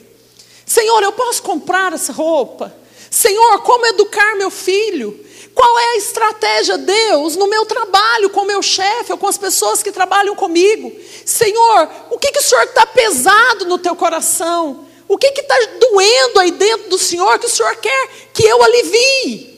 Senhor, 0.66 1.02
eu 1.02 1.12
posso 1.12 1.42
comprar 1.42 1.92
essa 1.92 2.12
roupa? 2.12 2.74
Senhor, 3.10 3.60
como 3.62 3.86
educar 3.86 4.36
meu 4.36 4.50
filho? 4.50 5.24
Qual 5.54 5.78
é 5.78 5.84
a 5.92 5.96
estratégia, 5.96 6.76
Deus, 6.76 7.36
no 7.36 7.46
meu 7.46 7.64
trabalho, 7.64 8.28
com 8.30 8.40
o 8.40 8.46
meu 8.46 8.60
chefe 8.60 9.12
ou 9.12 9.18
com 9.18 9.28
as 9.28 9.38
pessoas 9.38 9.82
que 9.82 9.92
trabalham 9.92 10.34
comigo? 10.34 10.92
Senhor, 11.24 11.88
o 12.10 12.18
que, 12.18 12.32
que 12.32 12.40
o 12.40 12.42
Senhor 12.42 12.64
está 12.64 12.84
pesado 12.84 13.64
no 13.66 13.78
teu 13.78 13.94
coração? 13.94 14.84
O 15.06 15.16
que 15.16 15.28
está 15.28 15.54
doendo 15.78 16.40
aí 16.40 16.50
dentro 16.50 16.88
do 16.88 16.98
Senhor 16.98 17.38
que 17.38 17.46
o 17.46 17.50
Senhor 17.50 17.76
quer 17.76 18.08
que 18.32 18.42
eu 18.44 18.62
alivie? 18.62 19.53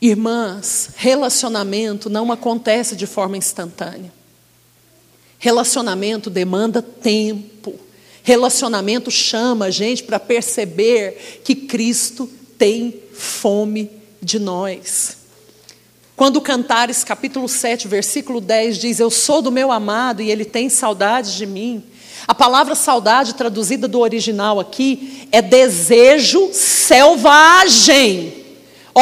Irmãs, 0.00 0.90
relacionamento 0.96 2.08
não 2.08 2.32
acontece 2.32 2.96
de 2.96 3.06
forma 3.06 3.36
instantânea. 3.36 4.12
Relacionamento 5.38 6.30
demanda 6.30 6.80
tempo. 6.80 7.74
Relacionamento 8.22 9.10
chama 9.10 9.66
a 9.66 9.70
gente 9.70 10.02
para 10.02 10.18
perceber 10.18 11.40
que 11.44 11.54
Cristo 11.54 12.30
tem 12.56 12.94
fome 13.12 13.90
de 14.22 14.38
nós. 14.38 15.18
Quando 16.16 16.40
Cantares, 16.40 17.02
capítulo 17.02 17.48
7, 17.48 17.88
versículo 17.88 18.40
10 18.40 18.78
diz: 18.78 19.00
Eu 19.00 19.10
sou 19.10 19.40
do 19.40 19.50
meu 19.50 19.72
amado 19.72 20.20
e 20.20 20.30
ele 20.30 20.44
tem 20.44 20.68
saudade 20.68 21.36
de 21.36 21.46
mim. 21.46 21.82
A 22.28 22.34
palavra 22.34 22.74
saudade, 22.74 23.34
traduzida 23.34 23.88
do 23.88 24.00
original 24.00 24.60
aqui, 24.60 25.26
é 25.32 25.40
desejo 25.40 26.50
selvagem. 26.52 28.39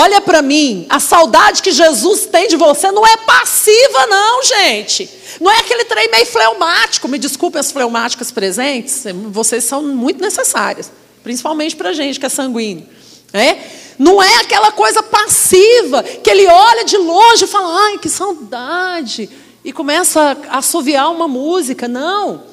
Olha 0.01 0.21
para 0.21 0.41
mim, 0.43 0.87
a 0.89 1.01
saudade 1.01 1.61
que 1.61 1.73
Jesus 1.73 2.27
tem 2.27 2.47
de 2.47 2.57
você 2.57 2.93
não 2.93 3.05
é 3.05 3.17
passiva, 3.17 4.07
não, 4.07 4.45
gente. 4.45 5.11
Não 5.41 5.51
é 5.51 5.59
aquele 5.59 5.85
trem 5.87 6.09
meio 6.09 6.25
fleumático. 6.25 7.09
Me 7.09 7.19
desculpem 7.19 7.59
as 7.59 7.73
fleumáticas 7.73 8.31
presentes, 8.31 9.03
vocês 9.31 9.65
são 9.65 9.83
muito 9.83 10.21
necessárias, 10.21 10.93
principalmente 11.25 11.75
para 11.75 11.89
a 11.89 11.93
gente 11.93 12.21
que 12.21 12.27
é 12.27 12.29
sanguíneo. 12.29 12.87
É? 13.33 13.57
Não 13.99 14.23
é 14.23 14.37
aquela 14.37 14.71
coisa 14.71 15.03
passiva 15.03 16.05
que 16.05 16.31
ele 16.31 16.47
olha 16.47 16.85
de 16.85 16.97
longe 16.97 17.45
e 17.45 17.49
fala, 17.49 17.87
ai, 17.87 17.99
que 17.99 18.09
saudade, 18.09 19.29
e 19.65 19.73
começa 19.73 20.37
a 20.49 20.59
assoviar 20.59 21.11
uma 21.11 21.27
música. 21.27 21.89
Não. 21.89 22.45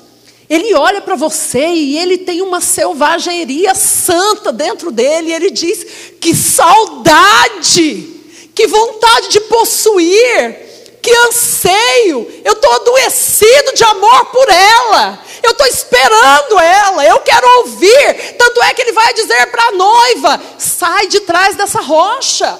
Ele 0.49 0.75
olha 0.75 1.01
para 1.01 1.15
você 1.15 1.65
e 1.65 1.97
ele 1.97 2.19
tem 2.19 2.41
uma 2.41 2.61
selvageria 2.61 3.73
santa 3.73 4.51
dentro 4.51 4.91
dele. 4.91 5.29
E 5.29 5.33
ele 5.33 5.49
diz: 5.49 5.85
que 6.21 6.35
saudade, 6.35 8.07
que 8.53 8.67
vontade 8.67 9.29
de 9.29 9.39
possuir, 9.41 10.99
que 11.01 11.11
anseio. 11.27 12.41
Eu 12.43 12.53
estou 12.53 12.71
adoecido 12.73 13.73
de 13.73 13.83
amor 13.83 14.25
por 14.25 14.47
ela. 14.49 15.23
Eu 15.41 15.51
estou 15.51 15.65
esperando 15.67 16.59
ela. 16.59 17.05
Eu 17.05 17.19
quero 17.19 17.47
ouvir. 17.59 18.35
Tanto 18.37 18.61
é 18.63 18.73
que 18.73 18.81
ele 18.83 18.91
vai 18.91 19.13
dizer 19.13 19.47
para 19.47 19.67
a 19.67 19.71
noiva: 19.71 20.41
sai 20.59 21.07
de 21.07 21.21
trás 21.21 21.55
dessa 21.55 21.81
rocha. 21.81 22.59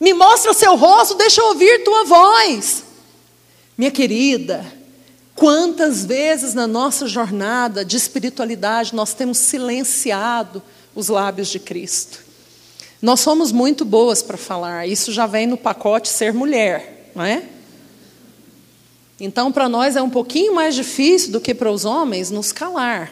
Me 0.00 0.14
mostra 0.14 0.54
seu 0.54 0.76
rosto, 0.76 1.14
deixa 1.14 1.42
eu 1.42 1.48
ouvir 1.48 1.84
tua 1.84 2.04
voz. 2.04 2.84
Minha 3.76 3.90
querida, 3.90 4.64
Quantas 5.40 6.04
vezes 6.04 6.52
na 6.52 6.66
nossa 6.66 7.06
jornada 7.06 7.82
de 7.82 7.96
espiritualidade 7.96 8.94
nós 8.94 9.14
temos 9.14 9.38
silenciado 9.38 10.62
os 10.94 11.08
lábios 11.08 11.48
de 11.48 11.58
Cristo? 11.58 12.22
Nós 13.00 13.20
somos 13.20 13.50
muito 13.50 13.82
boas 13.82 14.22
para 14.22 14.36
falar, 14.36 14.86
isso 14.86 15.10
já 15.10 15.26
vem 15.26 15.46
no 15.46 15.56
pacote 15.56 16.10
ser 16.10 16.34
mulher, 16.34 17.10
não 17.14 17.24
é? 17.24 17.42
Então, 19.18 19.50
para 19.50 19.66
nós 19.66 19.96
é 19.96 20.02
um 20.02 20.10
pouquinho 20.10 20.54
mais 20.54 20.74
difícil 20.74 21.32
do 21.32 21.40
que 21.40 21.54
para 21.54 21.72
os 21.72 21.86
homens 21.86 22.30
nos 22.30 22.52
calar. 22.52 23.10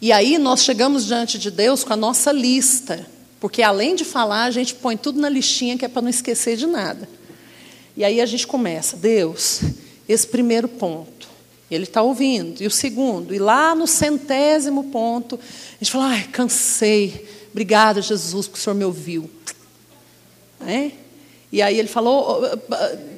E 0.00 0.10
aí 0.10 0.36
nós 0.36 0.64
chegamos 0.64 1.06
diante 1.06 1.38
de 1.38 1.52
Deus 1.52 1.84
com 1.84 1.92
a 1.92 1.96
nossa 1.96 2.32
lista, 2.32 3.06
porque 3.38 3.62
além 3.62 3.94
de 3.94 4.04
falar, 4.04 4.46
a 4.46 4.50
gente 4.50 4.74
põe 4.74 4.96
tudo 4.96 5.20
na 5.20 5.28
listinha 5.28 5.78
que 5.78 5.84
é 5.84 5.88
para 5.88 6.02
não 6.02 6.10
esquecer 6.10 6.56
de 6.56 6.66
nada. 6.66 7.08
E 7.96 8.02
aí 8.02 8.20
a 8.20 8.26
gente 8.26 8.48
começa, 8.48 8.96
Deus, 8.96 9.60
esse 10.08 10.26
primeiro 10.26 10.68
ponto. 10.68 11.28
Ele 11.70 11.84
está 11.84 12.02
ouvindo. 12.02 12.62
E 12.62 12.66
o 12.66 12.70
segundo. 12.70 13.34
E 13.34 13.38
lá 13.38 13.74
no 13.74 13.86
centésimo 13.86 14.84
ponto, 14.84 15.36
a 15.36 15.78
gente 15.82 15.90
fala: 15.90 16.08
ai, 16.08 16.24
cansei. 16.24 17.26
Obrigada, 17.50 18.02
Jesus, 18.02 18.46
porque 18.46 18.60
o 18.60 18.62
Senhor 18.62 18.74
me 18.74 18.84
ouviu. 18.84 19.30
É? 20.66 20.90
E 21.50 21.62
aí 21.62 21.78
ele 21.78 21.88
falou: 21.88 22.42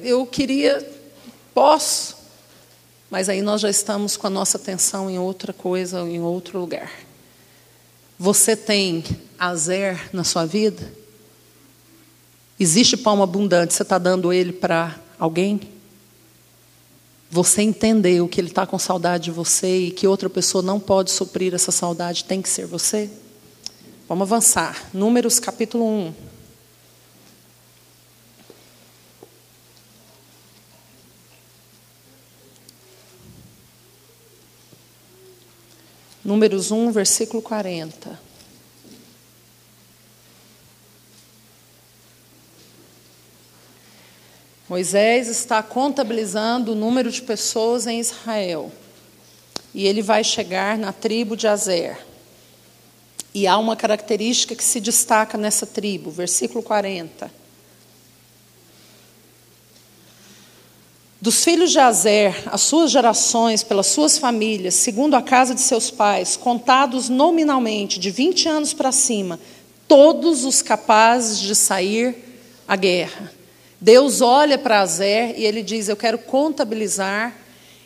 eu 0.03 0.25
queria, 0.25 0.85
posso. 1.53 2.15
Mas 3.09 3.29
aí 3.29 3.41
nós 3.41 3.61
já 3.61 3.69
estamos 3.69 4.17
com 4.17 4.27
a 4.27 4.29
nossa 4.29 4.57
atenção 4.57 5.09
em 5.09 5.19
outra 5.19 5.53
coisa, 5.53 6.01
em 6.01 6.19
outro 6.19 6.59
lugar. 6.59 6.91
Você 8.17 8.55
tem 8.55 9.03
azer 9.37 10.09
na 10.13 10.23
sua 10.23 10.45
vida? 10.45 10.91
Existe 12.57 12.95
pão 12.95 13.21
abundante, 13.21 13.73
você 13.73 13.83
está 13.83 13.97
dando 13.97 14.31
ele 14.31 14.53
para 14.53 14.97
alguém? 15.19 15.74
Você 17.29 17.61
entendeu 17.61 18.27
que 18.27 18.39
ele 18.39 18.49
está 18.49 18.65
com 18.65 18.77
saudade 18.77 19.25
de 19.25 19.31
você 19.31 19.87
e 19.87 19.91
que 19.91 20.07
outra 20.07 20.29
pessoa 20.29 20.61
não 20.61 20.79
pode 20.79 21.11
suprir 21.11 21.53
essa 21.53 21.71
saudade, 21.71 22.23
tem 22.23 22.41
que 22.41 22.49
ser 22.49 22.65
você? 22.65 23.09
Vamos 24.07 24.23
avançar. 24.23 24.89
Números 24.93 25.39
capítulo 25.39 25.85
1. 25.85 26.13
Números 36.23 36.71
1, 36.71 36.91
versículo 36.91 37.41
40. 37.41 38.24
Moisés 44.67 45.27
está 45.27 45.61
contabilizando 45.61 46.71
o 46.71 46.75
número 46.75 47.11
de 47.11 47.21
pessoas 47.21 47.85
em 47.85 47.99
Israel. 47.99 48.71
E 49.73 49.85
ele 49.85 50.01
vai 50.01 50.23
chegar 50.23 50.77
na 50.77 50.91
tribo 50.91 51.37
de 51.37 51.47
Azer. 51.47 51.97
E 53.33 53.45
há 53.45 53.57
uma 53.57 53.75
característica 53.75 54.55
que 54.55 54.63
se 54.63 54.79
destaca 54.79 55.37
nessa 55.37 55.67
tribo, 55.67 56.09
versículo 56.09 56.63
40. 56.63 57.29
Dos 61.21 61.43
filhos 61.43 61.71
de 61.71 61.79
Azer, 61.79 62.35
as 62.47 62.61
suas 62.61 62.89
gerações, 62.89 63.61
pelas 63.61 63.87
suas 63.87 64.17
famílias, 64.17 64.73
segundo 64.73 65.15
a 65.15 65.21
casa 65.21 65.53
de 65.53 65.61
seus 65.61 65.91
pais, 65.91 66.37
contados 66.37 67.09
nominalmente 67.09 67.99
de 67.99 68.09
20 68.09 68.47
anos 68.47 68.73
para 68.73 68.91
cima, 68.91 69.39
todos 69.87 70.43
os 70.43 70.61
capazes 70.61 71.39
de 71.39 71.53
sair 71.53 72.15
à 72.67 72.75
guerra. 72.75 73.34
Deus 73.85 74.19
olha 74.19 74.57
para 74.57 74.79
Azer 74.79 75.35
e 75.37 75.45
ele 75.45 75.61
diz: 75.61 75.87
Eu 75.87 75.95
quero 75.95 76.17
contabilizar 76.17 77.35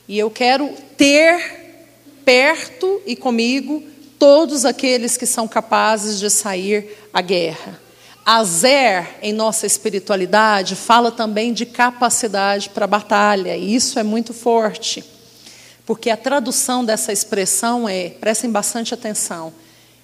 e 0.07 0.17
eu 0.17 0.31
quero 0.31 0.73
ter 0.95 1.83
perto 2.23 3.01
e 3.05 3.17
comigo 3.17 3.83
todos 4.17 4.63
aqueles 4.63 5.17
que 5.17 5.25
são 5.25 5.45
capazes 5.45 6.17
de 6.17 6.29
sair 6.29 6.97
à 7.13 7.19
guerra. 7.19 7.77
Azer, 8.25 9.17
em 9.21 9.33
nossa 9.33 9.65
espiritualidade, 9.65 10.73
fala 10.73 11.11
também 11.11 11.51
de 11.51 11.65
capacidade 11.65 12.69
para 12.69 12.87
batalha, 12.87 13.57
e 13.57 13.75
isso 13.75 13.99
é 13.99 14.03
muito 14.03 14.33
forte, 14.33 15.03
porque 15.85 16.09
a 16.09 16.15
tradução 16.15 16.85
dessa 16.85 17.11
expressão 17.11 17.89
é: 17.89 18.11
prestem 18.11 18.49
bastante 18.49 18.93
atenção, 18.93 19.51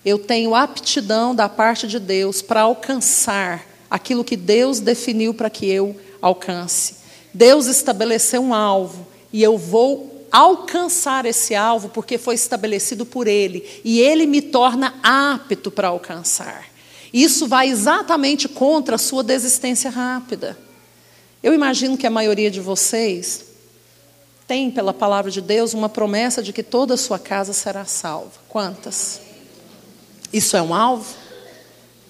eu 0.03 0.19
tenho 0.19 0.55
aptidão 0.55 1.33
da 1.33 1.47
parte 1.47 1.87
de 1.87 1.99
Deus 1.99 2.41
para 2.41 2.63
alcançar 2.63 3.74
aquilo 3.95 4.25
que 4.25 4.35
Deus 4.35 4.81
definiu 4.81 5.33
para 5.33 5.49
que 5.49 5.65
eu 5.65 5.95
alcance. 6.21 6.97
Deus 7.33 7.67
estabeleceu 7.67 8.41
um 8.41 8.53
alvo 8.53 9.07
e 9.31 9.41
eu 9.41 9.57
vou 9.57 10.27
alcançar 10.29 11.25
esse 11.25 11.55
alvo 11.55 11.87
porque 11.87 12.17
foi 12.17 12.35
estabelecido 12.35 13.05
por 13.05 13.25
Ele 13.25 13.81
e 13.85 14.01
Ele 14.01 14.25
me 14.25 14.41
torna 14.41 14.95
apto 15.01 15.71
para 15.71 15.87
alcançar. 15.87 16.65
Isso 17.13 17.47
vai 17.47 17.69
exatamente 17.69 18.49
contra 18.49 18.95
a 18.95 18.99
sua 18.99 19.23
desistência 19.23 19.89
rápida. 19.89 20.57
Eu 21.41 21.53
imagino 21.53 21.97
que 21.97 22.05
a 22.05 22.11
maioria 22.11 22.51
de 22.51 22.59
vocês 22.59 23.45
tem, 24.45 24.69
pela 24.69 24.93
palavra 24.93 25.31
de 25.31 25.39
Deus, 25.39 25.73
uma 25.73 25.87
promessa 25.87 26.43
de 26.43 26.51
que 26.51 26.61
toda 26.61 26.95
a 26.95 26.97
sua 26.97 27.17
casa 27.17 27.53
será 27.53 27.85
salva. 27.85 28.33
Quantas? 28.49 29.21
Isso 30.33 30.57
é 30.57 30.61
um 30.61 30.75
alvo? 30.75 31.15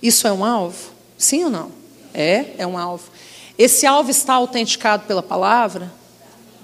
Isso 0.01 0.27
é 0.27 0.33
um 0.33 0.43
alvo? 0.43 0.94
Sim 1.17 1.45
ou 1.45 1.49
não? 1.49 1.71
É, 2.13 2.45
é 2.57 2.67
um 2.67 2.77
alvo. 2.77 3.09
Esse 3.57 3.85
alvo 3.85 4.11
está 4.11 4.33
autenticado 4.33 5.03
pela 5.05 5.23
palavra? 5.23 5.91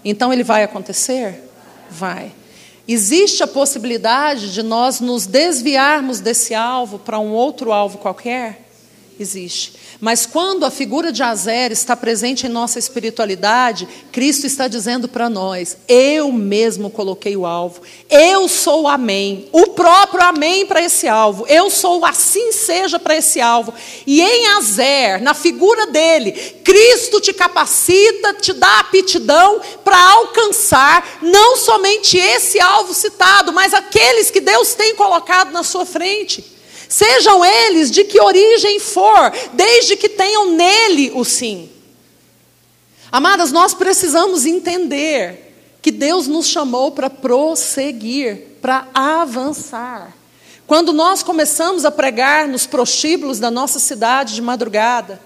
Então 0.03 0.31
ele 0.33 0.43
vai 0.43 0.63
acontecer? 0.63 1.49
Vai. 1.89 2.31
Existe 2.87 3.43
a 3.43 3.47
possibilidade 3.47 4.53
de 4.53 4.63
nós 4.63 4.99
nos 4.99 5.25
desviarmos 5.25 6.19
desse 6.19 6.53
alvo 6.53 6.99
para 6.99 7.19
um 7.19 7.31
outro 7.31 7.71
alvo 7.71 7.97
qualquer? 7.97 8.67
Existe. 9.19 9.73
Mas 10.01 10.25
quando 10.25 10.65
a 10.65 10.71
figura 10.71 11.11
de 11.11 11.21
Azer 11.21 11.71
está 11.71 11.95
presente 11.95 12.47
em 12.47 12.49
nossa 12.49 12.79
espiritualidade, 12.79 13.87
Cristo 14.11 14.47
está 14.47 14.67
dizendo 14.67 15.07
para 15.07 15.29
nós: 15.29 15.77
eu 15.87 16.31
mesmo 16.31 16.89
coloquei 16.89 17.37
o 17.37 17.45
alvo, 17.45 17.83
eu 18.09 18.47
sou 18.47 18.81
o 18.81 18.87
Amém, 18.87 19.47
o 19.51 19.67
próprio 19.67 20.23
Amém 20.23 20.65
para 20.65 20.81
esse 20.81 21.07
alvo, 21.07 21.45
eu 21.47 21.69
sou 21.69 22.03
assim 22.03 22.51
seja 22.51 22.97
para 22.97 23.15
esse 23.15 23.39
alvo. 23.39 23.71
E 24.07 24.23
em 24.23 24.47
Azer, 24.57 25.21
na 25.21 25.35
figura 25.35 25.85
dele, 25.85 26.31
Cristo 26.63 27.21
te 27.21 27.31
capacita, 27.31 28.33
te 28.33 28.53
dá 28.53 28.79
aptidão 28.79 29.61
para 29.83 29.99
alcançar 30.13 31.19
não 31.21 31.55
somente 31.57 32.17
esse 32.17 32.59
alvo 32.59 32.91
citado, 32.95 33.53
mas 33.53 33.71
aqueles 33.71 34.31
que 34.31 34.41
Deus 34.41 34.73
tem 34.73 34.95
colocado 34.95 35.51
na 35.51 35.61
sua 35.61 35.85
frente. 35.85 36.59
Sejam 36.91 37.43
eles 37.45 37.89
de 37.89 38.03
que 38.03 38.19
origem 38.19 38.77
for, 38.77 39.31
desde 39.53 39.95
que 39.95 40.09
tenham 40.09 40.51
nele 40.51 41.09
o 41.15 41.23
sim. 41.23 41.69
Amadas, 43.09 43.49
nós 43.53 43.73
precisamos 43.73 44.45
entender 44.45 45.77
que 45.81 45.89
Deus 45.89 46.27
nos 46.27 46.47
chamou 46.47 46.91
para 46.91 47.09
prosseguir, 47.09 48.57
para 48.61 48.89
avançar. 48.93 50.13
Quando 50.67 50.91
nós 50.91 51.23
começamos 51.23 51.85
a 51.85 51.91
pregar 51.91 52.45
nos 52.45 52.65
prostíbulos 52.67 53.39
da 53.39 53.49
nossa 53.49 53.79
cidade 53.79 54.35
de 54.35 54.41
madrugada, 54.41 55.21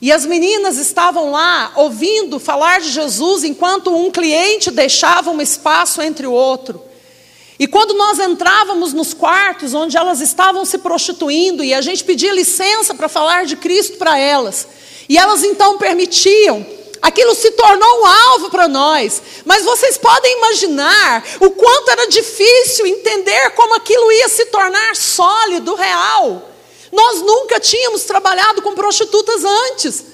e 0.00 0.12
as 0.12 0.24
meninas 0.24 0.78
estavam 0.78 1.32
lá 1.32 1.72
ouvindo 1.74 2.38
falar 2.38 2.80
de 2.80 2.90
Jesus 2.90 3.42
enquanto 3.42 3.92
um 3.92 4.12
cliente 4.12 4.70
deixava 4.70 5.32
um 5.32 5.40
espaço 5.40 6.00
entre 6.00 6.28
o 6.28 6.32
outro. 6.32 6.87
E 7.58 7.66
quando 7.66 7.92
nós 7.94 8.20
entrávamos 8.20 8.92
nos 8.92 9.12
quartos 9.12 9.74
onde 9.74 9.96
elas 9.96 10.20
estavam 10.20 10.64
se 10.64 10.78
prostituindo 10.78 11.64
e 11.64 11.74
a 11.74 11.80
gente 11.80 12.04
pedia 12.04 12.32
licença 12.32 12.94
para 12.94 13.08
falar 13.08 13.46
de 13.46 13.56
Cristo 13.56 13.96
para 13.96 14.16
elas, 14.16 14.68
e 15.08 15.18
elas 15.18 15.42
então 15.42 15.76
permitiam, 15.76 16.64
aquilo 17.02 17.34
se 17.34 17.50
tornou 17.52 18.00
um 18.02 18.06
alvo 18.06 18.50
para 18.50 18.68
nós. 18.68 19.20
Mas 19.44 19.64
vocês 19.64 19.98
podem 19.98 20.36
imaginar 20.38 21.24
o 21.40 21.50
quanto 21.50 21.90
era 21.90 22.06
difícil 22.06 22.86
entender 22.86 23.50
como 23.50 23.74
aquilo 23.74 24.12
ia 24.12 24.28
se 24.28 24.46
tornar 24.46 24.94
sólido, 24.94 25.74
real. 25.74 26.48
Nós 26.92 27.20
nunca 27.22 27.58
tínhamos 27.58 28.04
trabalhado 28.04 28.62
com 28.62 28.74
prostitutas 28.74 29.44
antes. 29.44 30.04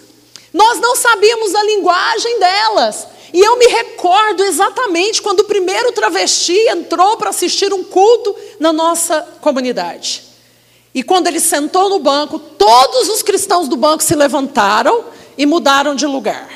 Nós 0.53 0.81
não 0.81 0.97
sabíamos 0.97 1.55
a 1.55 1.63
linguagem 1.65 2.39
delas. 2.39 3.07
E 3.35 3.40
eu 3.40 3.59
me 3.59 3.66
recordo 3.66 4.44
exatamente 4.44 5.20
quando 5.20 5.40
o 5.40 5.44
primeiro 5.44 5.90
travesti 5.90 6.57
entrou 6.68 7.16
para 7.16 7.31
assistir 7.31 7.73
um 7.73 7.83
culto 7.83 8.33
na 8.61 8.73
nossa 8.73 9.23
comunidade. 9.40 10.23
E 10.94 11.03
quando 11.03 11.27
ele 11.27 11.40
sentou 11.40 11.88
no 11.88 11.99
banco, 11.99 12.38
todos 12.38 13.09
os 13.09 13.25
cristãos 13.25 13.66
do 13.66 13.77
banco 13.77 14.05
se 14.05 14.14
levantaram 14.14 15.07
e 15.37 15.44
mudaram 15.47 15.97
de 15.97 16.07
lugar. 16.07 16.49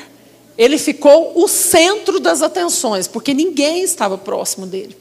Ele 0.57 0.77
ficou 0.77 1.33
o 1.35 1.49
centro 1.49 2.17
das 2.17 2.41
atenções, 2.41 3.09
porque 3.09 3.33
ninguém 3.33 3.83
estava 3.83 4.17
próximo 4.17 4.65
dele. 4.65 4.95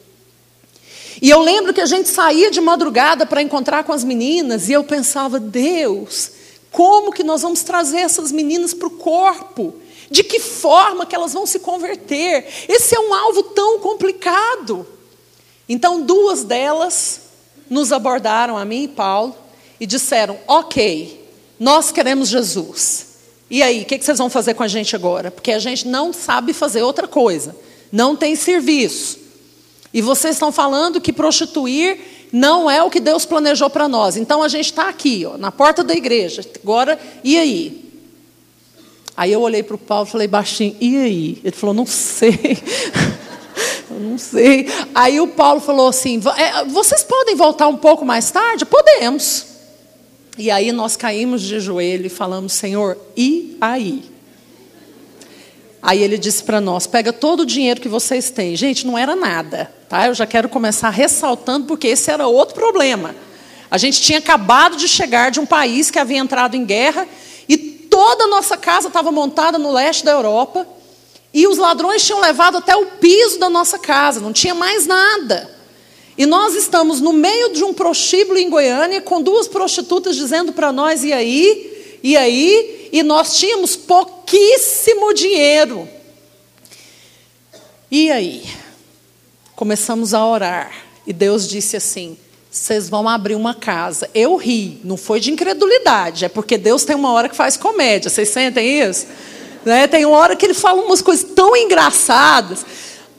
E 1.22 1.30
eu 1.30 1.40
lembro 1.40 1.72
que 1.72 1.80
a 1.80 1.86
gente 1.86 2.08
saía 2.08 2.50
de 2.50 2.60
madrugada 2.60 3.24
para 3.24 3.40
encontrar 3.40 3.84
com 3.84 3.92
as 3.92 4.02
meninas 4.02 4.68
e 4.68 4.72
eu 4.72 4.82
pensava, 4.82 5.38
Deus, 5.38 6.32
como 6.72 7.12
que 7.12 7.22
nós 7.22 7.42
vamos 7.42 7.62
trazer 7.62 7.98
essas 7.98 8.32
meninas 8.32 8.74
para 8.74 8.88
o 8.88 8.90
corpo? 8.90 9.76
De 10.10 10.22
que 10.22 10.40
forma 10.40 11.04
que 11.04 11.14
elas 11.14 11.32
vão 11.32 11.46
se 11.46 11.58
converter? 11.58 12.46
Esse 12.68 12.94
é 12.94 13.00
um 13.00 13.12
alvo 13.12 13.42
tão 13.42 13.78
complicado. 13.80 14.86
Então, 15.68 16.00
duas 16.00 16.44
delas 16.44 17.20
nos 17.68 17.92
abordaram, 17.92 18.56
a 18.56 18.64
mim 18.64 18.84
e 18.84 18.88
Paulo, 18.88 19.36
e 19.78 19.86
disseram: 19.86 20.38
Ok, 20.46 21.28
nós 21.60 21.92
queremos 21.92 22.28
Jesus. 22.28 23.06
E 23.50 23.62
aí, 23.62 23.82
o 23.82 23.84
que, 23.84 23.98
que 23.98 24.04
vocês 24.04 24.18
vão 24.18 24.30
fazer 24.30 24.54
com 24.54 24.62
a 24.62 24.68
gente 24.68 24.94
agora? 24.94 25.30
Porque 25.30 25.52
a 25.52 25.58
gente 25.58 25.88
não 25.88 26.12
sabe 26.12 26.52
fazer 26.52 26.82
outra 26.82 27.08
coisa, 27.08 27.56
não 27.90 28.14
tem 28.14 28.36
serviço. 28.36 29.18
E 29.92 30.02
vocês 30.02 30.34
estão 30.34 30.52
falando 30.52 31.00
que 31.00 31.12
prostituir 31.12 31.98
não 32.30 32.70
é 32.70 32.82
o 32.82 32.90
que 32.90 33.00
Deus 33.00 33.24
planejou 33.24 33.70
para 33.70 33.88
nós. 33.88 34.16
Então 34.16 34.42
a 34.42 34.48
gente 34.48 34.66
está 34.66 34.88
aqui, 34.88 35.24
ó, 35.26 35.38
na 35.38 35.50
porta 35.50 35.82
da 35.82 35.94
igreja. 35.94 36.42
Agora, 36.62 36.98
e 37.24 37.38
aí? 37.38 37.88
Aí 39.18 39.33
eu 39.33 39.40
olhei 39.40 39.64
para 39.64 39.74
o 39.74 39.78
Paulo 39.78 40.07
e 40.07 40.11
falei 40.12 40.28
baixinho, 40.28 40.76
e 40.81 40.96
aí? 40.96 41.38
Ele 41.42 41.57
falou, 41.57 41.74
não 41.74 41.85
sei. 41.85 42.38
eu 43.90 43.98
não 43.98 44.16
sei. 44.16 44.68
Aí 44.94 45.20
o 45.20 45.26
Paulo 45.26 45.61
falou 45.61 45.88
assim: 45.88 46.22
é, 46.37 46.64
vocês 46.66 47.02
podem 47.02 47.35
voltar 47.35 47.66
um 47.66 47.76
pouco 47.76 48.04
mais 48.04 48.31
tarde? 48.31 48.64
Podemos. 48.64 49.44
E 50.38 50.52
aí 50.52 50.70
nós 50.70 50.96
caímos 50.96 51.42
de 51.42 51.59
joelho 51.59 52.07
e 52.07 52.09
falamos, 52.09 52.52
Senhor, 52.52 52.96
e 53.16 53.57
aí? 53.61 54.04
Aí 55.83 56.00
ele 56.00 56.16
disse 56.16 56.44
para 56.44 56.61
nós: 56.61 56.87
pega 56.87 57.12
todo 57.12 57.40
o 57.40 57.46
dinheiro 57.46 57.81
que 57.81 57.88
vocês 57.88 58.31
têm. 58.31 58.54
Gente, 58.54 58.87
não 58.87 58.96
era 58.96 59.16
nada, 59.16 59.68
tá? 59.88 60.07
Eu 60.07 60.14
já 60.14 60.28
quero 60.28 60.48
começar 60.48 60.90
ressaltando, 60.90 61.66
porque 61.66 61.88
esse 61.88 62.09
era 62.09 62.28
outro 62.28 62.54
problema. 62.54 63.16
A 63.68 63.78
gente 63.78 64.00
tinha 64.00 64.20
acabado 64.20 64.76
de 64.76 64.87
chegar 64.87 65.33
de 65.33 65.40
um 65.40 65.44
país 65.44 65.90
que 65.90 65.98
havia 65.98 66.18
entrado 66.18 66.54
em 66.54 66.64
guerra 66.64 67.04
toda 67.98 68.24
a 68.24 68.28
nossa 68.28 68.56
casa 68.56 68.87
estava 68.87 69.11
montada 69.11 69.58
no 69.58 69.72
leste 69.72 70.04
da 70.04 70.12
Europa 70.12 70.64
e 71.34 71.48
os 71.48 71.58
ladrões 71.58 72.06
tinham 72.06 72.20
levado 72.20 72.58
até 72.58 72.76
o 72.76 72.87
piso 72.87 73.40
da 73.40 73.50
nossa 73.50 73.76
casa, 73.76 74.20
não 74.20 74.32
tinha 74.32 74.54
mais 74.54 74.87
nada. 74.87 75.52
E 76.16 76.24
nós 76.24 76.54
estamos 76.54 77.00
no 77.00 77.12
meio 77.12 77.52
de 77.52 77.64
um 77.64 77.74
prostíbulo 77.74 78.38
em 78.38 78.48
Goiânia 78.48 79.00
com 79.00 79.20
duas 79.20 79.48
prostitutas 79.48 80.14
dizendo 80.14 80.52
para 80.52 80.70
nós: 80.70 81.02
e 81.02 81.12
aí? 81.12 81.98
E 82.00 82.16
aí? 82.16 82.88
e 82.92 83.02
nós 83.02 83.37
tínhamos 83.37 83.74
pouquíssimo 83.74 85.12
dinheiro. 85.12 85.88
E 87.90 88.12
aí? 88.12 88.44
Começamos 89.56 90.14
a 90.14 90.24
orar 90.24 90.72
e 91.04 91.12
Deus 91.12 91.48
disse 91.48 91.76
assim: 91.76 92.16
vocês 92.50 92.88
vão 92.88 93.08
abrir 93.08 93.34
uma 93.34 93.54
casa. 93.54 94.08
Eu 94.14 94.37
ri, 94.37 94.80
não 94.82 94.96
foi 94.96 95.20
de 95.20 95.30
incredulidade, 95.30 96.24
é 96.24 96.28
porque 96.28 96.56
Deus 96.56 96.84
tem 96.84 96.96
uma 96.96 97.12
hora 97.12 97.28
que 97.28 97.37
faz 97.37 97.56
comédia. 97.56 98.11
Vocês 98.11 98.28
sentem 98.30 98.80
isso? 98.80 99.06
Né? 99.64 99.87
Tem 99.87 100.04
uma 100.06 100.16
hora 100.16 100.34
que 100.34 100.46
ele 100.46 100.54
fala 100.54 100.82
umas 100.82 101.02
coisas 101.02 101.30
tão 101.34 101.54
engraçadas. 101.56 102.64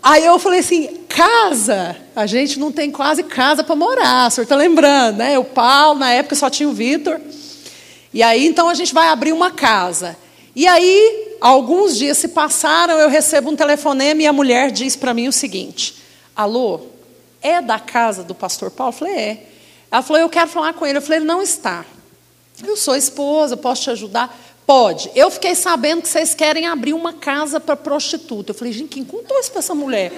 Aí 0.02 0.26
eu 0.26 0.40
falei 0.40 0.60
assim: 0.60 1.00
casa, 1.08 1.96
a 2.16 2.26
gente 2.26 2.58
não 2.58 2.72
tem 2.72 2.90
quase 2.90 3.24
casa 3.24 3.64
para 3.64 3.76
morar. 3.76 4.28
O 4.28 4.32
senhor 4.32 4.44
está 4.44 4.56
lembrando, 4.56 5.18
né? 5.18 5.38
O 5.38 5.44
Paulo, 5.44 6.00
na 6.00 6.12
época 6.12 6.36
só 6.36 6.50
tinha 6.50 6.68
o 6.68 6.74
Vitor. 6.74 7.20
E 8.14 8.24
aí 8.24 8.48
então 8.48 8.68
a 8.68 8.74
gente 8.74 8.94
vai 8.94 9.10
abrir 9.10 9.32
uma 9.32 9.52
casa. 9.52 10.18
E 10.56 10.68
aí, 10.68 11.38
alguns 11.40 11.96
dias 11.96 12.18
se 12.18 12.30
passaram, 12.30 12.96
eu 12.96 13.08
recebo 13.08 13.50
um 13.50 13.56
telefonema 13.56 14.22
e 14.24 14.28
a 14.28 14.34
mulher 14.34 14.72
diz 14.72 14.96
para 14.96 15.14
mim 15.14 15.28
o 15.28 15.32
seguinte: 15.32 15.96
Alô, 16.36 16.82
é 17.42 17.62
da 17.62 17.80
casa 17.80 18.24
do 18.24 18.36
pastor 18.36 18.72
Paulo? 18.72 18.94
Eu 18.94 18.98
falei, 18.98 19.16
é. 19.16 19.44
Ela 19.92 20.02
falou, 20.02 20.22
eu 20.22 20.30
quero 20.30 20.50
falar 20.50 20.74
com 20.74 20.86
ele. 20.86 20.98
Eu 20.98 21.02
falei, 21.02 21.20
ele 21.20 21.26
não 21.26 21.42
está. 21.42 21.86
Eu 22.66 22.76
sou 22.76 22.96
esposa, 22.96 23.56
posso 23.58 23.84
te 23.84 23.90
ajudar? 23.92 24.38
Pode. 24.66 25.10
Eu 25.16 25.32
fiquei 25.32 25.56
sabendo 25.56 26.02
que 26.02 26.10
vocês 26.10 26.34
querem 26.34 26.68
abrir 26.68 26.94
uma 26.94 27.14
casa 27.14 27.60
para 27.60 27.76
prostituta. 27.76 28.52
Eu 28.52 28.56
falei, 28.56 28.74
gente, 28.74 28.90
quem 28.90 29.04
contou 29.04 29.40
isso 29.40 29.50
para 29.50 29.60
essa 29.60 29.74
mulher? 29.74 30.12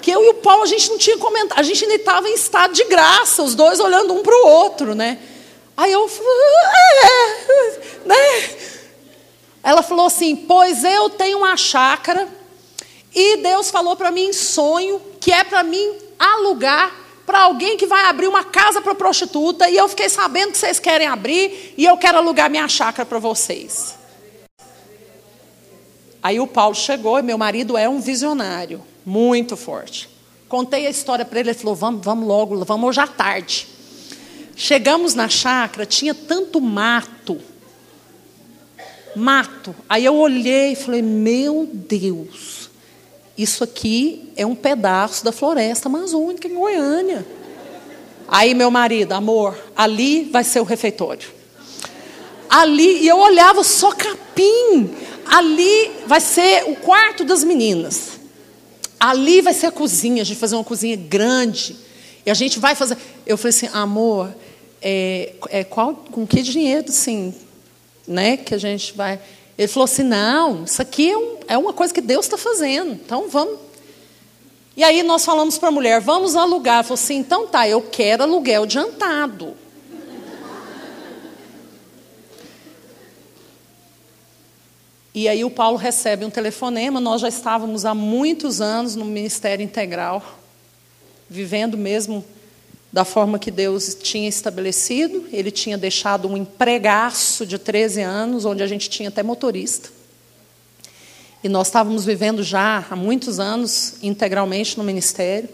Que 0.00 0.10
eu 0.10 0.22
e 0.22 0.28
o 0.28 0.34
Paulo, 0.34 0.62
a 0.62 0.66
gente 0.66 0.90
não 0.90 0.98
tinha 0.98 1.18
comentado. 1.18 1.58
A 1.58 1.62
gente 1.62 1.82
ainda 1.82 1.96
estava 1.96 2.28
em 2.28 2.34
estado 2.34 2.72
de 2.72 2.84
graça, 2.84 3.42
os 3.42 3.54
dois 3.54 3.80
olhando 3.80 4.14
um 4.14 4.22
para 4.22 4.34
o 4.34 4.48
outro, 4.48 4.94
né? 4.94 5.18
Aí 5.76 5.90
eu 5.90 6.06
falei, 6.08 6.32
é, 7.04 8.06
né? 8.06 8.56
Ela 9.66 9.82
falou 9.82 10.06
assim: 10.06 10.36
Pois 10.36 10.84
eu 10.84 11.10
tenho 11.10 11.38
uma 11.38 11.56
chácara 11.56 12.28
e 13.12 13.38
Deus 13.38 13.68
falou 13.70 13.96
para 13.96 14.12
mim 14.12 14.26
em 14.26 14.32
sonho 14.32 15.00
que 15.26 15.32
é 15.32 15.42
para 15.42 15.64
mim 15.64 15.92
alugar 16.16 16.94
para 17.26 17.40
alguém 17.40 17.76
que 17.76 17.84
vai 17.84 18.04
abrir 18.04 18.28
uma 18.28 18.44
casa 18.44 18.80
para 18.80 18.94
prostituta 18.94 19.68
e 19.68 19.76
eu 19.76 19.88
fiquei 19.88 20.08
sabendo 20.08 20.52
que 20.52 20.58
vocês 20.58 20.78
querem 20.78 21.08
abrir 21.08 21.74
e 21.76 21.84
eu 21.84 21.96
quero 21.96 22.18
alugar 22.18 22.48
minha 22.48 22.68
chácara 22.68 23.04
para 23.04 23.18
vocês. 23.18 23.96
Aí 26.22 26.38
o 26.38 26.46
Paulo 26.46 26.76
chegou 26.76 27.18
e 27.18 27.22
meu 27.22 27.36
marido 27.36 27.76
é 27.76 27.88
um 27.88 28.00
visionário, 28.00 28.80
muito 29.04 29.56
forte. 29.56 30.08
Contei 30.48 30.86
a 30.86 30.90
história 30.90 31.24
para 31.24 31.40
ele, 31.40 31.50
ele 31.50 31.58
falou: 31.58 31.74
vamos, 31.74 32.04
vamos 32.04 32.28
logo, 32.28 32.64
vamos 32.64 32.88
hoje 32.88 33.00
à 33.00 33.08
tarde. 33.08 33.66
Chegamos 34.54 35.12
na 35.14 35.28
chácara, 35.28 35.84
tinha 35.84 36.14
tanto 36.14 36.60
mato. 36.60 37.40
Mato. 39.16 39.74
Aí 39.88 40.04
eu 40.04 40.14
olhei 40.14 40.74
e 40.74 40.76
falei: 40.76 41.02
Meu 41.02 41.68
Deus, 41.72 42.55
isso 43.36 43.62
aqui 43.62 44.30
é 44.36 44.46
um 44.46 44.54
pedaço 44.54 45.24
da 45.24 45.32
floresta 45.32 45.88
amazônica 45.88 46.48
em 46.48 46.54
Goiânia. 46.54 47.26
Aí 48.28 48.54
meu 48.54 48.70
marido, 48.70 49.12
amor, 49.12 49.56
ali 49.76 50.24
vai 50.24 50.42
ser 50.42 50.60
o 50.60 50.64
refeitório. 50.64 51.28
Ali, 52.48 53.02
e 53.02 53.08
eu 53.08 53.18
olhava 53.18 53.62
só 53.62 53.92
capim. 53.92 54.90
Ali 55.26 55.90
vai 56.06 56.20
ser 56.20 56.64
o 56.68 56.76
quarto 56.76 57.24
das 57.24 57.44
meninas. 57.44 58.12
Ali 58.98 59.42
vai 59.42 59.52
ser 59.52 59.66
a 59.66 59.72
cozinha, 59.72 60.22
a 60.22 60.24
gente 60.24 60.36
vai 60.36 60.40
fazer 60.40 60.56
uma 60.56 60.64
cozinha 60.64 60.96
grande. 60.96 61.76
E 62.24 62.30
a 62.30 62.34
gente 62.34 62.58
vai 62.58 62.74
fazer. 62.74 62.96
Eu 63.26 63.36
falei 63.36 63.50
assim, 63.50 63.68
amor, 63.72 64.34
é, 64.80 65.34
é, 65.50 65.64
qual, 65.64 65.94
com 65.94 66.26
que 66.26 66.42
dinheiro, 66.42 66.90
sim, 66.90 67.34
né, 68.06 68.36
que 68.36 68.54
a 68.54 68.58
gente 68.58 68.96
vai... 68.96 69.20
Ele 69.58 69.68
falou 69.68 69.84
assim, 69.84 70.02
não, 70.02 70.64
isso 70.64 70.82
aqui 70.82 71.10
é, 71.10 71.16
um, 71.16 71.36
é 71.48 71.58
uma 71.58 71.72
coisa 71.72 71.92
que 71.92 72.00
Deus 72.00 72.26
está 72.26 72.36
fazendo, 72.36 72.92
então 72.92 73.28
vamos... 73.28 73.58
E 74.76 74.84
aí 74.84 75.02
nós 75.02 75.24
falamos 75.24 75.56
para 75.56 75.68
a 75.68 75.72
mulher, 75.72 76.02
vamos 76.02 76.36
alugar. 76.36 76.74
Ela 76.74 76.82
falou 76.82 76.94
assim, 76.94 77.16
então 77.16 77.46
tá, 77.46 77.66
eu 77.66 77.80
quero 77.80 78.22
aluguel 78.22 78.64
adiantado. 78.64 79.56
E 85.14 85.28
aí 85.28 85.42
o 85.42 85.50
Paulo 85.50 85.78
recebe 85.78 86.26
um 86.26 86.30
telefonema, 86.30 87.00
nós 87.00 87.22
já 87.22 87.28
estávamos 87.28 87.86
há 87.86 87.94
muitos 87.94 88.60
anos 88.60 88.94
no 88.94 89.06
Ministério 89.06 89.64
Integral, 89.64 90.22
vivendo 91.26 91.78
mesmo 91.78 92.22
da 92.96 93.04
forma 93.04 93.38
que 93.38 93.50
Deus 93.50 93.94
tinha 93.94 94.26
estabelecido. 94.26 95.26
Ele 95.30 95.50
tinha 95.50 95.76
deixado 95.76 96.26
um 96.26 96.34
empregaço 96.34 97.44
de 97.44 97.58
13 97.58 98.00
anos, 98.00 98.46
onde 98.46 98.62
a 98.62 98.66
gente 98.66 98.88
tinha 98.88 99.10
até 99.10 99.22
motorista. 99.22 99.90
E 101.44 101.48
nós 101.50 101.66
estávamos 101.66 102.06
vivendo 102.06 102.42
já 102.42 102.86
há 102.90 102.96
muitos 102.96 103.38
anos 103.38 103.96
integralmente 104.02 104.78
no 104.78 104.82
ministério. 104.82 105.46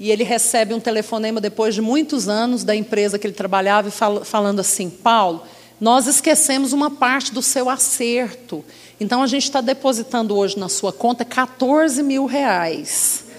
E 0.00 0.10
ele 0.10 0.24
recebe 0.24 0.74
um 0.74 0.80
telefonema 0.80 1.40
depois 1.40 1.76
de 1.76 1.80
muitos 1.80 2.28
anos 2.28 2.64
da 2.64 2.74
empresa 2.74 3.20
que 3.20 3.26
ele 3.28 3.34
trabalhava 3.34 3.86
e 3.86 3.92
fal 3.92 4.24
falando 4.24 4.58
assim: 4.58 4.90
Paulo, 4.90 5.44
nós 5.80 6.08
esquecemos 6.08 6.72
uma 6.72 6.90
parte 6.90 7.32
do 7.32 7.40
seu 7.40 7.70
acerto. 7.70 8.64
Então 8.98 9.22
a 9.22 9.28
gente 9.28 9.44
está 9.44 9.60
depositando 9.60 10.36
hoje 10.36 10.58
na 10.58 10.68
sua 10.68 10.92
conta 10.92 11.24
14 11.24 12.02
mil 12.02 12.26
reais. 12.26 13.29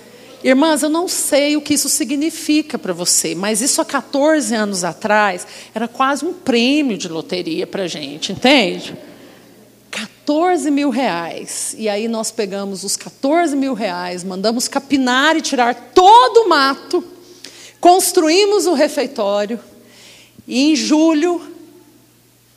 Irmãs, 0.44 0.82
eu 0.82 0.90
não 0.90 1.08
sei 1.08 1.56
o 1.56 1.62
que 1.62 1.76
isso 1.76 1.88
significa 1.88 2.80
para 2.80 2.94
você, 2.94 3.36
mas 3.36 3.62
isso 3.62 3.80
há 3.80 3.86
14 3.86 4.56
anos 4.56 4.84
atrás 4.84 5.46
era 5.74 5.88
quase 5.88 6.26
um 6.26 6.34
prêmio 6.34 6.98
de 6.98 7.08
loteria 7.08 7.68
para 7.68 7.84
a 7.84 7.88
gente, 7.88 8.32
entende? 8.32 8.98
14 9.92 10.72
mil 10.72 10.90
reais. 10.90 11.76
E 11.78 11.88
aí 11.88 12.08
nós 12.08 12.32
pegamos 12.32 12.84
os 12.84 12.98
14 12.98 13.56
mil 13.56 13.74
reais, 13.74 14.24
mandamos 14.24 14.68
capinar 14.68 15.36
e 15.36 15.42
tirar 15.42 15.76
todo 15.94 16.46
o 16.46 16.50
mato, 16.50 17.04
construímos 17.80 18.66
o 18.66 18.74
refeitório, 18.74 19.60
e 20.48 20.72
em 20.72 20.76
julho 20.76 21.51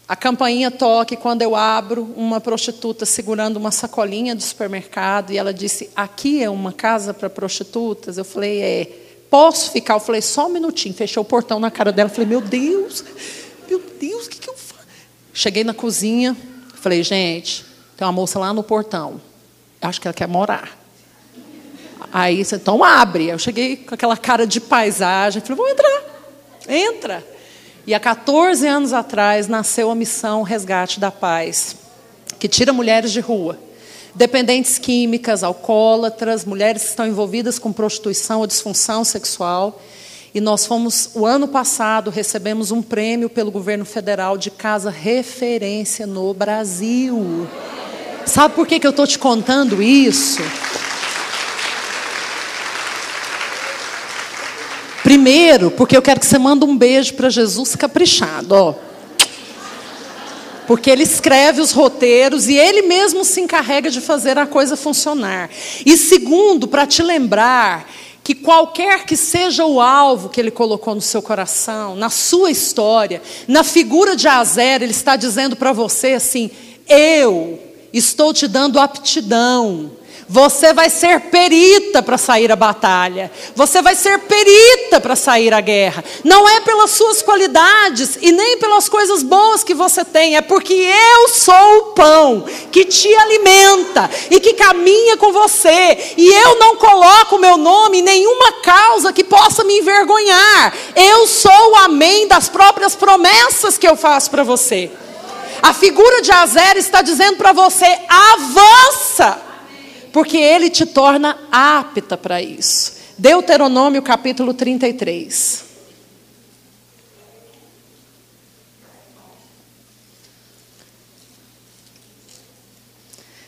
a 0.07 0.15
campainha 0.15 0.71
toca 0.71 1.15
e 1.15 1.17
quando 1.17 1.41
eu 1.41 1.57
abro, 1.57 2.13
uma 2.15 2.39
prostituta 2.39 3.07
segurando 3.07 3.57
uma 3.57 3.71
sacolinha 3.71 4.35
do 4.35 4.43
supermercado 4.43 5.33
e 5.33 5.39
ela 5.39 5.53
disse: 5.53 5.89
Aqui 5.97 6.43
é 6.43 6.51
uma 6.51 6.73
casa 6.73 7.15
para 7.15 7.31
prostitutas? 7.31 8.19
Eu 8.19 8.25
falei: 8.25 8.61
É. 8.61 9.01
Posso 9.31 9.71
ficar? 9.71 9.95
Eu 9.95 10.01
falei: 10.01 10.21
Só 10.21 10.47
um 10.47 10.51
minutinho. 10.51 10.95
Fechei 10.95 11.21
o 11.21 11.25
portão 11.25 11.59
na 11.59 11.71
cara 11.71 11.91
dela. 11.91 12.11
Eu 12.11 12.15
falei: 12.15 12.29
Meu 12.29 12.43
Deus, 12.43 13.03
meu 13.67 13.81
Deus, 13.99 14.27
o 14.27 14.31
que, 14.31 14.39
que 14.39 14.51
eu 14.51 14.55
faço? 14.55 14.85
Cheguei 15.33 15.65
na 15.65 15.73
cozinha. 15.73 16.37
Falei: 16.75 17.03
Gente, 17.03 17.65
tem 17.97 18.07
uma 18.07 18.13
moça 18.13 18.39
lá 18.39 18.53
no 18.53 18.63
portão. 18.63 19.19
Acho 19.81 19.99
que 20.03 20.07
ela 20.07 20.15
quer 20.15 20.29
morar. 20.29 20.79
Aí 22.13 22.43
então 22.43 22.85
abre. 22.85 23.29
Eu 23.29 23.39
cheguei 23.39 23.77
com 23.79 23.95
aquela 23.95 24.19
cara 24.19 24.47
de 24.47 24.61
paisagem. 24.61 25.41
Falei: 25.41 25.57
Vou 25.57 25.69
entrar. 25.69 26.03
Entra. 26.69 27.34
E 27.87 27.93
há 27.93 28.01
14 28.01 28.67
anos 28.67 28.95
atrás 28.95 29.47
nasceu 29.47 29.91
a 29.91 29.95
missão 29.95 30.43
Resgate 30.43 30.99
da 30.99 31.11
Paz, 31.11 31.77
que 32.39 32.49
tira 32.49 32.73
mulheres 32.73 33.13
de 33.13 33.21
rua, 33.21 33.59
dependentes 34.15 34.79
químicas, 34.79 35.45
alcoólatras, 35.45 36.47
mulheres 36.47 36.83
que 36.83 36.89
estão 36.89 37.07
envolvidas 37.07 37.59
com 37.59 37.73
prostituição 37.73 38.41
ou 38.41 38.47
disfunção 38.47 39.05
sexual. 39.05 39.83
E 40.35 40.41
nós 40.41 40.65
fomos, 40.65 41.11
o 41.15 41.27
ano 41.27 41.47
passado, 41.47 42.11
recebemos 42.11 42.71
um 42.71 42.81
prêmio 42.81 43.29
pelo 43.29 43.51
governo 43.51 43.85
federal 43.85 44.39
de 44.39 44.51
casa 44.51 44.91
referência 44.91 46.07
no 46.07 46.33
Brasil. 46.33 47.47
Sabe 48.25 48.55
por 48.55 48.67
que, 48.67 48.81
que 48.81 48.87
eu 48.87 48.91
estou 48.91 49.07
te 49.07 49.19
contando 49.19 49.83
isso? 49.83 50.41
Primeiro, 55.15 55.71
porque 55.71 55.97
eu 55.97 56.03
quero 56.03 56.19
que 56.19 56.27
você 56.27 56.39
mande 56.39 56.65
um 56.65 56.77
beijo 56.77 57.15
para 57.15 57.31
Jesus 57.31 57.77
caprichado, 57.77 58.53
ó. 58.53 58.75
Porque 60.67 60.91
ele 60.91 61.05
escreve 61.05 61.61
os 61.61 61.71
roteiros 61.71 62.49
e 62.49 62.57
ele 62.57 62.83
mesmo 62.83 63.25
se 63.25 63.41
encarrega 63.41 63.91
de 63.91 64.01
fazer 64.01 64.37
a 64.37 64.45
coisa 64.45 64.77
funcionar. 64.77 65.49
E 65.87 65.97
segundo, 65.97 66.67
para 66.67 66.85
te 66.85 67.01
lembrar 67.01 67.89
que 68.25 68.35
qualquer 68.35 69.07
que 69.07 69.17
seja 69.17 69.65
o 69.65 69.81
alvo 69.81 70.31
que 70.31 70.41
ele 70.41 70.51
colocou 70.51 70.97
no 70.97 71.01
seu 71.01 71.23
coração, 71.23 71.95
na 71.95 72.11
sua 72.11 72.51
história, 72.51 73.23
na 73.47 73.63
figura 73.63 74.17
de 74.17 74.27
Azer, 74.27 74.83
ele 74.83 74.91
está 74.91 75.15
dizendo 75.15 75.55
para 75.55 75.73
você 75.73 76.15
assim: 76.15 76.51
eu 76.89 77.61
estou 77.97 78.35
te 78.35 78.47
dando 78.47 78.81
aptidão 78.81 79.91
você 80.29 80.73
vai 80.73 80.89
ser 80.89 81.21
perita 81.21 82.03
para 82.03 82.17
sair 82.17 82.51
a 82.51 82.57
batalha. 82.57 83.31
Você 83.55 83.83
vai 83.83 83.95
ser 83.95 84.19
perita 84.21 85.01
para 85.01 85.15
sair 85.15 85.53
a 85.53 85.61
guerra. 85.61 86.03
Não 86.25 86.49
é 86.49 86.61
pelas 86.61 86.91
suas 86.91 87.23
qualidades 87.23 88.19
e 88.21 88.33
nem 88.33 88.59
pelas 88.59 88.89
coisas 88.89 89.23
boas 89.23 89.63
que 89.63 89.75
você 89.75 90.05
tem, 90.05 90.37
é 90.37 90.41
porque 90.41 90.73
eu 90.73 91.29
sou 91.29 91.79
o 91.79 91.83
pão 91.93 92.45
que 92.73 92.85
te 92.85 93.15
alimenta 93.15 94.11
e 94.31 94.41
que 94.41 94.55
caminha 94.55 95.17
com 95.17 95.33
você. 95.33 96.15
E 96.17 96.27
eu 96.33 96.59
não 96.59 96.77
coloco 96.77 97.37
o 97.37 97.41
meu 97.41 97.57
nome 97.57 97.99
em 97.99 98.03
nenhuma 98.03 98.53
causa 98.63 99.13
que 99.13 99.25
possa 99.25 99.63
me 99.63 99.79
envergonhar. 99.79 100.75
Eu 100.97 101.27
sou 101.27 101.73
o 101.73 101.77
amém 101.77 102.27
das 102.27 102.49
próprias 102.49 102.95
promessas 102.95 103.77
que 103.77 103.87
eu 103.87 103.97
faço 103.97 104.31
para 104.31 104.43
você. 104.43 104.91
A 105.65 105.73
figura 105.73 106.21
de 106.21 106.31
Azer 106.31 106.77
está 106.77 107.01
dizendo 107.01 107.39
para 107.39 107.55
você: 107.55 107.87
avança 108.07 109.41
porque 110.13 110.37
ele 110.37 110.69
te 110.69 110.85
torna 110.85 111.39
apta 111.51 112.19
para 112.19 112.43
isso. 112.43 112.93
Deuteronômio 113.17 114.03
capítulo 114.03 114.53
33. 114.53 115.65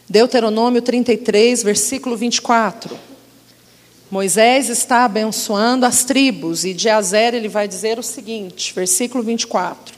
Deuteronômio 0.09 0.81
33, 0.81 1.62
versículo 1.62 2.16
24. 2.16 2.98
Moisés 4.11 4.70
está 4.70 5.05
abençoando 5.05 5.85
as 5.85 6.02
tribos, 6.02 6.64
e 6.64 6.72
de 6.72 6.88
Azer 6.88 7.35
ele 7.35 7.48
vai 7.48 7.68
dizer 7.68 7.98
o 7.98 8.02
seguinte, 8.02 8.72
versículo 8.72 9.22
24. 9.22 9.95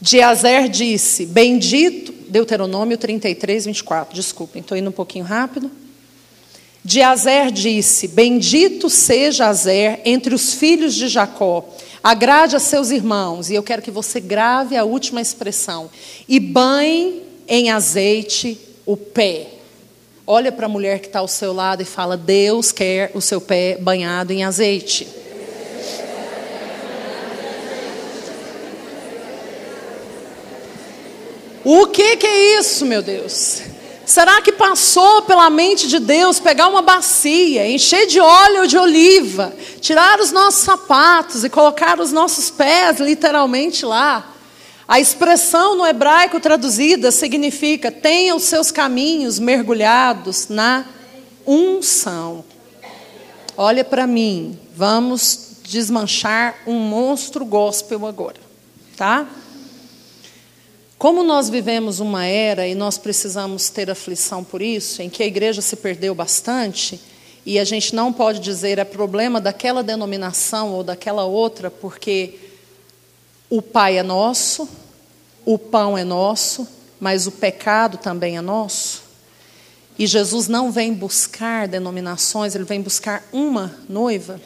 De 0.00 0.22
Azer 0.22 0.68
disse: 0.68 1.26
Bendito, 1.26 2.12
Deuteronômio 2.28 2.96
33, 2.96 3.66
24. 3.66 4.14
Desculpem, 4.14 4.60
estou 4.62 4.76
indo 4.76 4.88
um 4.88 4.92
pouquinho 4.92 5.24
rápido. 5.24 5.70
De 6.82 7.02
Azer 7.02 7.50
disse: 7.50 8.08
Bendito 8.08 8.88
seja 8.88 9.48
Azer 9.48 10.00
entre 10.04 10.34
os 10.34 10.54
filhos 10.54 10.94
de 10.94 11.08
Jacó, 11.08 11.68
agrade 12.02 12.56
a 12.56 12.58
seus 12.58 12.90
irmãos. 12.90 13.50
E 13.50 13.54
eu 13.54 13.62
quero 13.62 13.82
que 13.82 13.90
você 13.90 14.20
grave 14.20 14.76
a 14.76 14.84
última 14.84 15.20
expressão: 15.20 15.90
e 16.26 16.40
banhe 16.40 17.22
em 17.46 17.70
azeite 17.70 18.58
o 18.86 18.96
pé. 18.96 19.48
Olha 20.26 20.52
para 20.52 20.66
a 20.66 20.68
mulher 20.68 21.00
que 21.00 21.08
está 21.08 21.18
ao 21.18 21.28
seu 21.28 21.52
lado 21.52 21.82
e 21.82 21.84
fala: 21.84 22.16
Deus 22.16 22.72
quer 22.72 23.10
o 23.14 23.20
seu 23.20 23.40
pé 23.40 23.76
banhado 23.78 24.32
em 24.32 24.44
azeite. 24.44 25.06
O 31.64 31.86
que, 31.86 32.16
que 32.16 32.26
é 32.26 32.58
isso, 32.58 32.86
meu 32.86 33.02
Deus? 33.02 33.62
Será 34.06 34.40
que 34.42 34.50
passou 34.50 35.22
pela 35.22 35.48
mente 35.48 35.86
de 35.86 36.00
Deus 36.00 36.40
pegar 36.40 36.66
uma 36.66 36.82
bacia, 36.82 37.70
encher 37.70 38.06
de 38.06 38.18
óleo 38.18 38.66
de 38.66 38.76
oliva, 38.76 39.52
tirar 39.80 40.18
os 40.18 40.32
nossos 40.32 40.62
sapatos 40.62 41.44
e 41.44 41.50
colocar 41.50 42.00
os 42.00 42.10
nossos 42.10 42.50
pés 42.50 42.98
literalmente 42.98 43.84
lá? 43.84 44.34
A 44.88 44.98
expressão 44.98 45.76
no 45.76 45.86
hebraico 45.86 46.40
traduzida 46.40 47.12
significa: 47.12 47.92
tenha 47.92 48.34
os 48.34 48.42
seus 48.42 48.72
caminhos 48.72 49.38
mergulhados 49.38 50.48
na 50.48 50.84
unção. 51.46 52.44
Olha 53.56 53.84
para 53.84 54.06
mim, 54.06 54.58
vamos 54.74 55.58
desmanchar 55.62 56.56
um 56.66 56.80
monstro 56.80 57.44
gospel 57.44 58.04
agora, 58.06 58.40
tá? 58.96 59.28
Como 61.00 61.22
nós 61.22 61.48
vivemos 61.48 61.98
uma 61.98 62.26
era 62.26 62.68
e 62.68 62.74
nós 62.74 62.98
precisamos 62.98 63.70
ter 63.70 63.90
aflição 63.90 64.44
por 64.44 64.60
isso, 64.60 65.00
em 65.00 65.08
que 65.08 65.22
a 65.22 65.26
igreja 65.26 65.62
se 65.62 65.74
perdeu 65.74 66.14
bastante, 66.14 67.00
e 67.46 67.58
a 67.58 67.64
gente 67.64 67.94
não 67.94 68.12
pode 68.12 68.38
dizer 68.38 68.78
é 68.78 68.84
problema 68.84 69.40
daquela 69.40 69.82
denominação 69.82 70.74
ou 70.74 70.84
daquela 70.84 71.24
outra, 71.24 71.70
porque 71.70 72.34
o 73.48 73.62
Pai 73.62 73.96
é 73.96 74.02
nosso, 74.02 74.68
o 75.46 75.58
pão 75.58 75.96
é 75.96 76.04
nosso, 76.04 76.68
mas 77.00 77.26
o 77.26 77.32
pecado 77.32 77.96
também 77.96 78.36
é 78.36 78.42
nosso. 78.42 79.02
E 79.98 80.06
Jesus 80.06 80.48
não 80.48 80.70
vem 80.70 80.92
buscar 80.92 81.66
denominações, 81.66 82.54
ele 82.54 82.64
vem 82.64 82.82
buscar 82.82 83.26
uma 83.32 83.74
noiva. 83.88 84.38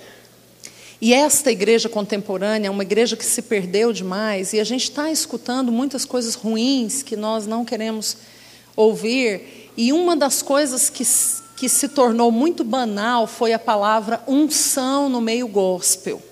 E 1.04 1.12
esta 1.12 1.52
igreja 1.52 1.86
contemporânea 1.86 2.68
é 2.68 2.70
uma 2.70 2.82
igreja 2.82 3.14
que 3.14 3.26
se 3.26 3.42
perdeu 3.42 3.92
demais 3.92 4.54
e 4.54 4.58
a 4.58 4.64
gente 4.64 4.84
está 4.84 5.10
escutando 5.10 5.70
muitas 5.70 6.06
coisas 6.06 6.34
ruins 6.34 7.02
que 7.02 7.14
nós 7.14 7.46
não 7.46 7.62
queremos 7.62 8.16
ouvir. 8.74 9.70
E 9.76 9.92
uma 9.92 10.16
das 10.16 10.40
coisas 10.40 10.88
que, 10.88 11.04
que 11.58 11.68
se 11.68 11.90
tornou 11.90 12.32
muito 12.32 12.64
banal 12.64 13.26
foi 13.26 13.52
a 13.52 13.58
palavra 13.58 14.22
unção 14.26 15.10
no 15.10 15.20
meio 15.20 15.46
gospel. 15.46 16.22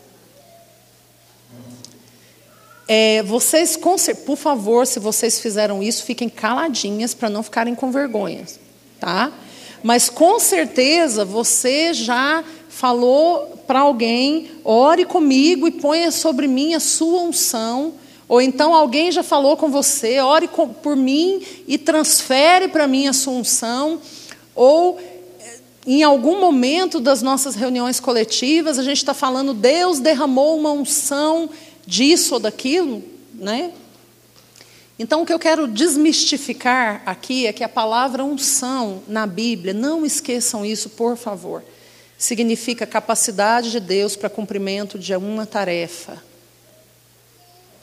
É, 2.89 3.23
vocês, 3.25 3.79
por 4.25 4.39
favor, 4.39 4.87
se 4.87 4.99
vocês 4.99 5.39
fizeram 5.39 5.83
isso, 5.83 6.03
fiquem 6.03 6.31
caladinhas 6.31 7.13
para 7.13 7.29
não 7.29 7.43
ficarem 7.43 7.75
com 7.75 7.93
vergonha, 7.93 8.47
tá? 8.99 9.31
Mas 9.83 10.09
com 10.09 10.39
certeza 10.39 11.25
você 11.25 11.93
já 11.93 12.43
falou 12.83 13.63
para 13.65 13.79
alguém: 13.79 14.51
ore 14.65 15.05
comigo 15.05 15.69
e 15.69 15.71
ponha 15.71 16.11
sobre 16.11 16.49
mim 16.49 16.75
a 16.75 16.81
sua 16.81 17.21
unção. 17.21 17.95
Ou 18.29 18.41
então 18.41 18.75
alguém 18.75 19.13
já 19.13 19.23
falou 19.23 19.57
com 19.57 19.71
você, 19.71 20.19
ore 20.19 20.49
por 20.83 20.97
mim 20.97 21.41
e 21.69 21.79
transfere 21.79 22.67
para 22.67 22.89
mim 22.89 23.07
a 23.07 23.13
sua 23.13 23.35
unção. 23.35 24.01
Ou 24.53 24.99
em 25.87 26.03
algum 26.03 26.41
momento 26.41 26.99
das 26.99 27.23
nossas 27.23 27.55
reuniões 27.55 28.01
coletivas, 28.01 28.81
a 28.81 28.83
gente 28.83 28.97
está 28.97 29.15
falando, 29.15 29.55
Deus 29.55 30.01
derramou 30.01 30.59
uma 30.59 30.73
unção 30.73 31.49
disso 31.87 32.35
ou 32.35 32.41
daquilo, 32.41 33.01
né? 33.35 33.71
Então, 34.99 35.23
o 35.23 35.27
que 35.27 35.33
eu 35.33 35.39
quero 35.39 35.69
desmistificar 35.69 37.03
aqui 37.07 37.47
é 37.47 37.53
que 37.53 37.63
a 37.63 37.69
palavra 37.69 38.25
unção 38.25 39.03
na 39.07 39.27
Bíblia, 39.27 39.73
não 39.73 40.05
esqueçam 40.05 40.65
isso, 40.65 40.91
por 40.91 41.17
favor, 41.17 41.63
significa 42.23 42.87
capacidade 42.87 43.73
de 43.73 43.81
Deus 43.81 44.15
para 44.15 44.31
cumprimento 44.31 44.97
de 44.97 45.13
uma 45.17 45.45
tarefa. 45.45 46.23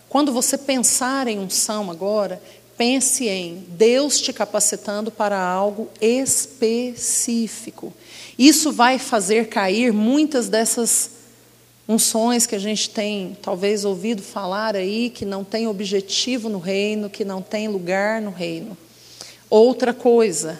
Quando 0.07 0.31
você 0.31 0.57
pensar 0.57 1.27
em 1.27 1.37
unção 1.37 1.91
agora, 1.91 2.41
pense 2.77 3.27
em 3.27 3.65
Deus 3.67 4.21
te 4.21 4.31
capacitando 4.31 5.11
para 5.11 5.37
algo 5.37 5.89
específico. 5.99 7.93
Isso 8.37 8.71
vai 8.71 8.97
fazer 8.97 9.49
cair 9.49 9.91
muitas 9.91 10.47
dessas 10.47 11.11
unções 11.85 12.45
que 12.45 12.55
a 12.55 12.59
gente 12.59 12.89
tem 12.91 13.37
talvez 13.41 13.83
ouvido 13.83 14.21
falar 14.21 14.73
aí, 14.73 15.09
que 15.09 15.25
não 15.25 15.43
tem 15.43 15.67
objetivo 15.67 16.47
no 16.47 16.59
reino, 16.59 17.09
que 17.09 17.25
não 17.25 17.41
tem 17.41 17.67
lugar 17.67 18.21
no 18.21 18.31
reino. 18.31 18.77
Outra 19.49 19.93
coisa, 19.93 20.57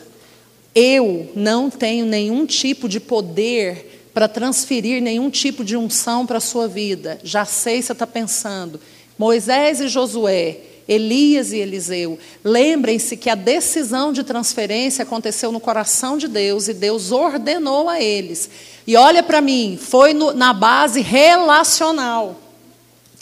eu 0.73 1.31
não 1.35 1.69
tenho 1.69 2.05
nenhum 2.05 2.45
tipo 2.45 2.87
de 2.87 2.99
poder 2.99 4.09
para 4.13 4.27
transferir 4.27 5.01
nenhum 5.01 5.29
tipo 5.29 5.63
de 5.63 5.77
unção 5.77 6.25
para 6.25 6.37
a 6.37 6.41
sua 6.41 6.67
vida. 6.67 7.19
Já 7.23 7.45
sei, 7.45 7.81
você 7.81 7.91
está 7.91 8.05
pensando. 8.05 8.79
Moisés 9.17 9.81
e 9.81 9.87
Josué, 9.87 10.57
Elias 10.87 11.51
e 11.51 11.57
Eliseu. 11.57 12.17
Lembrem-se 12.43 13.15
que 13.15 13.29
a 13.29 13.35
decisão 13.35 14.11
de 14.11 14.23
transferência 14.23 15.03
aconteceu 15.03 15.51
no 15.51 15.59
coração 15.59 16.17
de 16.17 16.27
Deus 16.27 16.67
e 16.67 16.73
Deus 16.73 17.11
ordenou 17.11 17.87
a 17.87 18.01
eles. 18.01 18.49
E 18.87 18.95
olha 18.95 19.21
para 19.21 19.39
mim, 19.39 19.77
foi 19.79 20.13
no, 20.13 20.33
na 20.33 20.51
base 20.51 21.01
relacional. 21.01 22.39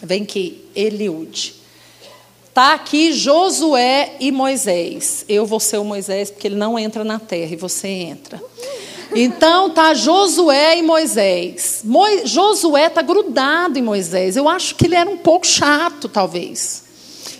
Vem 0.01 0.23
aqui, 0.23 0.63
Eliude. 0.75 1.56
Está 2.57 2.73
aqui 2.73 3.13
Josué 3.13 4.13
e 4.19 4.31
Moisés. 4.31 5.23
Eu 5.29 5.45
vou 5.45 5.59
ser 5.59 5.77
o 5.77 5.83
Moisés 5.83 6.31
porque 6.31 6.47
ele 6.47 6.55
não 6.55 6.79
entra 6.79 7.03
na 7.03 7.19
terra 7.19 7.53
e 7.53 7.55
você 7.55 7.87
entra. 7.87 8.41
Então 9.13 9.69
tá 9.69 9.93
Josué 9.93 10.79
e 10.79 10.81
Moisés. 10.81 11.81
Mo 11.83 12.03
Josué 12.25 12.89
tá 12.89 13.03
grudado 13.03 13.77
em 13.77 13.83
Moisés. 13.83 14.35
Eu 14.35 14.49
acho 14.49 14.73
que 14.73 14.87
ele 14.87 14.95
era 14.95 15.07
um 15.07 15.17
pouco 15.17 15.45
chato, 15.45 16.09
talvez. 16.09 16.81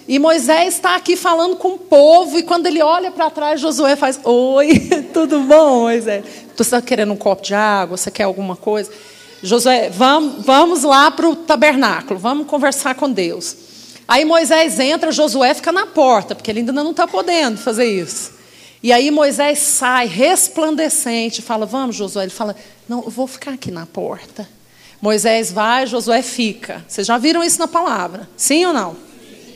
E 0.08 0.20
Moisés 0.20 0.76
está 0.76 0.96
aqui 0.96 1.16
falando 1.16 1.56
com 1.56 1.70
o 1.70 1.80
povo, 1.80 2.38
e 2.38 2.44
quando 2.44 2.68
ele 2.68 2.84
olha 2.84 3.10
para 3.10 3.32
trás, 3.32 3.60
Josué 3.60 3.96
faz: 3.96 4.20
Oi, 4.24 4.80
tudo 5.12 5.40
bom, 5.40 5.80
Moisés? 5.80 6.24
Você 6.56 6.62
está 6.62 6.80
querendo 6.80 7.14
um 7.14 7.18
copo 7.18 7.42
de 7.42 7.56
água? 7.56 7.98
Você 7.98 8.12
quer 8.12 8.26
alguma 8.26 8.56
coisa? 8.56 8.92
Josué, 9.42 9.90
vamos, 9.90 10.46
vamos 10.46 10.84
lá 10.84 11.10
para 11.10 11.28
o 11.28 11.36
tabernáculo, 11.36 12.20
vamos 12.20 12.46
conversar 12.46 12.94
com 12.94 13.10
Deus. 13.10 13.67
Aí 14.08 14.24
Moisés 14.24 14.80
entra, 14.80 15.12
Josué 15.12 15.54
fica 15.54 15.72
na 15.72 15.86
porta, 15.86 16.34
porque 16.34 16.50
ele 16.50 16.60
ainda 16.60 16.72
não 16.72 16.92
está 16.92 17.06
podendo 17.06 17.58
fazer 17.58 17.86
isso. 17.86 18.32
E 18.82 18.94
aí 18.94 19.12
Moisés 19.12 19.60
sai 19.60 20.08
resplandecente, 20.08 21.42
fala: 21.42 21.66
Vamos, 21.66 21.96
Josué. 21.96 22.24
Ele 22.24 22.32
fala: 22.32 22.56
Não, 22.88 23.04
eu 23.04 23.10
vou 23.10 23.28
ficar 23.28 23.52
aqui 23.52 23.72
na 23.72 23.86
porta. 23.86 24.48
Moisés 25.02 25.52
vai, 25.52 25.86
Josué 25.86 26.22
fica. 26.22 26.86
Vocês 26.88 27.06
já 27.06 27.18
viram 27.18 27.44
isso 27.44 27.60
na 27.60 27.68
palavra? 27.68 28.28
Sim 28.36 28.66
ou 28.66 28.74
não? 28.74 28.96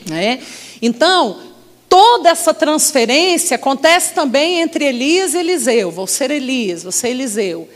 Né? 0.06 0.40
Então, 0.80 1.40
toda 1.88 2.30
essa 2.30 2.52
transferência 2.52 3.54
acontece 3.54 4.12
também 4.12 4.60
entre 4.60 4.84
Elias 4.84 5.34
e 5.34 5.38
Eliseu. 5.38 5.90
Vou 5.90 6.06
ser 6.06 6.30
Elias, 6.30 6.86
ser 6.94 7.08
Eliseu. 7.08 7.68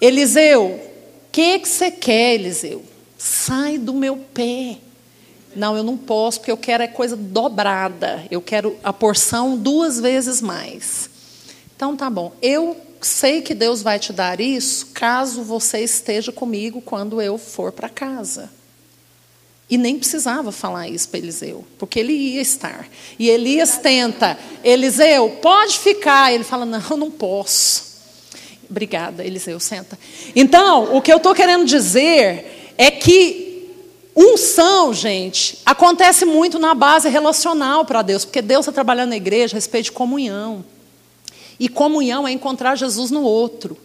Eliseu, 0.00 0.64
o 0.66 0.80
que, 1.30 1.58
que 1.58 1.68
você 1.68 1.90
quer, 1.90 2.34
Eliseu? 2.34 2.82
Sai 3.16 3.78
do 3.78 3.94
meu 3.94 4.16
pé. 4.16 4.76
Não, 5.58 5.76
eu 5.76 5.82
não 5.82 5.96
posso, 5.96 6.38
porque 6.38 6.52
eu 6.52 6.56
quero 6.56 6.84
é 6.84 6.86
coisa 6.86 7.16
dobrada. 7.16 8.24
Eu 8.30 8.40
quero 8.40 8.76
a 8.82 8.92
porção 8.92 9.56
duas 9.56 9.98
vezes 9.98 10.40
mais. 10.40 11.10
Então 11.74 11.96
tá 11.96 12.08
bom. 12.08 12.32
Eu 12.40 12.76
sei 13.00 13.42
que 13.42 13.54
Deus 13.54 13.82
vai 13.82 13.98
te 13.98 14.12
dar 14.12 14.40
isso 14.40 14.86
caso 14.94 15.42
você 15.42 15.80
esteja 15.80 16.30
comigo 16.30 16.80
quando 16.80 17.20
eu 17.20 17.36
for 17.36 17.72
para 17.72 17.88
casa. 17.88 18.50
E 19.68 19.76
nem 19.76 19.98
precisava 19.98 20.50
falar 20.50 20.88
isso 20.88 21.08
para 21.08 21.18
Eliseu, 21.18 21.64
porque 21.76 21.98
ele 21.98 22.12
ia 22.12 22.40
estar. 22.40 22.88
E 23.18 23.28
Elias 23.28 23.78
tenta, 23.78 24.38
Eliseu, 24.64 25.38
pode 25.42 25.78
ficar. 25.78 26.32
Ele 26.32 26.44
fala, 26.44 26.64
não, 26.64 26.96
não 26.96 27.10
posso. 27.10 27.88
Obrigada, 28.70 29.24
Eliseu, 29.24 29.58
senta. 29.58 29.98
Então, 30.36 30.96
o 30.96 31.02
que 31.02 31.12
eu 31.12 31.16
estou 31.16 31.34
querendo 31.34 31.64
dizer 31.64 32.74
é 32.78 32.90
que 32.90 33.47
unção, 34.18 34.92
gente, 34.92 35.58
acontece 35.64 36.24
muito 36.24 36.58
na 36.58 36.74
base 36.74 37.08
relacional 37.08 37.84
para 37.84 38.02
Deus, 38.02 38.24
porque 38.24 38.42
Deus 38.42 38.60
está 38.60 38.72
trabalhando 38.72 39.10
na 39.10 39.16
igreja 39.16 39.54
a 39.54 39.58
respeito 39.58 39.84
de 39.84 39.92
comunhão. 39.92 40.64
E 41.60 41.68
comunhão 41.68 42.26
é 42.26 42.32
encontrar 42.32 42.74
Jesus 42.74 43.10
no 43.10 43.22
outro. 43.22 43.76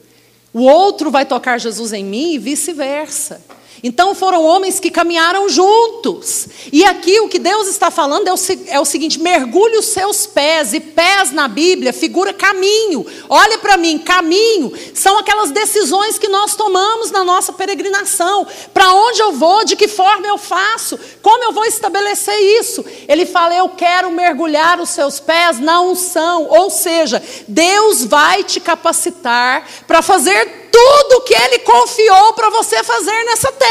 O 0.52 0.62
outro 0.62 1.12
vai 1.12 1.26
tocar 1.26 1.60
Jesus 1.60 1.94
em 1.94 2.04
mim 2.04 2.34
e 2.34 2.40
vice-versa. 2.40 3.44
Então 3.82 4.14
foram 4.14 4.44
homens 4.44 4.80
que 4.80 4.92
caminharam 4.92 5.50
juntos. 5.50 6.48
E 6.72 6.86
aqui 6.86 7.20
o 7.20 7.28
que 7.28 7.40
Deus 7.40 7.68
está 7.68 7.90
falando 7.90 8.28
é 8.28 8.34
o, 8.34 8.38
é 8.68 8.80
o 8.80 8.86
seguinte: 8.86 9.20
mergulhe 9.20 9.78
os 9.78 9.88
seus 9.88 10.26
pés, 10.26 10.74
e 10.74 10.80
pés 10.80 11.32
na 11.32 11.48
Bíblia 11.48 11.92
figura 11.92 12.34
caminho. 12.34 13.06
Olha 13.30 13.58
para 13.58 13.78
mim, 13.78 13.98
caminho 13.98 14.72
são 14.94 15.18
aquelas 15.18 15.52
decisões 15.52 16.18
que 16.18 16.28
nós 16.28 16.56
tomamos 16.56 17.12
na 17.12 17.24
nossa 17.24 17.52
peregrinação. 17.52 18.46
Para 18.74 18.94
onde 18.94 19.22
eu 19.22 19.32
vou, 19.34 19.66
de 19.66 19.76
que 19.76 19.88
forma 19.88 20.28
eu 20.28 20.38
faço, 20.38 21.00
como 21.22 21.44
eu 21.44 21.52
vou 21.52 21.66
estabelecer 21.66 22.38
isso? 22.60 22.86
Ele 23.08 23.26
fala: 23.26 23.56
eu 23.56 23.70
quero 23.70 24.12
mergulhar 24.12 24.80
os 24.80 24.90
seus 24.90 25.20
pés 25.20 25.60
na 25.60 25.82
unção. 25.82 26.48
Ou 26.50 26.70
seja, 26.70 27.22
Deus 27.48 28.06
vai 28.06 28.44
te 28.44 28.60
capacitar 28.60 29.68
para 29.88 30.02
fazer 30.02 30.70
tudo 30.72 31.22
que 31.22 31.36
Ele 31.36 31.60
confiou 31.60 32.34
para 32.34 32.50
você 32.50 32.84
fazer 32.84 33.24
nessa 33.26 33.52
terra. 33.52 33.63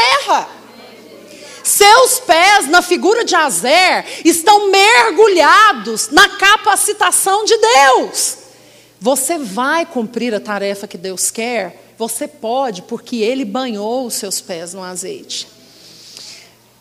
Seus 1.63 2.19
pés, 2.19 2.67
na 2.67 2.81
figura 2.81 3.23
de 3.23 3.35
Azer, 3.35 4.05
estão 4.25 4.69
mergulhados 4.69 6.09
na 6.09 6.29
capacitação 6.29 7.45
de 7.45 7.57
Deus. 7.57 8.37
Você 8.99 9.37
vai 9.37 9.85
cumprir 9.85 10.33
a 10.33 10.39
tarefa 10.39 10.87
que 10.87 10.97
Deus 10.97 11.31
quer? 11.31 11.93
Você 11.97 12.27
pode, 12.27 12.81
porque 12.83 13.17
Ele 13.17 13.45
banhou 13.45 14.05
os 14.05 14.15
seus 14.15 14.41
pés 14.41 14.73
no 14.73 14.83
azeite. 14.83 15.47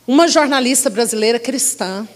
Uma 0.07 0.27
jornalista 0.27 0.91
brasileira 0.91 1.39
cristã 1.39 2.07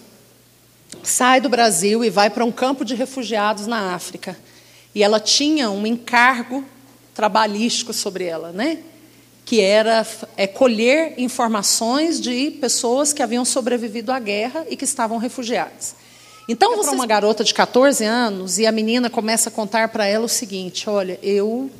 sai 1.03 1.41
do 1.41 1.49
Brasil 1.49 2.05
e 2.05 2.11
vai 2.11 2.31
para 2.31 2.45
um 2.45 2.51
campo 2.51 2.85
de 2.85 2.95
refugiados 2.95 3.67
na 3.67 3.95
África. 3.95 4.37
E 4.95 5.03
ela 5.03 5.21
tinha 5.21 5.71
um 5.71 5.87
encargo 5.87 6.65
trabalhístico 7.15 7.93
sobre 7.93 8.25
ela, 8.25 8.51
né? 8.51 8.79
Que 9.47 9.61
era 9.61 10.05
é, 10.37 10.49
colher 10.49 11.15
informações 11.17 12.21
de 12.21 12.51
pessoas 12.51 13.13
que 13.13 13.23
haviam 13.23 13.45
sobrevivido 13.45 14.11
à 14.11 14.19
guerra 14.19 14.67
e 14.69 14.77
que 14.77 14.85
estavam 14.85 15.19
refugiadas. 15.19 15.95
Então, 16.49 16.77
você 16.77 16.91
uma 16.91 17.07
garota 17.07 17.45
de 17.45 17.55
14 17.55 18.05
anos 18.05 18.59
e 18.59 18.67
a 18.67 18.73
menina 18.73 19.09
começa 19.09 19.49
a 19.49 19.53
contar 19.53 19.89
para 19.89 20.05
ela 20.05 20.25
o 20.25 20.29
seguinte: 20.29 20.91
Olha, 20.91 21.17
eu 21.23 21.71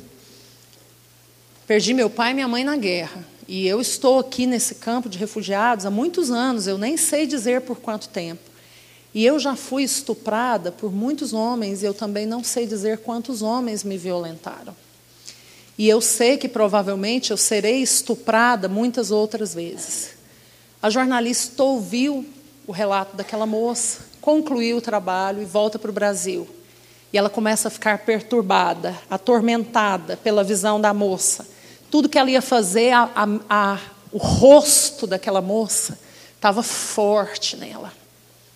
perdi 1.67 1.93
meu 1.93 2.09
pai 2.09 2.31
e 2.31 2.33
minha 2.35 2.47
mãe 2.47 2.63
na 2.63 2.77
guerra. 2.77 3.25
E 3.45 3.67
eu 3.67 3.81
estou 3.81 4.19
aqui 4.19 4.45
nesse 4.45 4.75
campo 4.75 5.09
de 5.09 5.17
refugiados 5.17 5.85
há 5.85 5.91
muitos 5.91 6.31
anos, 6.31 6.67
eu 6.67 6.77
nem 6.77 6.95
sei 6.95 7.27
dizer 7.27 7.61
por 7.61 7.77
quanto 7.77 8.07
tempo. 8.07 8.41
E 9.13 9.25
eu 9.25 9.39
já 9.39 9.57
fui 9.57 9.83
estuprada 9.83 10.71
por 10.71 10.91
muitos 10.91 11.33
homens 11.33 11.83
e 11.83 11.85
eu 11.85 11.93
também 11.93 12.25
não 12.25 12.43
sei 12.43 12.65
dizer 12.65 12.99
quantos 12.99 13.41
homens 13.41 13.83
me 13.83 13.97
violentaram. 13.97 14.75
E 15.77 15.87
eu 15.87 16.01
sei 16.01 16.37
que 16.37 16.49
provavelmente 16.49 17.31
eu 17.31 17.37
serei 17.37 17.81
estuprada 17.81 18.67
muitas 18.67 19.11
outras 19.11 19.53
vezes. 19.53 20.17
A 20.81 20.89
jornalista 20.89 21.61
ouviu 21.63 22.25
o 22.65 22.71
relato 22.71 23.15
daquela 23.15 23.45
moça, 23.45 23.99
concluiu 24.19 24.77
o 24.77 24.81
trabalho 24.81 25.41
e 25.41 25.45
volta 25.45 25.77
para 25.77 25.91
o 25.91 25.93
Brasil. 25.93 26.47
E 27.13 27.17
ela 27.17 27.29
começa 27.29 27.67
a 27.67 27.71
ficar 27.71 27.99
perturbada, 27.99 28.97
atormentada 29.09 30.17
pela 30.17 30.43
visão 30.43 30.81
da 30.81 30.93
moça. 30.93 31.47
Tudo 31.89 32.09
que 32.09 32.17
ela 32.17 32.29
ia 32.29 32.41
fazer, 32.41 32.91
a, 32.91 33.09
a, 33.15 33.27
a, 33.49 33.79
o 34.11 34.17
rosto 34.17 35.07
daquela 35.07 35.41
moça 35.41 35.97
estava 36.35 36.61
forte 36.61 37.55
nela. 37.55 37.93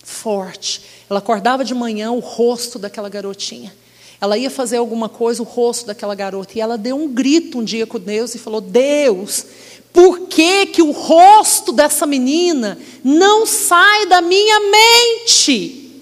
Forte. 0.04 0.84
Ela 1.10 1.20
acordava 1.20 1.64
de 1.64 1.74
manhã, 1.74 2.12
o 2.12 2.20
rosto 2.20 2.78
daquela 2.78 3.08
garotinha. 3.08 3.74
Ela 4.22 4.38
ia 4.38 4.52
fazer 4.52 4.78
alguma 4.78 5.10
coisa, 5.10 5.42
o 5.42 5.46
rosto 5.46 5.88
daquela 5.88 6.14
garota, 6.14 6.54
e 6.56 6.62
ela 6.62 6.78
deu 6.78 6.96
um 6.96 7.12
grito 7.12 7.58
um 7.58 7.64
dia 7.64 7.88
com 7.88 8.00
Deus 8.00 8.36
e 8.36 8.38
falou: 8.38 8.62
Deus, 8.62 9.44
por 9.92 10.28
que, 10.28 10.68
que 10.68 10.82
o 10.84 10.92
rosto 10.92 11.74
dessa 11.74 12.06
menina 12.06 12.78
não 13.04 13.48
sai 13.48 14.06
da 14.06 14.22
minha 14.22 14.60
mente? 14.60 16.02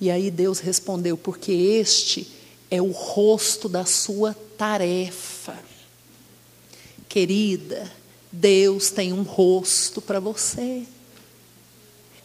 E 0.00 0.08
aí 0.08 0.30
Deus 0.30 0.60
respondeu: 0.60 1.16
Porque 1.16 1.50
este 1.50 2.28
é 2.70 2.80
o 2.80 2.92
rosto 2.92 3.68
da 3.68 3.84
sua 3.84 4.36
tarefa. 4.56 5.58
Querida, 7.08 7.90
Deus 8.30 8.90
tem 8.90 9.12
um 9.12 9.22
rosto 9.22 10.00
para 10.00 10.20
você. 10.20 10.84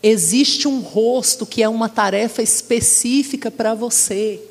Existe 0.04 0.68
um 0.68 0.80
rosto 0.80 1.46
que 1.46 1.62
é 1.62 1.70
uma 1.70 1.88
tarefa 1.88 2.42
específica 2.42 3.52
para 3.52 3.74
você. 3.76 4.42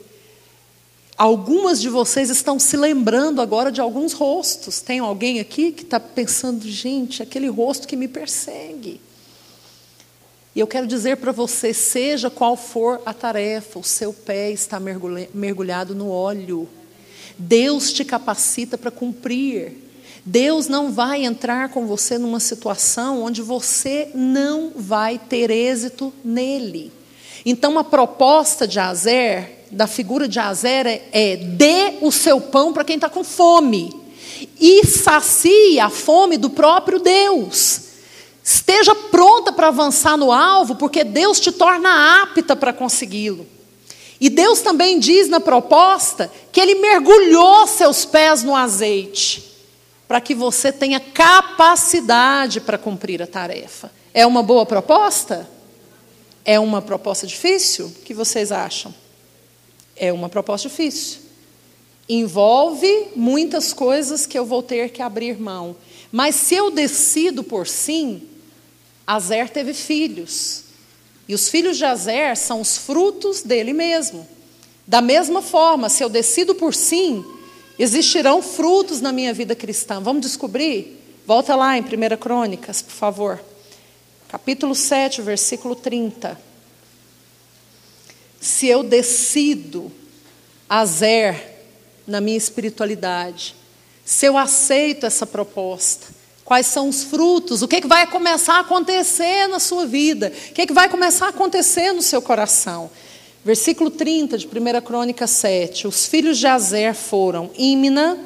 Algumas 1.16 1.80
de 1.80 1.88
vocês 1.88 2.30
estão 2.30 2.58
se 2.58 2.76
lembrando 2.76 3.42
agora 3.42 3.70
de 3.70 3.80
alguns 3.80 4.12
rostos. 4.12 4.80
Tem 4.80 5.00
alguém 5.00 5.40
aqui 5.40 5.72
que 5.72 5.82
está 5.82 5.98
pensando, 5.98 6.66
gente, 6.68 7.22
aquele 7.22 7.48
rosto 7.48 7.86
que 7.86 7.96
me 7.96 8.08
persegue. 8.08 9.00
E 10.54 10.60
eu 10.60 10.66
quero 10.66 10.86
dizer 10.86 11.16
para 11.18 11.32
você: 11.32 11.74
seja 11.74 12.30
qual 12.30 12.56
for 12.56 13.02
a 13.04 13.12
tarefa, 13.12 13.78
o 13.78 13.84
seu 13.84 14.12
pé 14.12 14.50
está 14.50 14.80
mergulhado 14.80 15.94
no 15.94 16.08
óleo. 16.10 16.68
Deus 17.36 17.92
te 17.92 18.04
capacita 18.04 18.78
para 18.78 18.90
cumprir. 18.90 19.89
Deus 20.30 20.68
não 20.68 20.92
vai 20.92 21.24
entrar 21.24 21.70
com 21.70 21.88
você 21.88 22.16
numa 22.16 22.38
situação 22.38 23.20
onde 23.20 23.42
você 23.42 24.10
não 24.14 24.70
vai 24.76 25.18
ter 25.18 25.50
êxito 25.50 26.12
nele. 26.24 26.92
Então 27.44 27.76
a 27.76 27.82
proposta 27.82 28.64
de 28.64 28.78
Azer, 28.78 29.66
da 29.72 29.88
figura 29.88 30.28
de 30.28 30.38
Azer, 30.38 30.86
é, 30.86 31.02
é 31.10 31.36
dê 31.36 31.94
o 32.00 32.12
seu 32.12 32.40
pão 32.40 32.72
para 32.72 32.84
quem 32.84 32.94
está 32.94 33.08
com 33.08 33.24
fome 33.24 33.92
e 34.60 34.86
sacie 34.86 35.80
a 35.80 35.90
fome 35.90 36.36
do 36.36 36.48
próprio 36.48 37.00
Deus. 37.00 37.80
Esteja 38.44 38.94
pronta 38.94 39.50
para 39.50 39.66
avançar 39.66 40.16
no 40.16 40.30
alvo, 40.30 40.76
porque 40.76 41.02
Deus 41.02 41.40
te 41.40 41.50
torna 41.50 42.22
apta 42.22 42.54
para 42.54 42.72
consegui-lo. 42.72 43.48
E 44.20 44.30
Deus 44.30 44.60
também 44.60 45.00
diz 45.00 45.28
na 45.28 45.40
proposta 45.40 46.30
que 46.52 46.60
Ele 46.60 46.76
mergulhou 46.76 47.66
seus 47.66 48.04
pés 48.04 48.44
no 48.44 48.54
azeite 48.54 49.49
para 50.10 50.20
que 50.20 50.34
você 50.34 50.72
tenha 50.72 50.98
capacidade 50.98 52.60
para 52.60 52.76
cumprir 52.76 53.22
a 53.22 53.28
tarefa. 53.28 53.92
É 54.12 54.26
uma 54.26 54.42
boa 54.42 54.66
proposta? 54.66 55.48
É 56.44 56.58
uma 56.58 56.82
proposta 56.82 57.28
difícil? 57.28 57.86
O 57.86 57.92
que 57.92 58.12
vocês 58.12 58.50
acham? 58.50 58.92
É 59.94 60.12
uma 60.12 60.28
proposta 60.28 60.68
difícil. 60.68 61.20
Envolve 62.08 63.10
muitas 63.14 63.72
coisas 63.72 64.26
que 64.26 64.36
eu 64.36 64.44
vou 64.44 64.64
ter 64.64 64.90
que 64.90 65.00
abrir 65.00 65.38
mão. 65.38 65.76
Mas 66.10 66.34
se 66.34 66.56
eu 66.56 66.72
decido 66.72 67.44
por 67.44 67.68
sim, 67.68 68.22
Azer 69.06 69.48
teve 69.48 69.72
filhos. 69.72 70.64
E 71.28 71.34
os 71.36 71.48
filhos 71.48 71.76
de 71.76 71.84
Azer 71.84 72.36
são 72.36 72.60
os 72.60 72.76
frutos 72.76 73.42
dele 73.42 73.72
mesmo. 73.72 74.26
Da 74.88 75.00
mesma 75.00 75.40
forma, 75.40 75.88
se 75.88 76.02
eu 76.02 76.08
decido 76.08 76.52
por 76.56 76.74
sim, 76.74 77.24
Existirão 77.82 78.42
frutos 78.42 79.00
na 79.00 79.10
minha 79.10 79.32
vida 79.32 79.54
cristã. 79.56 80.02
Vamos 80.02 80.20
descobrir? 80.20 81.02
Volta 81.26 81.56
lá 81.56 81.78
em 81.78 81.80
1 81.80 81.86
Crônicas, 82.18 82.82
por 82.82 82.92
favor. 82.92 83.42
Capítulo 84.28 84.74
7, 84.74 85.22
versículo 85.22 85.74
30. 85.74 86.38
Se 88.38 88.66
eu 88.66 88.82
decido 88.82 89.90
a 90.68 90.84
zer 90.84 91.42
na 92.06 92.20
minha 92.20 92.36
espiritualidade, 92.36 93.56
se 94.04 94.26
eu 94.26 94.36
aceito 94.36 95.06
essa 95.06 95.24
proposta, 95.24 96.08
quais 96.44 96.66
são 96.66 96.86
os 96.86 97.02
frutos, 97.02 97.62
o 97.62 97.68
que, 97.68 97.76
é 97.76 97.80
que 97.80 97.88
vai 97.88 98.06
começar 98.06 98.56
a 98.56 98.60
acontecer 98.60 99.46
na 99.46 99.58
sua 99.58 99.86
vida, 99.86 100.30
o 100.50 100.52
que, 100.52 100.60
é 100.60 100.66
que 100.66 100.74
vai 100.74 100.90
começar 100.90 101.24
a 101.24 101.30
acontecer 101.30 101.94
no 101.94 102.02
seu 102.02 102.20
coração. 102.20 102.90
Versículo 103.42 103.90
30 103.90 104.36
de 104.36 104.46
1 104.46 104.80
Crônica 104.82 105.26
7. 105.26 105.86
Os 105.86 106.06
filhos 106.06 106.38
de 106.38 106.46
Azer 106.46 106.94
foram 106.94 107.50
Imna, 107.56 108.18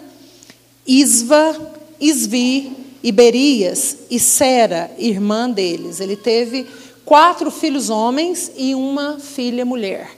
Isva, 0.85 1.73
Isvi, 2.01 2.73
Iberias 3.03 3.99
e 4.11 4.19
Sera, 4.19 4.91
irmã 4.99 5.49
deles. 5.49 6.01
Ele 6.01 6.17
teve 6.17 6.67
quatro 7.05 7.49
filhos 7.51 7.91
homens 7.91 8.51
e 8.57 8.75
uma 8.75 9.21
filha 9.21 9.65
mulher. 9.65 10.11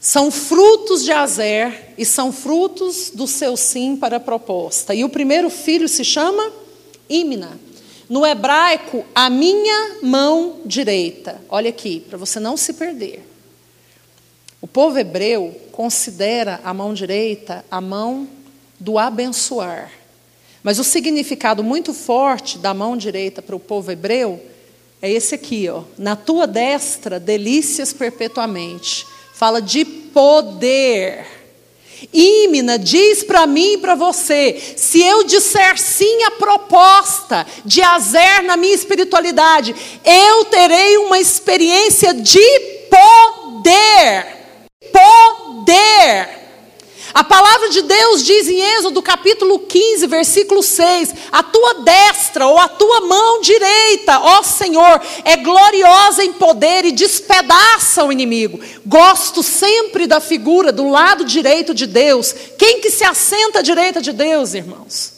São 0.00 0.30
frutos 0.30 1.04
de 1.04 1.12
Azer 1.12 1.92
e 1.98 2.04
são 2.06 2.32
frutos 2.32 3.10
do 3.12 3.26
seu 3.26 3.58
sim 3.58 3.94
para 3.94 4.16
a 4.16 4.20
proposta. 4.20 4.94
E 4.94 5.04
o 5.04 5.08
primeiro 5.10 5.50
filho 5.50 5.88
se 5.88 6.02
chama 6.02 6.50
Imna. 7.10 7.60
No 8.08 8.24
hebraico, 8.24 9.04
a 9.14 9.28
minha 9.28 9.98
mão 10.02 10.60
direita. 10.64 11.38
Olha 11.46 11.68
aqui, 11.68 12.00
para 12.08 12.16
você 12.16 12.40
não 12.40 12.56
se 12.56 12.72
perder. 12.72 13.37
O 14.68 14.70
povo 14.70 14.98
hebreu 14.98 15.58
considera 15.72 16.60
a 16.62 16.74
mão 16.74 16.92
direita 16.92 17.64
a 17.70 17.80
mão 17.80 18.28
do 18.78 18.98
abençoar. 18.98 19.90
Mas 20.62 20.78
o 20.78 20.84
significado 20.84 21.64
muito 21.64 21.94
forte 21.94 22.58
da 22.58 22.74
mão 22.74 22.94
direita 22.94 23.40
para 23.40 23.56
o 23.56 23.60
povo 23.60 23.90
hebreu 23.90 24.38
é 25.00 25.10
esse 25.10 25.34
aqui, 25.34 25.70
ó. 25.70 25.84
Na 25.96 26.14
tua 26.14 26.46
destra, 26.46 27.18
delícias 27.18 27.94
perpetuamente. 27.94 29.06
Fala 29.32 29.62
de 29.62 29.86
poder. 29.86 31.24
Ímina 32.12 32.78
diz 32.78 33.24
para 33.24 33.46
mim 33.46 33.72
e 33.72 33.78
para 33.78 33.94
você: 33.94 34.60
se 34.76 35.00
eu 35.00 35.24
disser 35.24 35.78
sim 35.78 36.24
à 36.24 36.32
proposta 36.32 37.46
de 37.64 37.80
Azer 37.80 38.42
na 38.42 38.56
minha 38.58 38.74
espiritualidade, 38.74 39.74
eu 40.04 40.44
terei 40.44 40.98
uma 40.98 41.18
experiência 41.18 42.12
de 42.12 42.60
poder 42.90 44.37
poder. 44.92 46.38
A 47.14 47.24
palavra 47.24 47.70
de 47.70 47.82
Deus 47.82 48.22
diz 48.22 48.48
em 48.48 48.60
Êxodo 48.76 49.02
capítulo 49.02 49.60
15, 49.60 50.06
versículo 50.06 50.62
6: 50.62 51.14
A 51.32 51.42
tua 51.42 51.74
destra 51.82 52.46
ou 52.46 52.58
a 52.58 52.68
tua 52.68 53.00
mão 53.02 53.40
direita, 53.40 54.20
ó 54.20 54.42
Senhor, 54.42 55.00
é 55.24 55.36
gloriosa 55.36 56.24
em 56.24 56.32
poder 56.34 56.84
e 56.84 56.92
despedaça 56.92 58.04
o 58.04 58.12
inimigo. 58.12 58.60
Gosto 58.86 59.42
sempre 59.42 60.06
da 60.06 60.20
figura 60.20 60.70
do 60.70 60.88
lado 60.88 61.24
direito 61.24 61.72
de 61.72 61.86
Deus. 61.86 62.34
Quem 62.58 62.80
que 62.80 62.90
se 62.90 63.04
assenta 63.04 63.60
à 63.60 63.62
direita 63.62 64.00
de 64.00 64.12
Deus, 64.12 64.54
irmãos? 64.54 65.14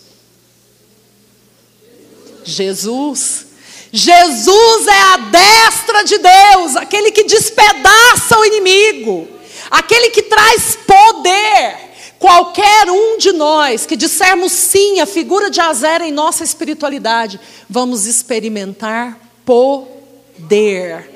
Jesus. 2.45 3.47
Jesus 3.93 4.87
é 4.87 5.03
a 5.03 5.17
destra 5.17 6.05
de 6.05 6.17
Deus, 6.17 6.77
aquele 6.77 7.11
que 7.11 7.25
despedaça 7.25 8.39
o 8.39 8.45
inimigo 8.45 9.40
aquele 9.71 10.11
que 10.11 10.23
traz 10.23 10.77
poder. 10.87 11.91
Qualquer 12.19 12.91
um 12.91 13.17
de 13.17 13.33
nós 13.33 13.87
que 13.87 13.97
dissermos 13.97 14.53
sim 14.53 15.01
à 15.01 15.07
figura 15.07 15.51
de 15.51 15.59
Azer 15.59 16.03
em 16.03 16.13
nossa 16.13 16.45
espiritualidade, 16.45 17.41
vamos 17.69 18.05
experimentar 18.05 19.19
poder. 19.45 21.11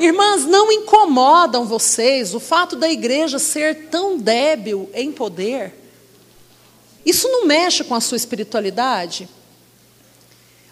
Irmãs, 0.00 0.44
não 0.44 0.72
incomodam 0.72 1.64
vocês 1.64 2.34
o 2.34 2.40
fato 2.40 2.74
da 2.74 2.90
igreja 2.90 3.38
ser 3.38 3.88
tão 3.88 4.18
débil 4.18 4.90
em 4.94 5.12
poder? 5.12 5.74
Isso 7.06 7.28
não 7.28 7.46
mexe 7.46 7.84
com 7.84 7.94
a 7.94 8.00
sua 8.00 8.16
espiritualidade? 8.16 9.28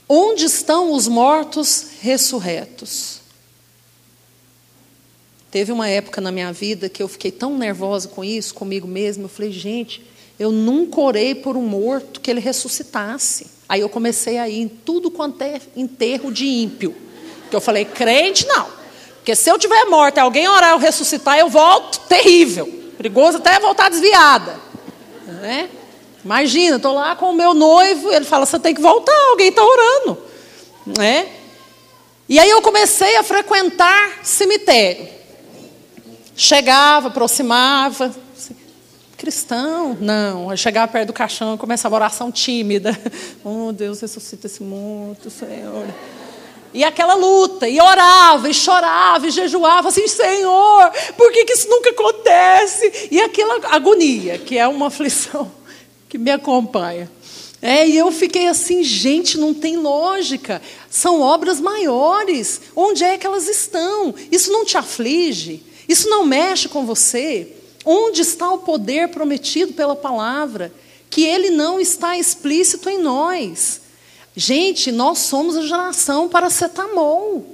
Onde 0.09 0.47
estão 0.47 0.93
os 0.93 1.07
mortos 1.07 1.87
ressurretos? 2.01 3.20
Teve 5.51 5.73
uma 5.73 5.89
época 5.89 6.21
na 6.21 6.31
minha 6.31 6.53
vida 6.53 6.89
que 6.89 7.03
eu 7.03 7.09
fiquei 7.09 7.33
tão 7.33 7.59
nervosa 7.59 8.09
com 8.09 8.23
isso, 8.23 8.55
comigo 8.55 8.87
mesma. 8.87 9.25
Eu 9.25 9.29
falei, 9.29 9.51
gente, 9.51 10.05
eu 10.39 10.53
nunca 10.53 11.01
orei 11.01 11.35
por 11.35 11.57
um 11.57 11.63
morto 11.63 12.21
que 12.21 12.31
ele 12.31 12.41
ressuscitasse. 12.41 13.49
Aí 13.69 13.81
eu 13.81 13.89
comecei 13.89 14.39
a 14.39 14.49
ir 14.49 14.61
em 14.61 14.69
tudo 14.69 15.11
quanto 15.11 15.43
é 15.43 15.61
enterro 15.77 16.33
de 16.33 16.47
ímpio. 16.47 16.95
Que 17.51 17.57
eu 17.57 17.61
falei, 17.61 17.85
crente 17.85 18.47
não. 18.47 18.67
Porque 19.17 19.35
se 19.35 19.51
eu 19.51 19.59
tiver 19.59 19.85
morto 19.87 20.17
e 20.17 20.21
alguém 20.21 20.49
orar 20.49 20.71
eu 20.71 20.79
ressuscitar, 20.79 21.39
eu 21.39 21.49
volto 21.49 22.01
terrível. 22.09 22.67
Perigoso 22.97 23.39
até 23.39 23.59
voltar 23.59 23.91
desviada. 23.91 24.59
Né? 25.27 25.69
Imagina, 26.25 26.77
estou 26.77 26.95
lá 26.95 27.17
com 27.17 27.31
o 27.31 27.35
meu 27.35 27.55
noivo, 27.55 28.13
ele 28.13 28.25
fala, 28.25 28.47
você 28.47 28.59
tem 28.59 28.75
que 28.75 28.81
voltar, 28.81 29.15
alguém 29.31 29.49
está 29.49 29.65
orando. 29.65 30.19
Né? 30.87 31.29
E 32.29 32.39
aí 32.39 32.49
eu 32.49 32.63
comecei 32.63 33.17
a 33.17 33.23
frequentar 33.23 34.21
cemitério. 34.23 35.20
Chegava, 36.43 37.09
aproximava. 37.09 38.11
Cristão? 39.19 39.95
Não. 40.01 40.51
Eu 40.51 40.57
chegava 40.57 40.91
perto 40.91 41.09
do 41.09 41.13
caixão 41.13 41.55
e 41.55 41.59
começava 41.59 41.95
a 41.95 41.99
oração 41.99 42.33
tímida. 42.33 42.99
Oh, 43.45 43.73
Deus, 43.73 44.01
ressuscita 44.01 44.47
esse 44.47 44.63
morto, 44.63 45.29
Senhor. 45.29 45.87
E 46.73 46.83
aquela 46.83 47.15
luta, 47.15 47.69
e 47.69 47.79
orava, 47.79 48.49
e 48.49 48.55
chorava, 48.55 49.27
e 49.27 49.31
jejuava, 49.31 49.89
assim, 49.89 50.07
Senhor, 50.09 50.91
por 51.17 51.31
que, 51.33 51.45
que 51.45 51.53
isso 51.53 51.69
nunca 51.69 51.91
acontece? 51.91 53.09
E 53.11 53.21
aquela 53.21 53.67
agonia, 53.75 54.39
que 54.39 54.57
é 54.57 54.67
uma 54.67 54.87
aflição 54.87 55.51
que 56.09 56.17
me 56.17 56.31
acompanha. 56.31 57.11
É, 57.61 57.87
e 57.87 57.99
eu 57.99 58.11
fiquei 58.11 58.47
assim, 58.47 58.83
gente, 58.83 59.37
não 59.37 59.53
tem 59.53 59.77
lógica. 59.77 60.63
São 60.89 61.21
obras 61.21 61.61
maiores. 61.61 62.63
Onde 62.75 63.05
é 63.05 63.19
que 63.19 63.27
elas 63.27 63.47
estão? 63.47 64.15
Isso 64.33 64.51
não 64.51 64.65
te 64.65 64.79
aflige? 64.79 65.69
Isso 65.91 66.09
não 66.09 66.25
mexe 66.25 66.69
com 66.69 66.87
você? 66.87 67.49
Onde 67.85 68.23
está 68.23 68.49
o 68.49 68.59
poder 68.59 69.09
prometido 69.09 69.73
pela 69.73 69.97
palavra? 69.97 70.73
Que 71.11 71.25
ele 71.25 71.51
não 71.51 71.81
está 71.81 72.17
explícito 72.17 72.89
em 72.89 72.99
nós. 72.99 73.81
Gente, 74.37 74.93
nós 74.93 75.19
somos 75.19 75.57
a 75.57 75.63
geração 75.63 76.29
paracetamol. 76.29 77.45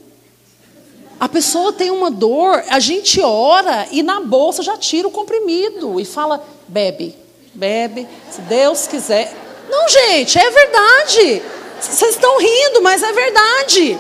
A 1.19 1.27
pessoa 1.31 1.73
tem 1.73 1.91
uma 1.91 2.11
dor, 2.11 2.63
a 2.69 2.79
gente 2.79 3.23
ora 3.23 3.89
e 3.91 4.03
na 4.03 4.21
bolsa 4.21 4.63
já 4.63 4.77
tira 4.77 5.09
o 5.09 5.11
comprimido 5.11 5.99
e 5.99 6.05
fala: 6.05 6.47
bebe, 6.69 7.17
bebe, 7.55 8.07
se 8.31 8.43
Deus 8.43 8.87
quiser. 8.87 9.35
Não, 9.71 9.89
gente, 9.89 10.39
é 10.39 10.51
verdade. 10.51 11.43
Vocês 11.81 12.11
estão 12.11 12.39
rindo, 12.39 12.83
mas 12.83 13.03
é 13.03 13.13
verdade. 13.15 13.99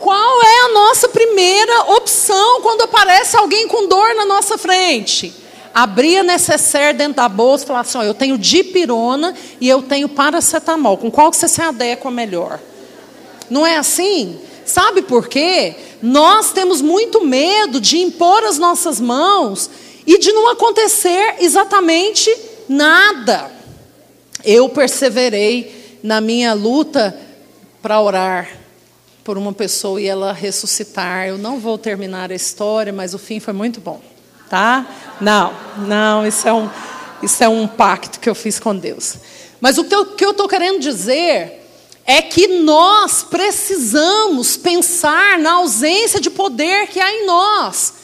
Qual 0.00 0.42
é 0.42 0.60
a 0.62 0.68
nossa 0.72 1.10
primeira 1.10 1.92
opção 1.92 2.62
quando 2.62 2.80
aparece 2.80 3.36
alguém 3.36 3.68
com 3.68 3.86
dor 3.86 4.14
na 4.14 4.24
nossa 4.24 4.56
frente? 4.56 5.30
Abrir 5.74 6.16
a 6.16 6.22
necessaire 6.22 6.96
dentro 6.96 7.16
da 7.16 7.28
bolsa 7.28 7.64
e 7.64 7.66
falar 7.66 7.80
assim: 7.80 7.98
ó, 7.98 8.02
eu 8.02 8.14
tenho 8.14 8.38
dipirona 8.38 9.34
e 9.60 9.68
eu 9.68 9.82
tenho 9.82 10.08
paracetamol. 10.08 10.96
Com 10.96 11.10
qual 11.10 11.30
você 11.30 11.46
se 11.46 11.60
adequa 11.60 12.10
melhor? 12.10 12.58
Não 13.50 13.66
é 13.66 13.76
assim? 13.76 14.40
Sabe 14.64 15.02
por 15.02 15.28
quê? 15.28 15.76
Nós 16.00 16.50
temos 16.50 16.80
muito 16.80 17.22
medo 17.22 17.78
de 17.78 17.98
impor 17.98 18.42
as 18.44 18.56
nossas 18.56 18.98
mãos 18.98 19.68
e 20.06 20.16
de 20.16 20.32
não 20.32 20.48
acontecer 20.48 21.36
exatamente 21.40 22.34
nada. 22.66 23.52
Eu 24.42 24.66
perseverei 24.70 25.98
na 26.02 26.22
minha 26.22 26.54
luta 26.54 27.14
para 27.82 28.00
orar 28.00 28.60
por 29.24 29.38
uma 29.38 29.52
pessoa 29.52 30.00
e 30.00 30.06
ela 30.06 30.32
ressuscitar. 30.32 31.28
Eu 31.28 31.38
não 31.38 31.58
vou 31.58 31.78
terminar 31.78 32.30
a 32.30 32.34
história, 32.34 32.92
mas 32.92 33.14
o 33.14 33.18
fim 33.18 33.40
foi 33.40 33.52
muito 33.52 33.80
bom, 33.80 34.00
tá? 34.48 34.86
Não, 35.20 35.52
não, 35.78 36.26
isso 36.26 36.48
é 36.48 36.52
um, 36.52 36.68
isso 37.22 37.42
é 37.44 37.48
um 37.48 37.66
pacto 37.66 38.20
que 38.20 38.28
eu 38.28 38.34
fiz 38.34 38.58
com 38.58 38.76
Deus. 38.76 39.16
Mas 39.60 39.78
o 39.78 39.84
que 39.84 40.24
eu 40.24 40.30
estou 40.30 40.48
querendo 40.48 40.80
dizer 40.80 41.60
é 42.06 42.22
que 42.22 42.48
nós 42.48 43.22
precisamos 43.22 44.56
pensar 44.56 45.38
na 45.38 45.52
ausência 45.52 46.20
de 46.20 46.30
poder 46.30 46.88
que 46.88 46.98
há 46.98 47.12
em 47.12 47.26
nós. 47.26 47.94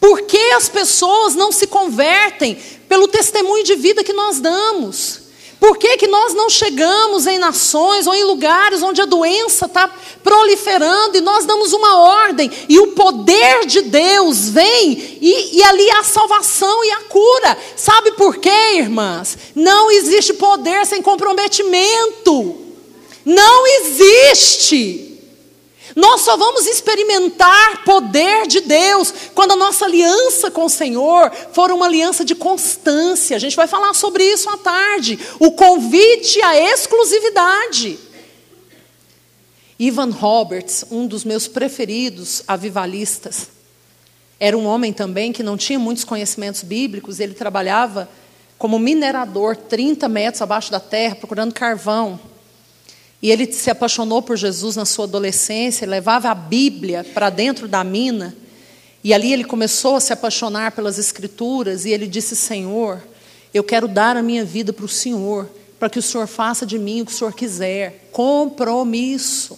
Por 0.00 0.22
que 0.22 0.52
as 0.52 0.68
pessoas 0.68 1.34
não 1.34 1.50
se 1.50 1.66
convertem 1.66 2.58
pelo 2.88 3.08
testemunho 3.08 3.64
de 3.64 3.74
vida 3.74 4.04
que 4.04 4.12
nós 4.12 4.38
damos? 4.40 5.23
Por 5.64 5.78
que, 5.78 5.96
que 5.96 6.06
nós 6.06 6.34
não 6.34 6.50
chegamos 6.50 7.26
em 7.26 7.38
nações 7.38 8.06
ou 8.06 8.14
em 8.14 8.22
lugares 8.22 8.82
onde 8.82 9.00
a 9.00 9.06
doença 9.06 9.64
está 9.64 9.90
proliferando 10.22 11.16
e 11.16 11.22
nós 11.22 11.46
damos 11.46 11.72
uma 11.72 12.00
ordem 12.00 12.50
e 12.68 12.78
o 12.78 12.88
poder 12.88 13.64
de 13.64 13.80
Deus 13.80 14.50
vem 14.50 15.18
e, 15.22 15.56
e 15.56 15.62
ali 15.62 15.90
há 15.92 16.04
salvação 16.04 16.84
e 16.84 16.90
a 16.90 17.00
cura? 17.04 17.56
Sabe 17.76 18.12
por 18.12 18.36
quê, 18.36 18.74
irmãs? 18.74 19.38
Não 19.54 19.90
existe 19.90 20.34
poder 20.34 20.84
sem 20.84 21.00
comprometimento. 21.00 22.56
Não 23.24 23.66
existe. 23.66 25.03
Nós 25.94 26.22
só 26.22 26.36
vamos 26.36 26.66
experimentar 26.66 27.84
poder 27.84 28.46
de 28.46 28.60
Deus 28.60 29.14
quando 29.34 29.52
a 29.52 29.56
nossa 29.56 29.84
aliança 29.84 30.50
com 30.50 30.64
o 30.64 30.70
Senhor 30.70 31.30
for 31.52 31.70
uma 31.70 31.86
aliança 31.86 32.24
de 32.24 32.34
constância. 32.34 33.36
A 33.36 33.38
gente 33.38 33.54
vai 33.54 33.68
falar 33.68 33.94
sobre 33.94 34.24
isso 34.24 34.50
à 34.50 34.56
tarde. 34.56 35.18
O 35.38 35.52
convite 35.52 36.42
à 36.42 36.58
exclusividade. 36.58 37.98
Ivan 39.78 40.10
Roberts, 40.10 40.84
um 40.90 41.06
dos 41.06 41.24
meus 41.24 41.46
preferidos 41.46 42.42
avivalistas, 42.46 43.48
era 44.38 44.58
um 44.58 44.66
homem 44.66 44.92
também 44.92 45.32
que 45.32 45.42
não 45.42 45.56
tinha 45.56 45.78
muitos 45.78 46.04
conhecimentos 46.04 46.62
bíblicos, 46.62 47.20
ele 47.20 47.34
trabalhava 47.34 48.08
como 48.58 48.78
minerador 48.78 49.56
30 49.56 50.08
metros 50.08 50.42
abaixo 50.42 50.70
da 50.70 50.80
terra, 50.80 51.16
procurando 51.16 51.52
carvão. 51.52 52.18
E 53.24 53.30
ele 53.30 53.50
se 53.50 53.70
apaixonou 53.70 54.20
por 54.20 54.36
Jesus 54.36 54.76
na 54.76 54.84
sua 54.84 55.06
adolescência, 55.06 55.86
levava 55.86 56.28
a 56.28 56.34
Bíblia 56.34 57.02
para 57.14 57.30
dentro 57.30 57.66
da 57.66 57.82
mina. 57.82 58.36
E 59.02 59.14
ali 59.14 59.32
ele 59.32 59.44
começou 59.44 59.96
a 59.96 60.00
se 60.00 60.12
apaixonar 60.12 60.72
pelas 60.72 60.98
Escrituras. 60.98 61.86
E 61.86 61.90
ele 61.90 62.06
disse: 62.06 62.36
Senhor, 62.36 63.02
eu 63.54 63.64
quero 63.64 63.88
dar 63.88 64.14
a 64.14 64.22
minha 64.22 64.44
vida 64.44 64.74
para 64.74 64.84
o 64.84 64.88
Senhor, 64.88 65.48
para 65.78 65.88
que 65.88 65.98
o 65.98 66.02
Senhor 66.02 66.26
faça 66.26 66.66
de 66.66 66.78
mim 66.78 67.00
o 67.00 67.06
que 67.06 67.12
o 67.12 67.14
Senhor 67.14 67.32
quiser. 67.32 68.10
Compromisso. 68.12 69.56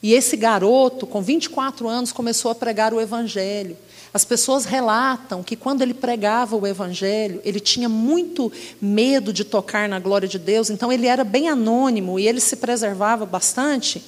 E 0.00 0.14
esse 0.14 0.36
garoto, 0.36 1.04
com 1.04 1.20
24 1.20 1.88
anos, 1.88 2.12
começou 2.12 2.52
a 2.52 2.54
pregar 2.54 2.94
o 2.94 3.00
Evangelho. 3.00 3.76
As 4.14 4.24
pessoas 4.24 4.64
relatam 4.64 5.42
que 5.42 5.56
quando 5.56 5.82
ele 5.82 5.92
pregava 5.92 6.54
o 6.54 6.64
evangelho, 6.64 7.40
ele 7.44 7.58
tinha 7.58 7.88
muito 7.88 8.52
medo 8.80 9.32
de 9.32 9.42
tocar 9.42 9.88
na 9.88 9.98
glória 9.98 10.28
de 10.28 10.38
Deus, 10.38 10.70
então 10.70 10.92
ele 10.92 11.08
era 11.08 11.24
bem 11.24 11.48
anônimo 11.48 12.16
e 12.16 12.28
ele 12.28 12.38
se 12.38 12.54
preservava 12.54 13.26
bastante. 13.26 14.00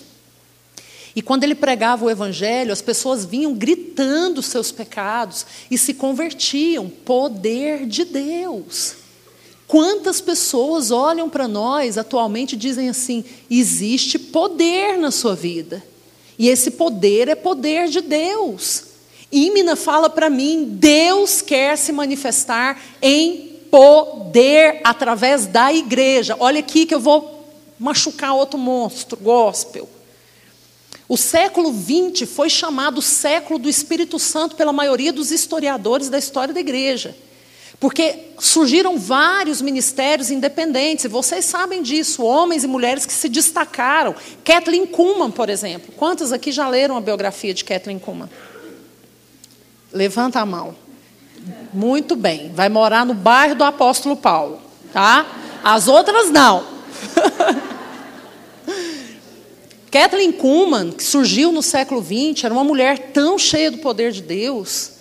E 1.17 1.21
quando 1.21 1.43
ele 1.43 1.57
pregava 1.57 2.05
o 2.05 2.11
evangelho, 2.11 2.73
as 2.73 2.81
pessoas 2.81 3.25
vinham 3.25 3.53
gritando 3.53 4.43
seus 4.43 4.71
pecados 4.71 5.45
e 5.69 5.77
se 5.77 5.93
convertiam. 5.93 6.89
Poder 6.89 7.85
de 7.85 8.05
Deus. 8.05 8.95
Quantas 9.67 10.21
pessoas 10.21 10.93
olham 10.93 11.29
para 11.29 11.49
nós 11.49 11.99
atualmente 11.99 12.53
e 12.53 12.57
dizem 12.57 12.89
assim: 12.89 13.25
existe 13.51 14.21
poder 14.21 14.99
na 14.99 15.11
sua 15.11 15.35
vida. 15.35 15.83
E 16.39 16.49
esse 16.49 16.71
poder 16.71 17.27
é 17.27 17.35
poder 17.35 17.89
de 17.89 18.03
Deus. 18.03 18.95
Ímina 19.31 19.77
fala 19.77 20.09
para 20.09 20.31
mim: 20.31 20.64
Deus 20.70 21.43
quer 21.43 21.77
se 21.77 21.93
manifestar 21.93 22.81
em 23.03 23.61
poder 23.70 24.81
através 24.85 25.47
da 25.47 25.72
igreja. 25.72 26.37
Olha 26.39 26.61
aqui 26.61 26.87
que 26.87 26.95
eu 26.95 27.01
vou 27.01 27.45
machucar 27.79 28.35
outro 28.35 28.59
monstro, 28.59 29.16
gospel. 29.16 29.89
O 31.09 31.16
século 31.16 31.72
XX 31.72 32.29
foi 32.29 32.51
chamado 32.51 33.01
século 33.01 33.59
do 33.59 33.68
Espírito 33.68 34.18
Santo 34.18 34.57
pela 34.57 34.72
maioria 34.72 35.12
dos 35.12 35.31
historiadores 35.31 36.09
da 36.09 36.18
história 36.18 36.53
da 36.53 36.59
igreja. 36.59 37.16
Porque 37.79 38.31
surgiram 38.39 38.99
vários 38.99 39.61
ministérios 39.61 40.31
independentes, 40.31 41.05
e 41.05 41.09
vocês 41.09 41.45
sabem 41.45 41.83
disso, 41.83 42.24
homens 42.24 42.64
e 42.64 42.66
mulheres 42.66 43.05
que 43.05 43.12
se 43.12 43.29
destacaram. 43.29 44.14
Kathleen 44.43 44.87
Kuhlman, 44.87 45.31
por 45.31 45.51
exemplo. 45.51 45.93
Quantos 45.95 46.33
aqui 46.33 46.51
já 46.51 46.66
leram 46.68 46.97
a 46.97 47.01
biografia 47.01 47.53
de 47.53 47.64
Kathleen 47.64 47.99
Kuhlman? 47.99 48.31
Levanta 49.97 50.40
a 50.40 50.47
mão. 50.47 50.76
Muito 51.72 52.14
bem. 52.14 52.53
Vai 52.55 52.68
morar 52.68 53.07
no 53.07 53.14
bairro 53.14 53.55
do 53.55 53.64
Apóstolo 53.64 54.14
Paulo, 54.14 54.61
tá? 54.92 55.24
As 55.64 55.88
outras 55.88 56.30
não. 56.30 56.64
Kathleen 59.90 60.32
Kuhlman, 60.32 60.92
que 60.92 61.03
surgiu 61.03 61.51
no 61.51 61.62
século 61.62 62.03
XX, 62.03 62.44
era 62.44 62.53
uma 62.53 62.62
mulher 62.62 63.11
tão 63.14 63.38
cheia 63.38 63.70
do 63.70 63.78
poder 63.78 64.12
de 64.12 64.20
Deus, 64.20 64.92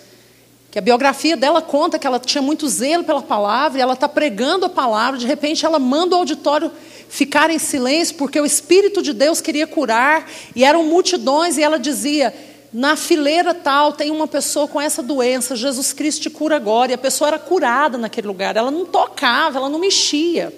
que 0.71 0.79
a 0.79 0.81
biografia 0.81 1.35
dela 1.35 1.61
conta 1.61 1.99
que 1.99 2.07
ela 2.07 2.19
tinha 2.19 2.41
muito 2.41 2.65
zelo 2.69 3.03
pela 3.03 3.21
palavra, 3.21 3.77
e 3.77 3.81
ela 3.81 3.93
está 3.93 4.07
pregando 4.07 4.65
a 4.65 4.69
palavra, 4.69 5.19
de 5.19 5.27
repente 5.27 5.65
ela 5.65 5.79
manda 5.79 6.15
o 6.15 6.19
auditório 6.19 6.71
ficar 7.09 7.49
em 7.49 7.59
silêncio, 7.59 8.15
porque 8.15 8.39
o 8.39 8.45
Espírito 8.45 9.01
de 9.01 9.11
Deus 9.11 9.41
queria 9.41 9.67
curar, 9.67 10.29
e 10.55 10.63
eram 10.63 10.85
multidões, 10.85 11.57
e 11.57 11.63
ela 11.63 11.77
dizia: 11.77 12.33
na 12.77 12.97
fileira 12.97 13.53
tal 13.53 13.93
tem 13.93 14.11
uma 14.11 14.27
pessoa 14.27 14.67
com 14.67 14.81
essa 14.81 15.01
doença, 15.01 15.55
Jesus 15.55 15.93
Cristo 15.93 16.23
te 16.23 16.29
cura 16.29 16.57
agora. 16.57 16.91
E 16.91 16.93
a 16.93 16.97
pessoa 16.97 17.29
era 17.29 17.39
curada 17.39 17.97
naquele 17.97 18.27
lugar, 18.27 18.57
ela 18.57 18.69
não 18.69 18.85
tocava, 18.85 19.59
ela 19.59 19.69
não 19.69 19.79
mexia. 19.79 20.53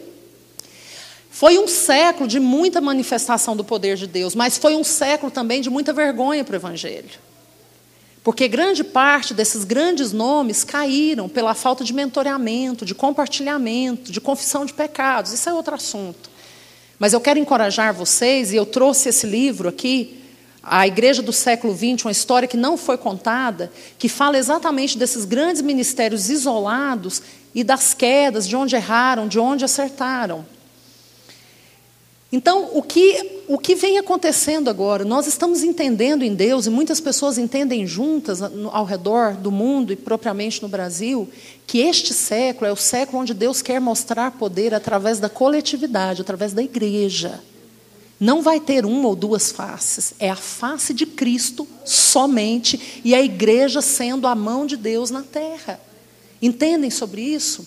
Foi 1.29 1.59
um 1.59 1.67
século 1.67 2.27
de 2.27 2.39
muita 2.39 2.81
manifestação 2.81 3.55
do 3.55 3.63
poder 3.63 3.97
de 3.97 4.07
Deus, 4.07 4.33
mas 4.33 4.57
foi 4.57 4.75
um 4.75 4.83
século 4.83 5.31
também 5.31 5.61
de 5.61 5.69
muita 5.69 5.93
vergonha 5.93 6.43
para 6.43 6.53
o 6.53 6.55
Evangelho. 6.55 7.19
Porque 8.23 8.47
grande 8.47 8.83
parte 8.83 9.35
desses 9.35 9.63
grandes 9.63 10.11
nomes 10.11 10.63
caíram 10.63 11.29
pela 11.29 11.53
falta 11.53 11.83
de 11.83 11.93
mentoreamento, 11.93 12.83
de 12.83 12.95
compartilhamento, 12.95 14.11
de 14.11 14.19
confissão 14.19 14.65
de 14.65 14.73
pecados. 14.73 15.33
Isso 15.33 15.47
é 15.47 15.53
outro 15.53 15.75
assunto. 15.75 16.31
Mas 16.97 17.13
eu 17.13 17.21
quero 17.21 17.37
encorajar 17.37 17.93
vocês, 17.93 18.51
e 18.51 18.55
eu 18.55 18.65
trouxe 18.65 19.09
esse 19.09 19.27
livro 19.27 19.69
aqui, 19.69 20.26
a 20.69 20.85
igreja 20.85 21.21
do 21.21 21.31
século 21.31 21.73
XX, 21.73 22.03
uma 22.05 22.11
história 22.11 22.47
que 22.47 22.57
não 22.57 22.75
foi 22.75 22.97
contada, 22.97 23.71
que 23.97 24.09
fala 24.09 24.37
exatamente 24.37 24.97
desses 24.97 25.23
grandes 25.23 25.61
ministérios 25.61 26.29
isolados 26.29 27.21
e 27.55 27.63
das 27.63 27.93
quedas, 27.93 28.45
de 28.45 28.55
onde 28.55 28.75
erraram, 28.75 29.29
de 29.29 29.39
onde 29.39 29.63
acertaram. 29.63 30.45
Então, 32.29 32.71
o 32.73 32.81
que, 32.81 33.43
o 33.47 33.57
que 33.57 33.73
vem 33.73 33.97
acontecendo 33.97 34.69
agora? 34.69 35.05
Nós 35.05 35.25
estamos 35.27 35.63
entendendo 35.63 36.23
em 36.23 36.35
Deus, 36.35 36.65
e 36.65 36.69
muitas 36.69 36.99
pessoas 36.99 37.37
entendem 37.37 37.87
juntas 37.87 38.41
ao 38.41 38.83
redor 38.83 39.35
do 39.35 39.49
mundo 39.49 39.93
e 39.93 39.95
propriamente 39.95 40.61
no 40.61 40.67
Brasil, 40.67 41.29
que 41.65 41.79
este 41.79 42.13
século 42.13 42.67
é 42.67 42.73
o 42.73 42.75
século 42.75 43.21
onde 43.21 43.33
Deus 43.33 43.61
quer 43.61 43.79
mostrar 43.79 44.31
poder 44.31 44.73
através 44.73 45.17
da 45.17 45.29
coletividade, 45.29 46.21
através 46.21 46.51
da 46.51 46.61
igreja. 46.61 47.41
Não 48.19 48.41
vai 48.41 48.59
ter 48.59 48.85
uma 48.85 49.07
ou 49.07 49.15
duas 49.15 49.51
faces, 49.51 50.13
é 50.19 50.29
a 50.29 50.35
face 50.35 50.93
de 50.93 51.05
Cristo 51.05 51.67
somente 51.85 53.01
e 53.03 53.13
a 53.13 53.21
igreja 53.21 53.81
sendo 53.81 54.25
a 54.25 54.33
mão 54.33 54.65
de 54.65 54.75
Deus 54.75 55.11
na 55.11 55.21
terra. 55.21 55.79
Entendem 56.41 56.89
sobre 56.89 57.21
isso? 57.21 57.65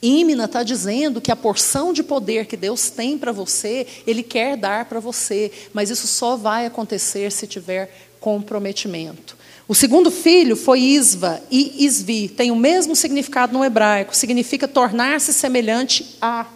Ímina 0.00 0.44
está 0.44 0.62
dizendo 0.62 1.20
que 1.20 1.32
a 1.32 1.36
porção 1.36 1.92
de 1.92 2.02
poder 2.02 2.46
que 2.46 2.56
Deus 2.56 2.90
tem 2.90 3.16
para 3.16 3.32
você, 3.32 3.86
Ele 4.06 4.22
quer 4.22 4.56
dar 4.56 4.84
para 4.84 5.00
você, 5.00 5.50
mas 5.72 5.90
isso 5.90 6.06
só 6.06 6.36
vai 6.36 6.66
acontecer 6.66 7.32
se 7.32 7.46
tiver 7.46 7.90
comprometimento. 8.20 9.36
O 9.66 9.74
segundo 9.74 10.10
filho 10.10 10.56
foi 10.56 10.80
Isva 10.80 11.42
e 11.50 11.84
Isvi, 11.86 12.28
tem 12.28 12.50
o 12.50 12.56
mesmo 12.56 12.94
significado 12.94 13.56
no 13.56 13.64
hebraico, 13.64 14.14
significa 14.14 14.68
tornar-se 14.68 15.32
semelhante 15.32 16.16
a. 16.20 16.46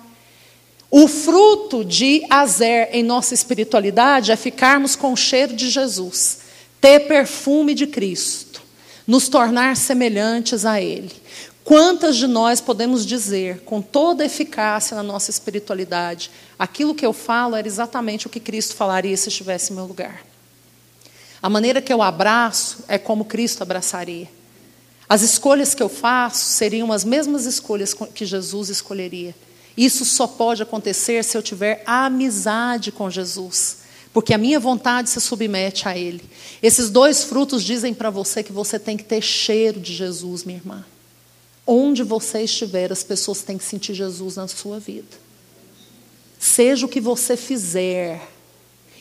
O 0.91 1.07
fruto 1.07 1.85
de 1.85 2.25
Azer 2.31 2.89
em 2.93 3.03
nossa 3.03 3.35
espiritualidade 3.35 4.33
é 4.33 4.37
ficarmos 4.37 4.97
com 4.97 5.13
o 5.13 5.17
cheiro 5.17 5.55
de 5.55 5.69
Jesus, 5.69 6.39
ter 6.81 7.01
perfume 7.01 7.75
de 7.75 7.87
Cristo, 7.87 8.63
nos 9.07 9.29
tornar 9.29 9.77
semelhantes 9.77 10.65
a 10.65 10.81
Ele. 10.81 11.13
Quantas 11.63 12.17
de 12.17 12.27
nós 12.27 12.63
podemos 12.63 13.05
dizer, 13.05 13.61
com 13.61 13.83
toda 13.83 14.25
eficácia 14.25 14.97
na 14.97 15.03
nossa 15.03 15.31
espiritualidade, 15.31 16.31
aquilo 16.59 16.95
que 16.95 17.05
eu 17.05 17.13
falo 17.13 17.55
era 17.55 17.69
exatamente 17.69 18.27
o 18.27 18.31
que 18.31 18.41
Cristo 18.41 18.75
falaria 18.75 19.15
se 19.19 19.29
estivesse 19.29 19.73
em 19.73 19.77
meu 19.77 19.85
lugar? 19.85 20.25
A 21.43 21.51
maneira 21.51 21.83
que 21.83 21.93
eu 21.93 22.01
abraço 22.01 22.79
é 22.89 22.97
como 22.97 23.27
Cristo 23.27 23.63
abraçaria. 23.63 24.29
As 25.07 25.21
escolhas 25.21 25.75
que 25.75 25.83
eu 25.83 25.91
faço 25.91 26.47
seriam 26.47 26.91
as 26.91 27.05
mesmas 27.05 27.45
escolhas 27.45 27.95
que 28.15 28.25
Jesus 28.25 28.71
escolheria. 28.71 29.35
Isso 29.79 30.05
só 30.05 30.27
pode 30.27 30.61
acontecer 30.61 31.23
se 31.23 31.39
eu 31.39 31.43
tiver 31.43 31.85
amizade 31.87 32.91
com 32.91 33.09
Jesus, 33.09 33.77
porque 34.13 34.35
a 34.35 34.39
minha 34.39 34.59
vontade 34.59 35.09
se 35.09 35.21
submete 35.21 35.87
a 35.87 35.97
Ele. 35.97 36.29
Esses 36.61 36.91
dois 36.91 37.23
frutos 37.23 37.63
dizem 37.63 37.95
para 37.95 38.11
você 38.11 38.43
que 38.43 38.53
você 38.53 38.77
tem 38.77 38.97
que 38.97 39.05
ter 39.05 39.23
cheiro 39.23 39.79
de 39.79 39.95
Jesus, 39.95 40.43
minha 40.43 40.59
irmã. 40.59 40.85
Onde 41.65 42.03
você 42.03 42.43
estiver, 42.43 42.91
as 42.91 43.05
pessoas 43.05 43.43
têm 43.43 43.57
que 43.57 43.63
sentir 43.63 43.95
Jesus 43.95 44.35
na 44.35 44.49
sua 44.49 44.81
vida. 44.81 45.17
Seja 46.41 46.85
o 46.85 46.89
que 46.89 47.01
você 47.01 47.37
fizer. 47.37 48.21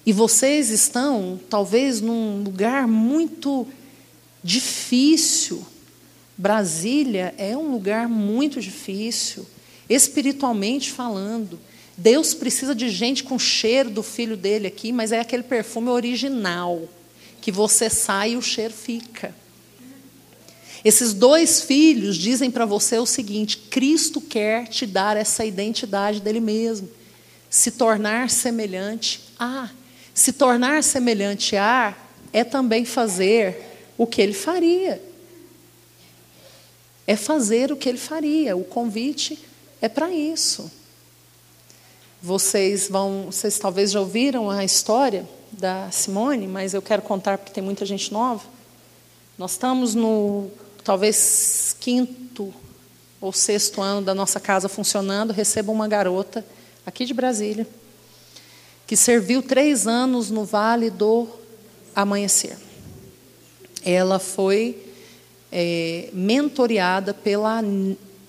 E 0.06 0.14
vocês 0.14 0.70
estão, 0.70 1.40
talvez, 1.50 2.02
num 2.02 2.44
lugar 2.44 2.88
muito 2.88 3.68
difícil. 4.44 5.66
Brasília 6.38 7.34
é 7.36 7.58
um 7.58 7.72
lugar 7.72 8.08
muito 8.08 8.62
difícil, 8.62 9.44
espiritualmente 9.90 10.92
falando. 10.92 11.60
Deus 11.96 12.34
precisa 12.34 12.76
de 12.76 12.90
gente 12.90 13.24
com 13.24 13.40
cheiro 13.40 13.90
do 13.90 14.04
filho 14.04 14.38
dele 14.38 14.68
aqui, 14.68 14.92
mas 14.92 15.12
é 15.12 15.20
aquele 15.20 15.44
perfume 15.44 15.90
original, 15.90 16.88
que 17.42 17.52
você 17.52 17.90
sai 17.90 18.32
e 18.32 18.38
o 18.38 18.42
cheiro 18.42 18.74
fica. 18.74 19.34
Esses 20.86 21.14
dois 21.14 21.62
filhos 21.62 22.16
dizem 22.16 22.52
para 22.52 22.66
você 22.66 23.00
o 23.00 23.06
seguinte: 23.06 23.58
Cristo 23.58 24.22
quer 24.22 24.68
te 24.68 24.86
dar 24.86 25.18
essa 25.18 25.44
identidade 25.44 26.22
dele 26.22 26.40
mesmo, 26.40 26.90
se 27.50 27.72
tornar 27.72 28.30
semelhante 28.30 29.22
a. 29.40 29.70
Se 30.14 30.34
tornar 30.34 30.84
semelhante 30.84 31.56
a 31.56 31.96
é 32.34 32.44
também 32.44 32.86
fazer 32.86 33.58
o 33.98 34.06
que 34.06 34.22
ele 34.22 34.34
faria. 34.34 35.02
É 37.06 37.16
fazer 37.16 37.72
o 37.72 37.76
que 37.76 37.88
ele 37.88 37.98
faria. 37.98 38.56
O 38.56 38.64
convite 38.64 39.40
é 39.82 39.90
para 39.90 40.12
isso. 40.12 40.72
Vocês 42.22 42.88
vão, 42.90 43.28
vocês 43.32 43.60
talvez 43.60 43.92
já 43.92 44.00
ouviram 44.00 44.50
a 44.50 44.64
história 44.64 45.28
da 45.52 45.90
Simone, 45.92 46.48
mas 46.48 46.74
eu 46.74 46.82
quero 46.82 47.02
contar 47.02 47.38
porque 47.38 47.54
tem 47.54 47.64
muita 47.64 47.86
gente 47.86 48.12
nova. 48.12 48.44
Nós 49.38 49.52
estamos 49.52 49.94
no 49.94 50.50
talvez 50.84 51.76
quinto 51.80 52.54
ou 53.22 53.32
sexto 53.32 53.82
ano 53.82 54.02
da 54.02 54.16
nossa 54.16 54.40
casa 54.40 54.70
funcionando, 54.70 55.32
recebo 55.32 55.72
uma 55.72 55.88
garota 55.88 56.46
aqui 56.86 57.06
de 57.06 57.14
Brasília, 57.14 57.68
que 58.86 58.96
serviu 58.96 59.44
três 59.44 59.86
anos 59.86 60.32
no 60.32 60.46
Vale 60.46 60.90
do 60.90 61.28
Amanhecer. 61.96 62.58
Ela 63.84 64.20
foi 64.20 64.88
é, 65.52 66.10
mentoreada 66.14 67.14
pela 67.14 67.62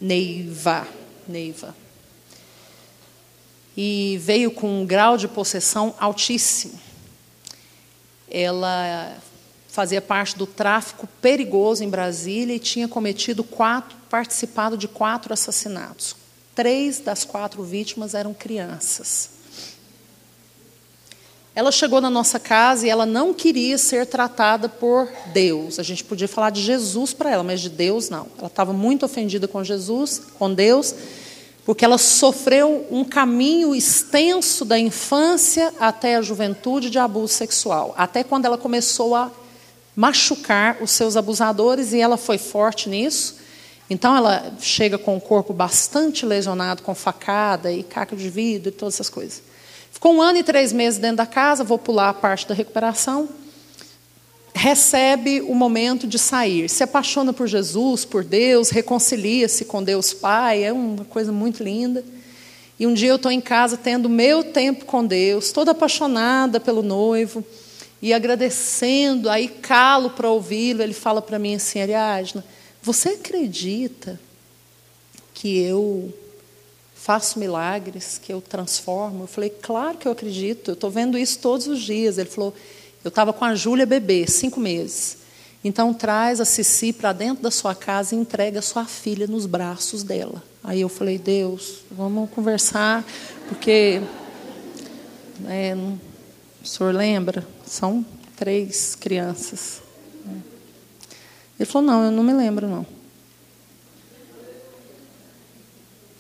Neiva, 0.01 0.87
Neiva. 1.29 1.75
E 3.77 4.19
veio 4.21 4.51
com 4.51 4.81
um 4.81 4.87
grau 4.87 5.17
de 5.17 5.29
possessão 5.29 5.95
altíssimo. 5.99 6.81
Ela 8.29 9.17
fazia 9.69 10.01
parte 10.01 10.37
do 10.37 10.47
tráfico 10.47 11.07
perigoso 11.21 11.85
em 11.85 11.89
Brasília 11.89 12.57
e 12.57 12.59
tinha 12.59 12.89
cometido 12.89 13.45
quatro, 13.45 13.97
participado 14.11 14.77
de 14.77 14.89
quatro 14.89 15.33
assassinatos. 15.33 16.17
Três 16.55 16.99
das 16.99 17.25
quatro 17.25 17.63
vítimas 17.63 18.15
eram 18.15 18.35
crianças. 18.35 19.38
Ela 21.59 21.73
chegou 21.73 22.01
na 22.01 22.09
nossa 22.09 22.39
casa 22.39 22.87
e 22.87 22.89
ela 22.89 23.05
não 23.05 23.35
queria 23.35 23.77
ser 23.79 24.07
tratada 24.07 24.69
por 24.69 25.09
Deus. 25.33 25.81
A 25.81 25.83
gente 25.83 26.05
podia 26.05 26.29
falar 26.29 26.51
de 26.51 26.63
Jesus 26.63 27.13
para 27.13 27.33
ela, 27.33 27.43
mas 27.43 27.61
de 27.61 27.69
Deus 27.69 28.09
não. 28.09 28.29
Ela 28.39 28.47
estava 28.47 28.73
muito 28.73 29.05
ofendida 29.05 29.49
com 29.49 29.65
Jesus, 29.65 30.23
com 30.39 30.55
Deus, 30.55 30.95
porque 31.65 31.85
ela 31.85 31.99
sofreu 31.99 32.87
um 32.93 33.03
caminho 33.03 33.75
extenso 33.75 34.65
da 34.65 34.79
infância 34.79 35.75
até 35.81 36.15
a 36.15 36.23
juventude 36.23 36.91
de 36.91 36.99
abuso 37.01 37.35
sexual, 37.35 37.93
até 37.99 38.23
quando 38.23 38.45
ela 38.45 38.57
começou 38.57 39.17
a 39.17 39.29
machucar 39.97 40.81
os 40.81 40.93
seus 40.93 41.17
abusadores 41.17 41.93
e 41.93 42.01
ela 42.01 42.17
foi 42.17 42.39
forte 42.39 42.89
nisso. 42.89 43.35
Então 43.91 44.17
ela 44.17 44.53
chega 44.61 44.97
com 44.97 45.17
o 45.17 45.21
corpo 45.21 45.53
bastante 45.53 46.25
lesionado, 46.25 46.85
com 46.85 46.95
facada 46.95 47.73
e 47.73 47.83
caco 47.83 48.15
de 48.15 48.31
vidro 48.31 48.69
e 48.69 48.71
todas 48.71 48.95
essas 48.95 49.11
coisas. 49.11 49.48
Ficou 49.99 50.15
um 50.15 50.23
ano 50.23 50.39
e 50.39 50.45
três 50.45 50.73
meses 50.73 51.01
dentro 51.01 51.17
da 51.17 51.27
casa, 51.27 51.65
vou 51.65 51.77
pular 51.77 52.11
a 52.11 52.15
parte 52.15 52.47
da 52.47 52.55
recuperação. 52.55 53.29
Recebe 54.55 55.41
o 55.41 55.53
momento 55.57 56.07
de 56.07 56.21
sair, 56.21 56.71
se 56.71 56.85
apaixona 56.85 57.33
por 57.33 57.49
Jesus, 57.49 58.05
por 58.05 58.23
Deus, 58.23 58.71
reconcilia-se 58.71 59.65
com 59.65 59.83
Deus 59.83 60.15
Pai, 60.15 60.63
é 60.63 60.73
uma 60.73 61.05
coisa 61.05 61.33
muito 61.33 61.65
linda. 61.65 62.05
E 62.79 62.87
um 62.87 62.95
dia 62.95 63.09
eu 63.09 63.17
estou 63.17 63.33
em 63.33 63.41
casa 63.41 63.77
tendo 63.77 64.09
meu 64.09 64.45
tempo 64.45 64.85
com 64.85 65.05
Deus, 65.05 65.51
toda 65.51 65.73
apaixonada 65.73 66.61
pelo 66.61 66.81
noivo. 66.81 67.45
E 68.01 68.15
agradecendo, 68.15 69.29
aí 69.29 69.49
calo 69.49 70.11
para 70.11 70.31
ouvi-lo, 70.31 70.81
ele 70.81 70.95
fala 70.95 71.21
para 71.21 71.41
mim 71.41 71.57
assim, 71.57 71.81
Ariadna, 71.81 72.45
você 72.81 73.09
acredita 73.09 74.21
que 75.35 75.59
eu 75.59 76.15
faço 77.09 77.39
milagres, 77.39 78.21
que 78.23 78.31
eu 78.31 78.39
transformo? 78.39 79.25
Eu 79.25 79.27
falei, 79.27 79.49
claro 79.49 79.97
que 79.97 80.07
eu 80.07 80.13
acredito, 80.13 80.73
eu 80.73 80.75
estou 80.75 80.91
vendo 80.91 81.17
isso 81.17 81.39
todos 81.39 81.67
os 81.67 81.81
dias. 81.81 82.19
Ele 82.19 82.29
falou, 82.29 82.55
eu 83.03 83.09
estava 83.09 83.33
com 83.33 83.47
a 83.47 83.55
Júlia 83.55 83.87
bebê, 83.87 84.27
cinco 84.27 84.61
meses. 84.61 85.17
Então 85.65 85.95
traz 85.95 86.39
a 86.39 86.45
Cici 86.45 86.93
para 86.93 87.15
dentro 87.15 87.43
da 87.43 87.51
sua 87.51 87.75
casa 87.75 88.15
e 88.15 88.19
entrega 88.19 88.59
a 88.59 88.63
sua 88.63 88.85
filha 88.85 89.27
nos 89.27 89.47
braços 89.47 90.03
dela. 90.03 90.45
Aí 90.63 90.83
eu 90.83 90.89
falei, 90.91 91.17
Deus, 91.17 91.79
vamos 91.91 92.29
conversar, 92.29 93.03
porque 93.49 94.03
é, 95.47 95.75
o 96.63 96.67
senhor 96.67 96.95
lembra? 96.95 97.43
São 97.65 98.05
três 98.37 98.95
crianças. 98.95 99.81
Ele 101.59 101.65
falou: 101.67 101.89
Não, 101.89 102.05
eu 102.05 102.11
não 102.11 102.23
me 102.23 102.35
lembro, 102.35 102.69
não. 102.69 102.98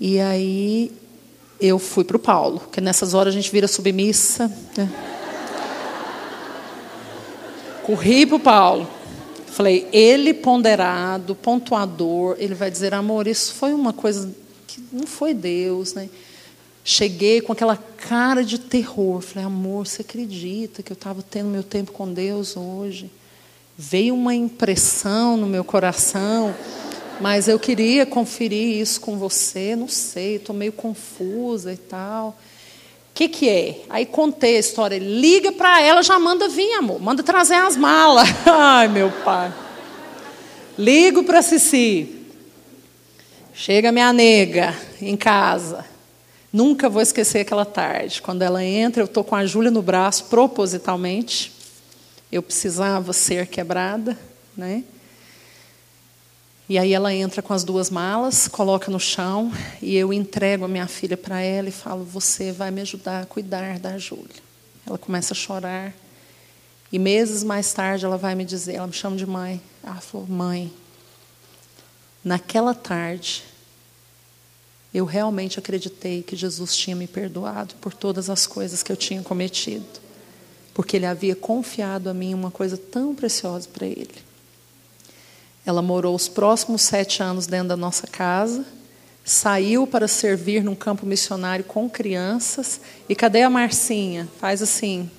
E 0.00 0.20
aí 0.20 0.92
eu 1.60 1.78
fui 1.78 2.04
para 2.04 2.16
o 2.16 2.20
Paulo, 2.20 2.60
porque 2.60 2.80
nessas 2.80 3.14
horas 3.14 3.34
a 3.34 3.36
gente 3.36 3.50
vira 3.50 3.66
submissa. 3.66 4.50
Né? 4.76 4.88
Corri 7.84 8.26
para 8.26 8.36
o 8.36 8.40
Paulo. 8.40 8.88
Falei, 9.46 9.88
ele 9.92 10.32
ponderado, 10.32 11.34
pontuador, 11.34 12.36
ele 12.38 12.54
vai 12.54 12.70
dizer, 12.70 12.94
amor, 12.94 13.26
isso 13.26 13.54
foi 13.54 13.72
uma 13.74 13.92
coisa 13.92 14.32
que 14.68 14.80
não 14.92 15.06
foi 15.06 15.34
Deus, 15.34 15.94
né? 15.94 16.08
Cheguei 16.84 17.40
com 17.40 17.52
aquela 17.52 17.76
cara 17.76 18.44
de 18.44 18.58
terror. 18.58 19.20
Falei, 19.20 19.44
amor, 19.44 19.86
você 19.86 20.02
acredita 20.02 20.82
que 20.82 20.92
eu 20.92 20.94
estava 20.94 21.22
tendo 21.22 21.48
meu 21.48 21.62
tempo 21.62 21.90
com 21.90 22.12
Deus 22.12 22.56
hoje? 22.56 23.10
Veio 23.76 24.14
uma 24.14 24.34
impressão 24.34 25.36
no 25.36 25.46
meu 25.46 25.64
coração, 25.64 26.54
mas 27.20 27.48
eu 27.48 27.58
queria 27.58 28.06
conferir 28.06 28.80
isso 28.80 29.00
com 29.00 29.18
você. 29.18 29.74
Não 29.74 29.88
sei, 29.88 30.36
estou 30.36 30.54
meio 30.54 30.72
confusa 30.72 31.72
e 31.72 31.76
tal. 31.76 32.38
que, 33.14 33.28
que 33.28 33.48
é? 33.48 33.80
Aí 33.88 34.06
contei 34.06 34.56
a 34.56 34.60
história. 34.60 34.98
Liga 34.98 35.52
para 35.52 35.80
ela, 35.80 36.02
já 36.02 36.18
manda 36.18 36.48
vir, 36.48 36.72
amor. 36.74 37.00
Manda 37.00 37.22
trazer 37.22 37.54
as 37.54 37.76
malas. 37.76 38.28
Ai, 38.46 38.88
meu 38.88 39.10
pai. 39.24 39.52
Ligo 40.78 41.24
para 41.24 41.42
Cici. 41.42 42.16
Chega 43.52 43.90
minha 43.90 44.12
nega 44.12 44.76
em 45.02 45.16
casa. 45.16 45.84
Nunca 46.52 46.88
vou 46.88 47.02
esquecer 47.02 47.40
aquela 47.40 47.64
tarde. 47.64 48.22
Quando 48.22 48.42
ela 48.42 48.64
entra, 48.64 49.02
eu 49.02 49.06
estou 49.06 49.24
com 49.24 49.34
a 49.34 49.44
Júlia 49.44 49.70
no 49.70 49.82
braço, 49.82 50.26
propositalmente. 50.26 51.52
Eu 52.30 52.42
precisava 52.42 53.12
ser 53.12 53.48
quebrada, 53.48 54.16
né? 54.56 54.84
E 56.68 56.76
aí 56.76 56.92
ela 56.92 57.14
entra 57.14 57.40
com 57.40 57.54
as 57.54 57.64
duas 57.64 57.88
malas, 57.88 58.46
coloca 58.46 58.90
no 58.90 59.00
chão 59.00 59.50
e 59.80 59.96
eu 59.96 60.12
entrego 60.12 60.66
a 60.66 60.68
minha 60.68 60.86
filha 60.86 61.16
para 61.16 61.40
ela 61.40 61.68
e 61.70 61.72
falo: 61.72 62.04
"Você 62.04 62.52
vai 62.52 62.70
me 62.70 62.82
ajudar 62.82 63.22
a 63.22 63.26
cuidar 63.26 63.78
da 63.78 63.96
Júlia". 63.96 64.42
Ela 64.86 64.98
começa 64.98 65.32
a 65.32 65.36
chorar. 65.36 65.94
E 66.92 66.98
meses 66.98 67.42
mais 67.42 67.72
tarde 67.72 68.04
ela 68.04 68.18
vai 68.18 68.34
me 68.34 68.44
dizer, 68.44 68.74
ela 68.74 68.86
me 68.86 68.92
chama 68.92 69.16
de 69.16 69.24
mãe. 69.24 69.62
Ela 69.82 70.00
falou: 70.00 70.26
"Mãe, 70.26 70.70
naquela 72.22 72.74
tarde 72.74 73.44
eu 74.92 75.06
realmente 75.06 75.58
acreditei 75.58 76.22
que 76.22 76.36
Jesus 76.36 76.76
tinha 76.76 76.96
me 76.96 77.06
perdoado 77.06 77.74
por 77.76 77.94
todas 77.94 78.28
as 78.28 78.46
coisas 78.46 78.82
que 78.82 78.92
eu 78.92 78.96
tinha 78.96 79.22
cometido, 79.22 79.86
porque 80.74 80.96
ele 80.96 81.06
havia 81.06 81.34
confiado 81.34 82.10
a 82.10 82.14
mim 82.14 82.34
uma 82.34 82.50
coisa 82.50 82.76
tão 82.76 83.14
preciosa 83.14 83.66
para 83.72 83.86
ele. 83.86 84.27
Ela 85.68 85.82
morou 85.82 86.16
os 86.16 86.28
próximos 86.28 86.80
sete 86.80 87.22
anos 87.22 87.46
dentro 87.46 87.68
da 87.68 87.76
nossa 87.76 88.06
casa, 88.06 88.64
saiu 89.22 89.86
para 89.86 90.08
servir 90.08 90.64
num 90.64 90.74
campo 90.74 91.04
missionário 91.04 91.62
com 91.62 91.90
crianças. 91.90 92.80
E 93.06 93.14
cadê 93.14 93.42
a 93.42 93.50
Marcinha? 93.50 94.26
Faz 94.40 94.62
assim. 94.62 95.10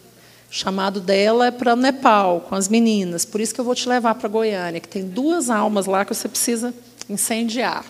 O 0.49 0.53
chamado 0.55 0.99
dela 0.99 1.45
é 1.45 1.51
para 1.51 1.73
o 1.73 1.75
Nepal, 1.75 2.41
com 2.49 2.55
as 2.55 2.67
meninas. 2.67 3.25
Por 3.25 3.39
isso 3.39 3.53
que 3.53 3.61
eu 3.61 3.63
vou 3.63 3.75
te 3.75 3.87
levar 3.87 4.15
para 4.15 4.27
Goiânia, 4.27 4.79
que 4.79 4.87
tem 4.87 5.07
duas 5.07 5.51
almas 5.51 5.85
lá 5.85 6.03
que 6.03 6.15
você 6.15 6.27
precisa 6.27 6.73
incendiar. 7.07 7.85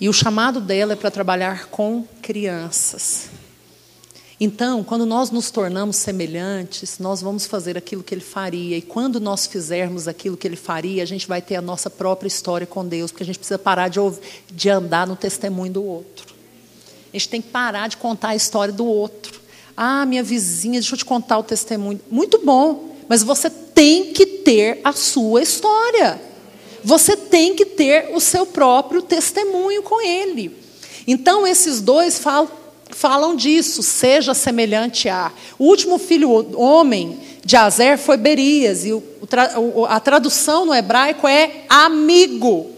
E 0.00 0.08
o 0.08 0.12
chamado 0.14 0.58
dela 0.58 0.94
é 0.94 0.96
para 0.96 1.10
trabalhar 1.10 1.66
com 1.66 2.02
crianças. 2.22 3.28
Então, 4.38 4.84
quando 4.84 5.06
nós 5.06 5.30
nos 5.30 5.50
tornamos 5.50 5.96
semelhantes, 5.96 6.98
nós 6.98 7.22
vamos 7.22 7.46
fazer 7.46 7.78
aquilo 7.78 8.02
que 8.02 8.14
ele 8.14 8.20
faria. 8.20 8.76
E 8.76 8.82
quando 8.82 9.18
nós 9.18 9.46
fizermos 9.46 10.06
aquilo 10.06 10.36
que 10.36 10.46
ele 10.46 10.56
faria, 10.56 11.02
a 11.02 11.06
gente 11.06 11.26
vai 11.26 11.40
ter 11.40 11.56
a 11.56 11.62
nossa 11.62 11.88
própria 11.88 12.28
história 12.28 12.66
com 12.66 12.86
Deus, 12.86 13.10
porque 13.10 13.22
a 13.22 13.26
gente 13.26 13.38
precisa 13.38 13.58
parar 13.58 13.88
de, 13.88 13.98
de 14.52 14.68
andar 14.68 15.06
no 15.06 15.16
testemunho 15.16 15.72
do 15.72 15.82
outro. 15.82 16.34
A 17.12 17.16
gente 17.16 17.30
tem 17.30 17.40
que 17.40 17.48
parar 17.48 17.88
de 17.88 17.96
contar 17.96 18.28
a 18.28 18.36
história 18.36 18.74
do 18.74 18.84
outro. 18.84 19.40
Ah, 19.74 20.04
minha 20.04 20.22
vizinha, 20.22 20.80
deixa 20.80 20.94
eu 20.94 20.98
te 20.98 21.04
contar 21.04 21.38
o 21.38 21.42
testemunho. 21.42 21.98
Muito 22.10 22.38
bom, 22.44 22.94
mas 23.08 23.22
você 23.22 23.48
tem 23.48 24.12
que 24.12 24.26
ter 24.26 24.80
a 24.84 24.92
sua 24.92 25.40
história. 25.40 26.20
Você 26.84 27.16
tem 27.16 27.54
que 27.56 27.64
ter 27.64 28.14
o 28.14 28.20
seu 28.20 28.44
próprio 28.44 29.00
testemunho 29.00 29.82
com 29.82 30.00
ele. 30.02 30.54
Então, 31.06 31.46
esses 31.46 31.80
dois 31.80 32.18
falam 32.18 32.50
falam 32.90 33.36
disso, 33.36 33.82
seja 33.82 34.34
semelhante 34.34 35.08
a. 35.08 35.32
O 35.58 35.64
último 35.64 35.98
filho 35.98 36.30
homem 36.58 37.20
de 37.44 37.56
Azer 37.56 37.98
foi 37.98 38.16
Berias, 38.16 38.84
e 38.84 39.02
a 39.88 40.00
tradução 40.00 40.66
no 40.66 40.74
hebraico 40.74 41.26
é 41.28 41.64
amigo. 41.68 42.70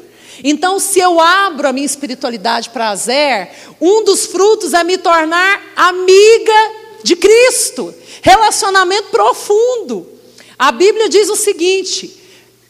Então, 0.42 0.78
se 0.78 1.00
eu 1.00 1.20
abro 1.20 1.68
a 1.68 1.72
minha 1.72 1.86
espiritualidade 1.86 2.70
para 2.70 2.90
Azer, 2.90 3.50
um 3.80 4.04
dos 4.04 4.26
frutos 4.26 4.72
é 4.72 4.84
me 4.84 4.96
tornar 4.98 5.60
amiga 5.74 6.72
de 7.02 7.16
Cristo, 7.16 7.94
relacionamento 8.22 9.10
profundo. 9.10 10.06
A 10.58 10.70
Bíblia 10.70 11.08
diz 11.08 11.28
o 11.28 11.36
seguinte: 11.36 12.18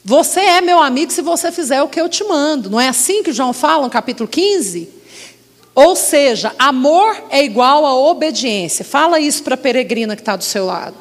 você 0.04 0.40
é 0.40 0.60
meu 0.60 0.80
amigo 0.80 1.12
se 1.12 1.20
você 1.20 1.52
fizer 1.52 1.82
o 1.82 1.88
que 1.88 2.00
eu 2.00 2.08
te 2.08 2.24
mando. 2.24 2.70
Não 2.70 2.80
é 2.80 2.88
assim 2.88 3.22
que 3.22 3.32
João 3.32 3.52
fala 3.52 3.84
no 3.84 3.90
capítulo 3.90 4.28
15? 4.28 4.97
Ou 5.80 5.94
seja, 5.94 6.52
amor 6.58 7.16
é 7.30 7.40
igual 7.44 7.86
a 7.86 7.94
obediência. 7.94 8.84
Fala 8.84 9.20
isso 9.20 9.44
para 9.44 9.54
a 9.54 9.56
peregrina 9.56 10.16
que 10.16 10.22
está 10.22 10.34
do 10.34 10.42
seu 10.42 10.66
lado. 10.66 10.96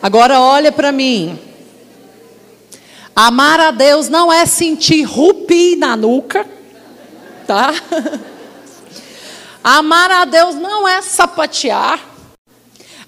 Agora 0.00 0.40
olha 0.40 0.70
para 0.70 0.92
mim. 0.92 1.36
Amar 3.16 3.58
a 3.58 3.72
Deus 3.72 4.08
não 4.08 4.32
é 4.32 4.46
sentir 4.46 5.02
rupi 5.02 5.74
na 5.74 5.96
nuca, 5.96 6.46
tá? 7.44 7.74
Amar 9.64 10.08
a 10.08 10.24
Deus 10.24 10.54
não 10.54 10.86
é 10.86 11.02
sapatear. 11.02 11.98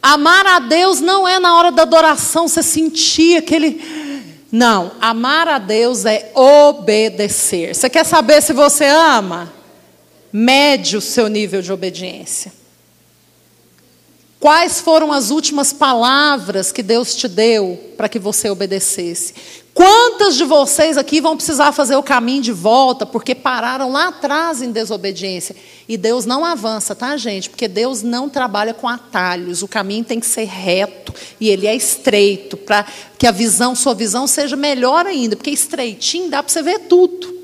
Amar 0.02 0.44
a 0.46 0.58
Deus 0.58 1.00
não 1.00 1.28
é 1.28 1.38
na 1.38 1.56
hora 1.56 1.70
da 1.70 1.82
adoração 1.82 2.48
você 2.48 2.60
sentir 2.60 3.36
aquele 3.36 4.09
não, 4.50 4.92
amar 5.00 5.46
a 5.46 5.58
Deus 5.58 6.04
é 6.04 6.32
obedecer. 6.34 7.74
Você 7.74 7.88
quer 7.88 8.04
saber 8.04 8.42
se 8.42 8.52
você 8.52 8.84
ama? 8.84 9.52
Mede 10.32 10.96
o 10.96 11.00
seu 11.00 11.28
nível 11.28 11.62
de 11.62 11.72
obediência. 11.72 12.52
Quais 14.40 14.80
foram 14.80 15.12
as 15.12 15.30
últimas 15.30 15.72
palavras 15.72 16.72
que 16.72 16.82
Deus 16.82 17.14
te 17.14 17.28
deu 17.28 17.92
para 17.96 18.08
que 18.08 18.18
você 18.18 18.48
obedecesse? 18.48 19.34
Quantas 19.72 20.36
de 20.36 20.44
vocês 20.44 20.98
aqui 20.98 21.20
vão 21.20 21.36
precisar 21.36 21.70
fazer 21.72 21.94
o 21.94 22.02
caminho 22.02 22.42
de 22.42 22.52
volta 22.52 23.06
porque 23.06 23.34
pararam 23.34 23.90
lá 23.92 24.08
atrás 24.08 24.60
em 24.60 24.72
desobediência? 24.72 25.54
E 25.88 25.96
Deus 25.96 26.26
não 26.26 26.44
avança, 26.44 26.94
tá, 26.94 27.16
gente? 27.16 27.48
Porque 27.48 27.68
Deus 27.68 28.02
não 28.02 28.28
trabalha 28.28 28.74
com 28.74 28.88
atalhos. 28.88 29.62
O 29.62 29.68
caminho 29.68 30.04
tem 30.04 30.18
que 30.18 30.26
ser 30.26 30.44
reto 30.44 31.14
e 31.40 31.48
ele 31.48 31.66
é 31.66 31.74
estreito 31.74 32.56
para 32.56 32.84
que 33.16 33.26
a 33.26 33.30
visão, 33.30 33.76
sua 33.76 33.94
visão 33.94 34.26
seja 34.26 34.56
melhor 34.56 35.06
ainda, 35.06 35.36
porque 35.36 35.50
estreitinho 35.50 36.28
dá 36.28 36.42
para 36.42 36.52
você 36.52 36.62
ver 36.62 36.80
tudo. 36.80 37.38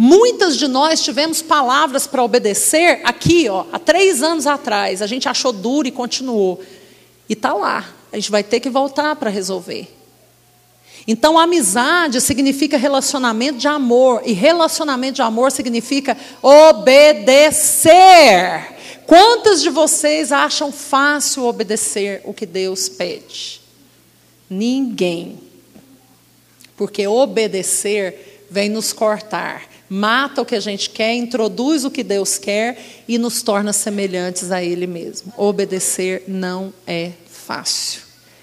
Muitas 0.00 0.56
de 0.56 0.68
nós 0.68 1.02
tivemos 1.02 1.42
palavras 1.42 2.06
para 2.06 2.22
obedecer 2.22 3.00
aqui, 3.02 3.48
ó, 3.48 3.64
há 3.72 3.80
três 3.80 4.22
anos 4.22 4.46
atrás. 4.46 5.02
A 5.02 5.08
gente 5.08 5.28
achou 5.28 5.52
duro 5.52 5.88
e 5.88 5.90
continuou. 5.90 6.62
E 7.28 7.32
está 7.32 7.52
lá. 7.52 7.84
A 8.12 8.16
gente 8.16 8.30
vai 8.30 8.44
ter 8.44 8.60
que 8.60 8.70
voltar 8.70 9.16
para 9.16 9.28
resolver. 9.28 9.97
Então, 11.06 11.38
amizade 11.38 12.20
significa 12.20 12.76
relacionamento 12.76 13.58
de 13.58 13.68
amor. 13.68 14.22
E 14.24 14.32
relacionamento 14.32 15.14
de 15.14 15.22
amor 15.22 15.52
significa 15.52 16.16
obedecer. 16.42 17.92
Quantas 19.06 19.62
de 19.62 19.70
vocês 19.70 20.32
acham 20.32 20.70
fácil 20.70 21.44
obedecer 21.44 22.20
o 22.24 22.34
que 22.34 22.44
Deus 22.44 22.88
pede? 22.88 23.60
Ninguém. 24.50 25.38
Porque 26.76 27.06
obedecer 27.06 28.46
vem 28.50 28.68
nos 28.68 28.92
cortar 28.92 29.68
mata 29.88 30.42
o 30.42 30.44
que 30.44 30.54
a 30.54 30.60
gente 30.60 30.90
quer, 30.90 31.14
introduz 31.14 31.84
o 31.84 31.90
que 31.90 32.02
Deus 32.02 32.36
quer 32.36 32.78
e 33.08 33.16
nos 33.16 33.42
torna 33.42 33.72
semelhantes 33.72 34.50
a 34.50 34.62
Ele 34.62 34.86
mesmo. 34.86 35.32
Obedecer 35.36 36.24
não 36.28 36.72
é 36.86 37.12
fácil, 37.30 38.02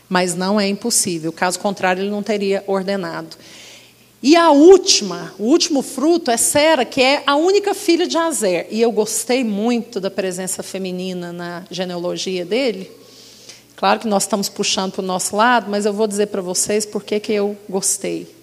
mas 0.09 0.35
não 0.35 0.59
é 0.59 0.67
impossível. 0.67 1.31
Caso 1.31 1.59
contrário, 1.59 2.01
Ele 2.03 2.09
não 2.09 2.23
teria 2.23 2.63
ordenado. 2.67 3.35
E 4.21 4.35
a 4.35 4.49
última, 4.49 5.33
o 5.37 5.43
último 5.43 5.81
fruto 5.81 6.31
é 6.31 6.37
Sera, 6.37 6.83
que 6.83 7.01
é 7.01 7.21
a 7.27 7.35
única 7.35 7.75
filha 7.75 8.07
de 8.07 8.17
Azer. 8.17 8.67
E 8.71 8.81
eu 8.81 8.91
gostei 8.91 9.43
muito 9.43 9.99
da 9.99 10.09
presença 10.09 10.63
feminina 10.63 11.31
na 11.31 11.63
genealogia 11.69 12.43
dele. 12.43 12.91
Claro 13.75 13.99
que 13.99 14.07
nós 14.07 14.23
estamos 14.23 14.49
puxando 14.49 14.93
para 14.93 15.03
o 15.03 15.05
nosso 15.05 15.35
lado, 15.35 15.69
mas 15.69 15.85
eu 15.85 15.93
vou 15.93 16.07
dizer 16.07 16.27
para 16.27 16.41
vocês 16.41 16.85
por 16.85 17.03
que 17.03 17.21
eu 17.29 17.55
gostei. 17.69 18.33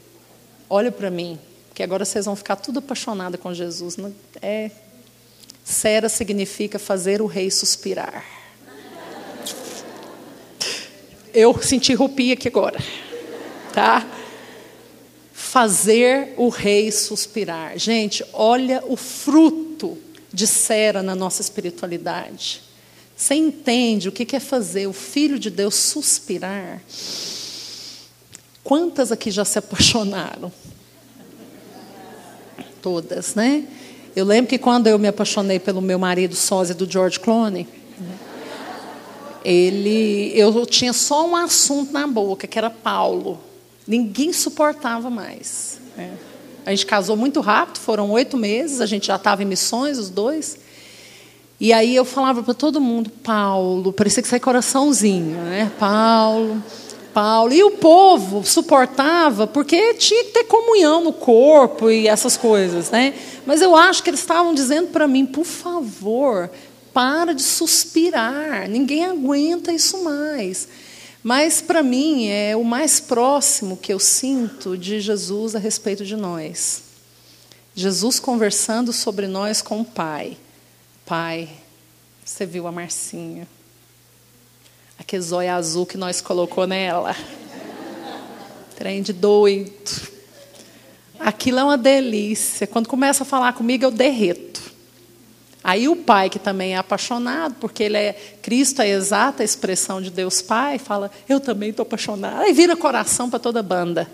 Olha 0.69 0.93
para 0.93 1.11
mim, 1.11 1.39
porque 1.69 1.83
agora 1.83 2.05
vocês 2.05 2.27
vão 2.27 2.37
ficar 2.37 2.57
tudo 2.57 2.79
apaixonada 2.79 3.37
com 3.37 3.53
Jesus. 3.53 3.97
É, 4.41 4.71
Sera 5.65 6.09
significa 6.09 6.79
fazer 6.79 7.21
o 7.21 7.27
rei 7.27 7.51
suspirar. 7.51 8.42
Eu 11.35 11.61
senti 11.63 11.95
rupia 11.95 12.35
aqui 12.35 12.49
agora, 12.49 12.79
tá? 13.73 14.07
Fazer 15.33 16.35
o 16.37 16.49
rei 16.49 16.91
suspirar. 16.93 17.79
Gente, 17.79 18.25
olha 18.33 18.83
o 18.87 18.97
fruto 18.97 19.99
de 20.33 20.47
Sera 20.47 21.03
na 21.03 21.15
nossa 21.15 21.43
espiritualidade. 21.43 22.63
Você 23.17 23.35
entende 23.35 24.09
o 24.09 24.13
que 24.13 24.35
é 24.35 24.41
fazer 24.41 24.87
o 24.87 24.93
Filho 24.93 25.39
de 25.39 25.51
Deus 25.51 25.75
suspirar? 25.75 26.81
Quantas 28.65 29.13
aqui 29.13 29.31
já 29.31 29.45
se 29.45 29.59
apaixonaram? 29.59 30.53
todas, 32.83 33.35
né? 33.35 33.65
Eu 34.15 34.27
lembro 34.27 34.51
que 34.51 34.59
quando 34.59 34.89
eu 34.89 34.99
me 34.99 35.09
apaixonei 35.09 35.59
pelo 35.59 35.81
meu 35.81 35.99
marido 35.99 36.35
sósia 36.35 36.75
do 36.75 36.91
George 36.91 37.19
Clooney, 37.19 37.67
ele, 39.45 40.33
eu 40.35 40.65
tinha 40.67 40.93
só 40.93 41.27
um 41.27 41.37
assunto 41.37 41.93
na 41.93 42.07
boca, 42.07 42.47
que 42.47 42.59
era 42.59 42.71
Paulo. 42.71 43.41
Ninguém 43.87 44.33
suportava 44.33 45.11
mais. 45.11 45.81
Né? 45.97 46.13
A 46.65 46.71
gente 46.71 46.87
casou 46.87 47.17
muito 47.17 47.41
rápido, 47.41 47.79
foram 47.79 48.11
oito 48.13 48.37
meses, 48.37 48.81
a 48.81 48.87
gente 48.87 49.09
já 49.09 49.17
estava 49.17 49.43
em 49.43 49.47
missões, 49.47 49.99
os 49.99 50.09
dois. 50.09 50.59
E 51.61 51.73
aí 51.73 51.95
eu 51.95 52.05
falava 52.05 52.43
para 52.43 52.55
todo 52.55 52.81
mundo, 52.81 53.11
Paulo, 53.23 53.93
parecia 53.93 54.23
que 54.23 54.29
sai 54.29 54.41
coraçãozinho, 54.41 55.37
né? 55.43 55.71
Paulo, 55.79 56.63
Paulo. 57.15 57.53
E 57.53 57.63
o 57.63 57.73
povo 57.73 58.45
suportava, 58.45 59.47
porque 59.47 59.95
tinha 59.95 60.25
que 60.25 60.31
ter 60.31 60.45
comunhão 60.45 61.03
no 61.05 61.13
corpo 61.13 61.91
e 61.91 62.09
essas 62.09 62.37
coisas, 62.37 62.91
né? 62.91 63.15
Mas 63.47 63.61
eu 63.61 63.77
acho 63.77 64.03
que 64.03 64.11
eles 64.11 64.21
estavam 64.21 64.55
dizendo 64.55 64.89
para 64.89 65.07
mim, 65.07 65.25
por 65.27 65.45
favor, 65.45 66.51
para 66.93 67.35
de 67.35 67.43
suspirar, 67.43 68.69
ninguém 68.69 69.05
aguenta 69.05 69.73
isso 69.73 70.03
mais. 70.05 70.69
Mas 71.23 71.61
para 71.61 71.83
mim 71.83 72.29
é 72.29 72.57
o 72.57 72.65
mais 72.65 72.99
próximo 72.99 73.77
que 73.77 73.93
eu 73.93 73.99
sinto 73.99 74.77
de 74.77 75.01
Jesus 75.01 75.55
a 75.55 75.59
respeito 75.59 76.05
de 76.05 76.17
nós. 76.17 76.83
Jesus 77.75 78.19
conversando 78.19 78.93
sobre 78.93 79.27
nós 79.27 79.63
com 79.63 79.81
o 79.81 79.85
Pai. 79.85 80.37
Pai, 81.07 81.49
você 82.25 82.45
viu 82.45 82.67
a 82.67 82.73
Marcinha? 82.73 83.47
Aquele 84.99 85.23
zóio 85.23 85.53
azul 85.53 85.87
que 85.87 85.97
nós 85.97 86.21
colocou 86.21 86.67
nela. 86.67 87.17
Trem 88.77 89.01
de 89.01 89.13
doido. 89.13 90.11
Aquilo 91.21 91.61
é 91.61 91.65
uma 91.65 91.79
delícia. 91.79 92.67
Quando 92.67 92.89
começa 92.89 93.23
a 93.23 93.27
falar 93.27 93.53
comigo, 93.53 93.85
eu 93.85 93.91
derreto. 93.93 94.72
Aí 95.65 95.89
o 95.89 95.95
pai, 95.95 96.29
que 96.29 96.39
também 96.39 96.75
é 96.75 96.77
apaixonado, 96.77 97.55
porque 97.61 97.85
ele 97.85 97.97
é 97.97 98.13
Cristo, 98.43 98.83
é 98.83 98.87
a 98.87 98.89
exata 98.89 99.45
expressão 99.45 100.03
de 100.03 100.11
Deus 100.11 100.43
Pai, 100.43 100.79
fala: 100.79 101.11
Eu 101.29 101.39
também 101.39 101.71
estou 101.71 101.85
apaixonado. 101.85 102.41
Aí 102.41 102.53
vira 102.53 102.77
coração 102.77 103.31
para 103.31 103.39
toda 103.39 103.61
a 103.61 103.63
banda. 103.63 104.11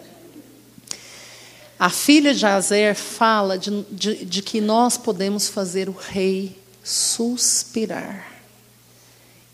A 1.79 1.89
filha 1.89 2.35
de 2.35 2.45
Azer 2.45 2.95
fala 2.95 3.57
de, 3.57 3.83
de, 3.91 4.25
de 4.25 4.43
que 4.43 4.61
nós 4.61 4.99
podemos 4.99 5.49
fazer 5.49 5.89
o 5.89 5.93
rei 5.93 6.59
suspirar. 6.83 8.27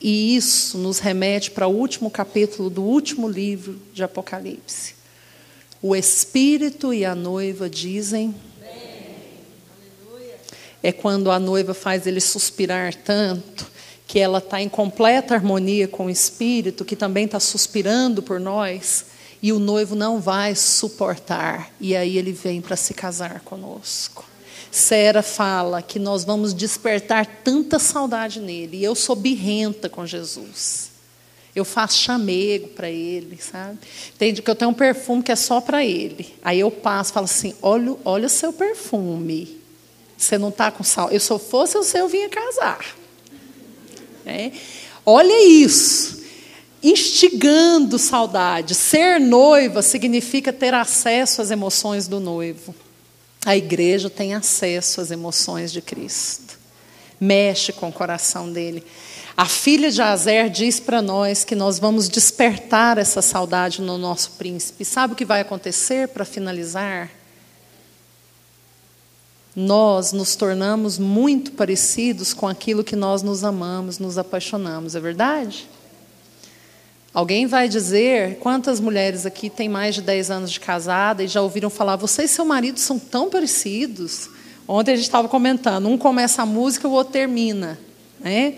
E 0.00 0.34
isso 0.34 0.78
nos 0.78 0.98
remete 0.98 1.50
para 1.50 1.66
o 1.66 1.74
último 1.74 2.10
capítulo 2.10 2.68
do 2.68 2.82
último 2.82 3.28
livro 3.28 3.80
de 3.92 4.02
Apocalipse. 4.02 4.94
O 5.80 5.94
Espírito 5.94 6.94
e 6.94 7.04
a 7.04 7.14
noiva 7.14 7.68
dizem 7.68 8.34
é 10.84 10.92
quando 10.92 11.30
a 11.30 11.38
noiva 11.38 11.72
faz 11.72 12.06
ele 12.06 12.20
suspirar 12.20 12.94
tanto 12.94 13.72
que 14.06 14.20
ela 14.20 14.36
está 14.36 14.60
em 14.60 14.68
completa 14.68 15.32
harmonia 15.32 15.88
com 15.88 16.06
o 16.06 16.10
Espírito, 16.10 16.84
que 16.84 16.94
também 16.94 17.24
está 17.24 17.40
suspirando 17.40 18.22
por 18.22 18.38
nós, 18.38 19.06
e 19.42 19.50
o 19.50 19.58
noivo 19.58 19.94
não 19.94 20.20
vai 20.20 20.54
suportar, 20.54 21.72
e 21.80 21.96
aí 21.96 22.18
ele 22.18 22.32
vem 22.32 22.60
para 22.60 22.76
se 22.76 22.92
casar 22.92 23.40
conosco. 23.40 24.26
Sera 24.70 25.22
fala 25.22 25.80
que 25.80 25.98
nós 25.98 26.22
vamos 26.22 26.52
despertar 26.52 27.24
tanta 27.42 27.78
saudade 27.78 28.38
nele, 28.38 28.76
e 28.76 28.84
eu 28.84 28.94
sou 28.94 29.16
birrenta 29.16 29.88
com 29.88 30.04
Jesus. 30.04 30.90
Eu 31.56 31.64
faço 31.64 31.96
chamego 31.96 32.68
para 32.68 32.90
ele, 32.90 33.38
sabe? 33.40 33.78
Entende 34.14 34.42
que 34.42 34.50
eu 34.50 34.54
tenho 34.54 34.70
um 34.70 34.74
perfume 34.74 35.22
que 35.22 35.32
é 35.32 35.36
só 35.36 35.62
para 35.62 35.82
ele. 35.82 36.34
Aí 36.44 36.60
eu 36.60 36.70
passo, 36.70 37.12
falo 37.12 37.24
assim: 37.24 37.54
olha, 37.62 37.96
olha 38.04 38.26
o 38.26 38.30
seu 38.30 38.52
perfume. 38.52 39.63
Você 40.24 40.38
não 40.38 40.48
está 40.48 40.70
com 40.70 40.82
sal. 40.82 41.10
Eu, 41.10 41.20
se 41.20 41.30
eu 41.30 41.38
fosse 41.38 41.76
o 41.76 41.84
eu 41.94 42.08
vinha 42.08 42.30
casar. 42.30 42.84
É. 44.24 44.52
Olha 45.04 45.46
isso. 45.46 46.24
Instigando 46.82 47.98
saudade. 47.98 48.74
Ser 48.74 49.20
noiva 49.20 49.82
significa 49.82 50.50
ter 50.50 50.72
acesso 50.72 51.42
às 51.42 51.50
emoções 51.50 52.08
do 52.08 52.18
noivo. 52.18 52.74
A 53.44 53.54
igreja 53.54 54.08
tem 54.08 54.34
acesso 54.34 55.02
às 55.02 55.10
emoções 55.10 55.70
de 55.70 55.82
Cristo. 55.82 56.58
Mexe 57.20 57.70
com 57.70 57.90
o 57.90 57.92
coração 57.92 58.50
dele. 58.50 58.82
A 59.36 59.44
filha 59.44 59.90
de 59.90 60.00
Azer 60.00 60.48
diz 60.48 60.80
para 60.80 61.02
nós 61.02 61.44
que 61.44 61.54
nós 61.54 61.78
vamos 61.78 62.08
despertar 62.08 62.96
essa 62.96 63.20
saudade 63.20 63.82
no 63.82 63.98
nosso 63.98 64.32
príncipe. 64.32 64.86
Sabe 64.86 65.12
o 65.12 65.16
que 65.16 65.24
vai 65.24 65.42
acontecer 65.42 66.08
para 66.08 66.24
finalizar? 66.24 67.10
Nós 69.54 70.12
nos 70.12 70.34
tornamos 70.34 70.98
muito 70.98 71.52
parecidos 71.52 72.34
com 72.34 72.48
aquilo 72.48 72.82
que 72.82 72.96
nós 72.96 73.22
nos 73.22 73.44
amamos, 73.44 73.98
nos 73.98 74.18
apaixonamos, 74.18 74.96
é 74.96 75.00
verdade? 75.00 75.68
Alguém 77.12 77.46
vai 77.46 77.68
dizer, 77.68 78.38
quantas 78.38 78.80
mulheres 78.80 79.24
aqui 79.24 79.48
têm 79.48 79.68
mais 79.68 79.94
de 79.94 80.02
10 80.02 80.30
anos 80.32 80.50
de 80.50 80.58
casada 80.58 81.22
e 81.22 81.28
já 81.28 81.40
ouviram 81.40 81.70
falar, 81.70 81.94
você 81.94 82.24
e 82.24 82.28
seu 82.28 82.44
marido 82.44 82.80
são 82.80 82.98
tão 82.98 83.30
parecidos? 83.30 84.28
Ontem 84.66 84.94
a 84.94 84.96
gente 84.96 85.04
estava 85.04 85.28
comentando, 85.28 85.88
um 85.88 85.96
começa 85.96 86.42
a 86.42 86.46
música, 86.46 86.88
o 86.88 86.90
outro 86.90 87.12
termina, 87.12 87.78
né? 88.18 88.54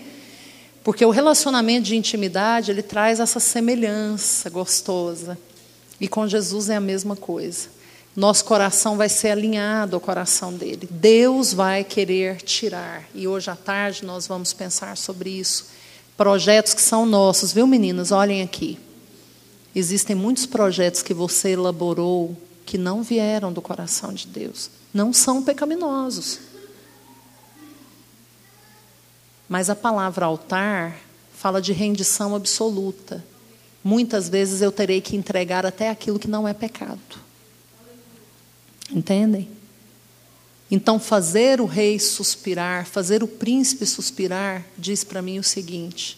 Porque 0.83 1.05
o 1.05 1.11
relacionamento 1.11 1.85
de 1.85 1.95
intimidade, 1.95 2.71
ele 2.71 2.81
traz 2.81 3.19
essa 3.19 3.39
semelhança 3.39 4.49
gostosa. 4.49 5.37
E 5.99 6.07
com 6.07 6.27
Jesus 6.27 6.69
é 6.69 6.77
a 6.77 6.79
mesma 6.79 7.15
coisa 7.15 7.76
nosso 8.17 8.45
coração 8.45 8.97
vai 8.97 9.07
ser 9.09 9.29
alinhado 9.29 9.95
ao 9.95 10.01
coração 10.01 10.51
dele. 10.51 10.89
Deus 10.89 11.53
vai 11.53 11.83
querer 11.83 12.37
tirar. 12.37 13.03
E 13.13 13.27
hoje 13.27 13.51
à 13.51 13.55
tarde 13.55 14.03
nós 14.03 14.25
vamos 14.25 14.53
pensar 14.53 14.97
sobre 14.97 15.29
isso. 15.29 15.67
Projetos 16.17 16.73
que 16.73 16.81
são 16.81 17.05
nossos, 17.05 17.53
viu, 17.53 17.67
meninas? 17.67 18.11
Olhem 18.11 18.41
aqui. 18.41 18.79
Existem 19.75 20.15
muitos 20.15 20.47
projetos 20.47 21.03
que 21.03 21.13
você 21.13 21.49
elaborou 21.49 22.35
que 22.65 22.75
não 22.75 23.03
vieram 23.03 23.53
do 23.53 23.61
coração 23.61 24.11
de 24.11 24.25
Deus. 24.25 24.71
Não 24.91 25.13
são 25.13 25.43
pecaminosos. 25.43 26.39
Mas 29.47 29.69
a 29.69 29.75
palavra 29.75 30.25
altar 30.25 30.97
fala 31.35 31.61
de 31.61 31.71
rendição 31.71 32.33
absoluta. 32.35 33.23
Muitas 33.83 34.27
vezes 34.27 34.63
eu 34.63 34.71
terei 34.71 35.01
que 35.01 35.15
entregar 35.15 35.67
até 35.67 35.91
aquilo 35.91 36.17
que 36.17 36.27
não 36.27 36.47
é 36.47 36.53
pecado. 36.55 37.26
Entendem? 38.89 39.49
Então, 40.69 40.99
fazer 40.99 41.61
o 41.61 41.65
rei 41.65 41.97
suspirar, 41.99 42.85
fazer 42.85 43.23
o 43.23 43.27
príncipe 43.27 43.85
suspirar, 43.85 44.65
diz 44.77 45.03
para 45.03 45.21
mim 45.21 45.39
o 45.39 45.43
seguinte: 45.43 46.17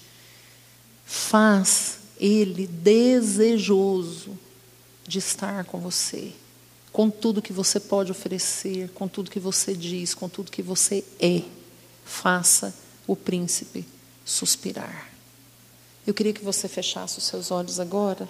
faz 1.06 2.00
ele 2.20 2.68
desejoso 2.68 4.38
de 5.08 5.20
estar 5.20 5.66
com 5.66 5.80
você, 5.80 6.32
com 6.92 7.10
tudo 7.10 7.42
que 7.42 7.54
você 7.54 7.80
pode 7.80 8.12
oferecer, 8.12 8.90
com 8.90 9.08
tudo 9.08 9.32
que 9.32 9.40
você 9.40 9.74
diz, 9.74 10.14
com 10.14 10.28
tudo 10.28 10.52
que 10.52 10.62
você 10.62 11.04
é. 11.20 11.44
Faça 12.04 12.74
o 13.06 13.16
príncipe 13.16 13.86
suspirar. 14.26 15.10
Eu 16.06 16.14
queria 16.14 16.34
que 16.34 16.44
você 16.44 16.68
fechasse 16.68 17.20
os 17.20 17.24
seus 17.24 17.52
olhos 17.52 17.80
agora. 17.80 18.28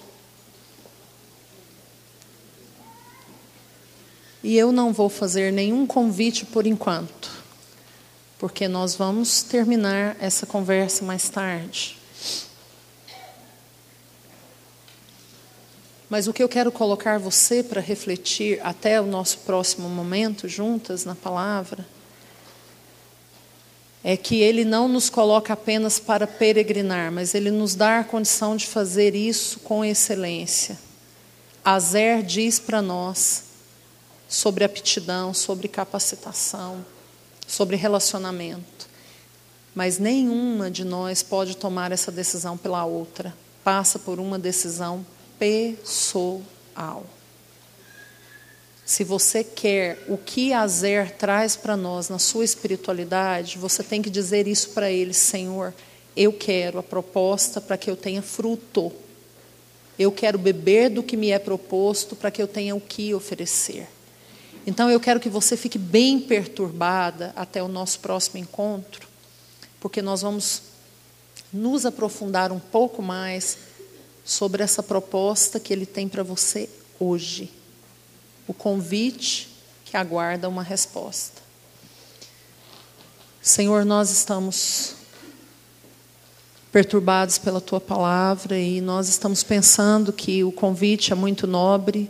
E 4.43 4.57
eu 4.57 4.71
não 4.71 4.93
vou 4.93 5.09
fazer 5.09 5.51
nenhum 5.51 5.85
convite 5.85 6.45
por 6.45 6.65
enquanto, 6.65 7.29
porque 8.37 8.67
nós 8.67 8.95
vamos 8.95 9.43
terminar 9.43 10.15
essa 10.19 10.45
conversa 10.45 11.03
mais 11.03 11.27
tarde. 11.29 11.97
Mas 16.09 16.27
o 16.27 16.33
que 16.33 16.41
eu 16.41 16.49
quero 16.49 16.71
colocar 16.71 17.19
você 17.19 17.61
para 17.61 17.81
refletir 17.81 18.59
até 18.63 18.99
o 18.99 19.05
nosso 19.05 19.39
próximo 19.39 19.87
momento 19.89 20.47
juntas 20.47 21.05
na 21.05 21.13
palavra 21.13 21.85
é 24.01 24.15
que 24.15 24.39
ele 24.39 24.63
não 24.63 24.87
nos 24.87 25.09
coloca 25.09 25.51
apenas 25.53 25.99
para 25.99 26.25
peregrinar, 26.25 27.11
mas 27.11 27.35
ele 27.35 27.51
nos 27.51 27.75
dá 27.75 27.99
a 27.99 28.03
condição 28.03 28.55
de 28.55 28.65
fazer 28.65 29.13
isso 29.13 29.59
com 29.59 29.83
excelência. 29.83 30.79
Azer 31.63 32.23
diz 32.23 32.57
para 32.57 32.81
nós 32.81 33.48
sobre 34.29 34.63
aptidão, 34.63 35.33
sobre 35.33 35.67
capacitação, 35.67 36.85
sobre 37.47 37.75
relacionamento. 37.75 38.87
Mas 39.73 39.97
nenhuma 39.97 40.69
de 40.69 40.85
nós 40.85 41.23
pode 41.23 41.57
tomar 41.57 41.91
essa 41.91 42.11
decisão 42.11 42.55
pela 42.55 42.85
outra. 42.85 43.35
Passa 43.63 43.97
por 43.97 44.19
uma 44.19 44.37
decisão 44.37 45.05
pessoal. 45.39 47.05
Se 48.85 49.03
você 49.03 49.43
quer 49.43 50.03
o 50.07 50.17
que 50.17 50.53
Azer 50.53 51.11
traz 51.11 51.55
para 51.55 51.77
nós 51.77 52.09
na 52.09 52.17
sua 52.17 52.43
espiritualidade, 52.43 53.57
você 53.57 53.83
tem 53.83 54.01
que 54.01 54.09
dizer 54.09 54.47
isso 54.47 54.69
para 54.69 54.91
ele, 54.91 55.13
Senhor, 55.13 55.73
eu 56.15 56.33
quero 56.33 56.79
a 56.79 56.83
proposta 56.83 57.61
para 57.61 57.77
que 57.77 57.89
eu 57.89 57.95
tenha 57.95 58.21
fruto. 58.21 58.91
Eu 59.97 60.11
quero 60.11 60.39
beber 60.39 60.89
do 60.89 61.03
que 61.03 61.15
me 61.15 61.29
é 61.29 61.37
proposto 61.37 62.15
para 62.15 62.31
que 62.31 62.41
eu 62.41 62.47
tenha 62.47 62.75
o 62.75 62.81
que 62.81 63.13
oferecer. 63.13 63.87
Então 64.69 64.87
eu 64.87 64.99
quero 64.99 65.19
que 65.19 65.29
você 65.29 65.57
fique 65.57 65.79
bem 65.79 66.19
perturbada 66.19 67.33
até 67.35 67.61
o 67.63 67.67
nosso 67.67 67.99
próximo 68.01 68.37
encontro, 68.37 69.07
porque 69.79 69.99
nós 69.99 70.21
vamos 70.21 70.61
nos 71.51 71.87
aprofundar 71.87 72.51
um 72.51 72.59
pouco 72.59 73.01
mais 73.01 73.57
sobre 74.23 74.61
essa 74.61 74.83
proposta 74.83 75.59
que 75.59 75.73
ele 75.73 75.87
tem 75.87 76.07
para 76.07 76.21
você 76.21 76.69
hoje. 76.99 77.51
O 78.47 78.53
convite 78.53 79.49
que 79.85 79.97
aguarda 79.97 80.47
uma 80.47 80.61
resposta. 80.61 81.41
Senhor, 83.41 83.83
nós 83.83 84.11
estamos 84.11 84.93
perturbados 86.71 87.39
pela 87.39 87.59
tua 87.59 87.81
palavra 87.81 88.55
e 88.55 88.81
nós 88.81 89.09
estamos 89.09 89.41
pensando 89.41 90.13
que 90.13 90.43
o 90.43 90.51
convite 90.51 91.11
é 91.11 91.15
muito 91.15 91.47
nobre, 91.47 92.07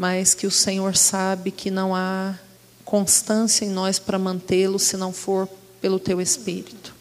mas 0.00 0.32
que 0.32 0.46
o 0.46 0.50
Senhor 0.50 0.96
sabe 0.96 1.50
que 1.50 1.70
não 1.70 1.94
há 1.94 2.34
constância 2.86 3.66
em 3.66 3.68
nós 3.68 3.98
para 3.98 4.18
mantê-lo 4.18 4.78
se 4.78 4.96
não 4.96 5.12
for 5.12 5.46
pelo 5.78 5.98
teu 5.98 6.22
espírito. 6.22 6.94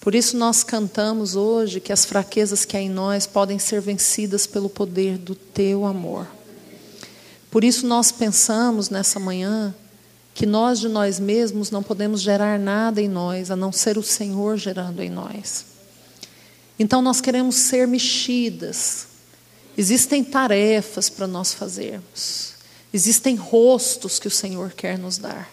Por 0.00 0.14
isso 0.14 0.34
nós 0.34 0.64
cantamos 0.64 1.36
hoje 1.36 1.80
que 1.80 1.92
as 1.92 2.06
fraquezas 2.06 2.64
que 2.64 2.78
há 2.78 2.80
em 2.80 2.88
nós 2.88 3.26
podem 3.26 3.58
ser 3.58 3.82
vencidas 3.82 4.46
pelo 4.46 4.70
poder 4.70 5.18
do 5.18 5.34
teu 5.34 5.84
amor. 5.84 6.26
Por 7.50 7.62
isso 7.62 7.86
nós 7.86 8.10
pensamos 8.10 8.88
nessa 8.88 9.20
manhã 9.20 9.74
que 10.32 10.46
nós 10.46 10.80
de 10.80 10.88
nós 10.88 11.20
mesmos 11.20 11.70
não 11.70 11.82
podemos 11.82 12.22
gerar 12.22 12.58
nada 12.58 13.02
em 13.02 13.08
nós, 13.08 13.50
a 13.50 13.54
não 13.54 13.70
ser 13.70 13.98
o 13.98 14.02
Senhor 14.02 14.56
gerando 14.56 15.02
em 15.02 15.10
nós. 15.10 15.66
Então 16.78 17.02
nós 17.02 17.20
queremos 17.20 17.54
ser 17.56 17.86
mexidas. 17.86 19.11
Existem 19.76 20.22
tarefas 20.22 21.08
para 21.08 21.26
nós 21.26 21.54
fazermos. 21.54 22.52
Existem 22.92 23.36
rostos 23.36 24.18
que 24.18 24.28
o 24.28 24.30
Senhor 24.30 24.72
quer 24.72 24.98
nos 24.98 25.16
dar. 25.16 25.50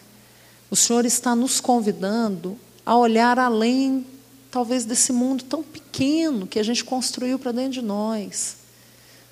O 0.69 0.75
Senhor 0.75 1.05
está 1.05 1.35
nos 1.35 1.59
convidando 1.61 2.57
a 2.85 2.97
olhar 2.97 3.39
além 3.39 4.05
talvez 4.51 4.83
desse 4.83 5.13
mundo 5.13 5.43
tão 5.43 5.63
pequeno 5.63 6.47
que 6.47 6.59
a 6.59 6.63
gente 6.63 6.83
construiu 6.83 7.39
para 7.39 7.51
dentro 7.51 7.73
de 7.73 7.81
nós. 7.81 8.57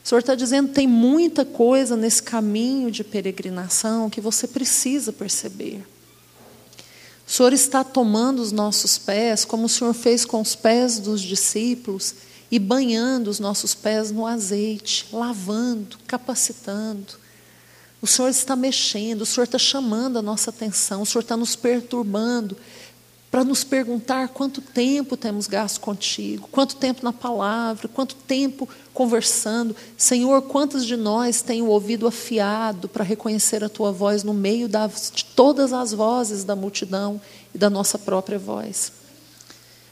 O 0.04 0.08
Senhor 0.08 0.20
está 0.20 0.36
dizendo 0.36 0.70
tem 0.70 0.88
muita 0.88 1.44
coisa 1.44 1.98
nesse 1.98 2.24
caminho 2.24 2.90
de 2.90 3.04
peregrinação 3.04 4.10
que 4.10 4.22
você 4.22 4.48
precisa 4.48 5.12
perceber. 5.12 5.86
O 7.28 7.32
Senhor 7.32 7.52
está 7.52 7.84
tomando 7.84 8.42
os 8.42 8.54
nossos 8.54 8.98
pés, 8.98 9.44
como 9.44 9.66
o 9.66 9.70
Senhor 9.70 9.94
fez 9.94 10.24
com 10.24 10.40
os 10.40 10.56
pés 10.56 10.98
dos 10.98 11.22
discípulos, 11.22 12.16
e 12.50 12.58
banhando 12.60 13.30
os 13.30 13.40
nossos 13.40 13.74
pés 13.74 14.12
no 14.12 14.26
azeite, 14.26 15.08
lavando, 15.12 15.98
capacitando. 16.08 17.14
O 18.02 18.08
Senhor 18.08 18.30
está 18.30 18.56
mexendo, 18.56 19.22
o 19.22 19.26
Senhor 19.26 19.46
está 19.46 19.58
chamando 19.58 20.18
a 20.20 20.22
nossa 20.22 20.50
atenção, 20.50 21.02
o 21.02 21.06
Senhor 21.06 21.22
está 21.22 21.36
nos 21.36 21.56
perturbando, 21.56 22.56
para 23.30 23.44
nos 23.44 23.64
perguntar 23.64 24.30
quanto 24.30 24.62
tempo 24.62 25.18
temos 25.18 25.48
gasto 25.48 25.82
contigo, 25.82 26.48
quanto 26.50 26.78
tempo 26.78 27.04
na 27.04 27.12
palavra, 27.12 27.88
quanto 27.88 28.16
tempo 28.16 28.68
conversando. 28.94 29.76
Senhor, 29.98 30.44
quantos 30.44 30.86
de 30.86 30.96
nós 30.96 31.42
têm 31.42 31.62
o 31.62 31.68
ouvido 31.68 32.08
afiado 32.08 32.88
para 32.88 33.04
reconhecer 33.04 33.64
a 33.64 33.70
tua 33.70 33.92
voz 33.92 34.24
no 34.24 34.34
meio 34.34 34.70
de 34.70 35.26
todas 35.36 35.74
as 35.74 35.92
vozes 35.92 36.46
da 36.46 36.56
multidão 36.56 37.20
e 37.54 37.58
da 37.58 37.70
nossa 37.70 38.00
própria 38.00 38.40
voz? 38.40 38.94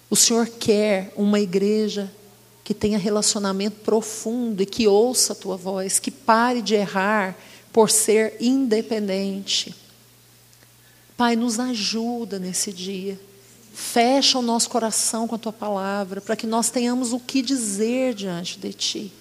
O 0.10 0.16
Senhor 0.16 0.48
quer 0.48 1.12
uma 1.18 1.40
igreja 1.40 2.10
que 2.66 2.74
tenha 2.74 2.98
relacionamento 2.98 3.78
profundo 3.80 4.62
e 4.62 4.66
que 4.66 4.88
ouça 4.88 5.32
a 5.32 5.36
tua 5.36 5.56
voz, 5.56 6.00
que 6.00 6.12
pare 6.12 6.62
de 6.62 6.76
errar 6.76 7.38
por 7.72 7.90
ser 7.90 8.36
independente 8.42 9.74
Pai, 11.18 11.36
nos 11.36 11.60
ajuda 11.60 12.38
nesse 12.40 12.74
dia. 12.74 13.20
Fecha 13.74 14.38
o 14.38 14.42
nosso 14.42 14.70
coração 14.70 15.28
com 15.28 15.36
a 15.36 15.40
tua 15.40 15.54
palavra, 15.54 16.20
para 16.20 16.36
que 16.36 16.48
nós 16.48 16.70
tenhamos 16.70 17.14
o 17.14 17.20
que 17.20 17.42
dizer 17.42 18.14
diante 18.14 18.60
de 18.60 18.74
ti. 18.74 19.14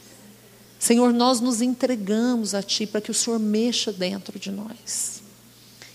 Senhor, 0.78 1.12
nós 1.12 1.40
nos 1.40 1.62
entregamos 1.62 2.54
a 2.54 2.62
ti 2.62 2.86
para 2.86 3.00
que 3.00 3.10
o 3.10 3.14
Senhor 3.14 3.38
mexa 3.38 3.92
dentro 3.92 4.38
de 4.38 4.50
nós. 4.50 5.22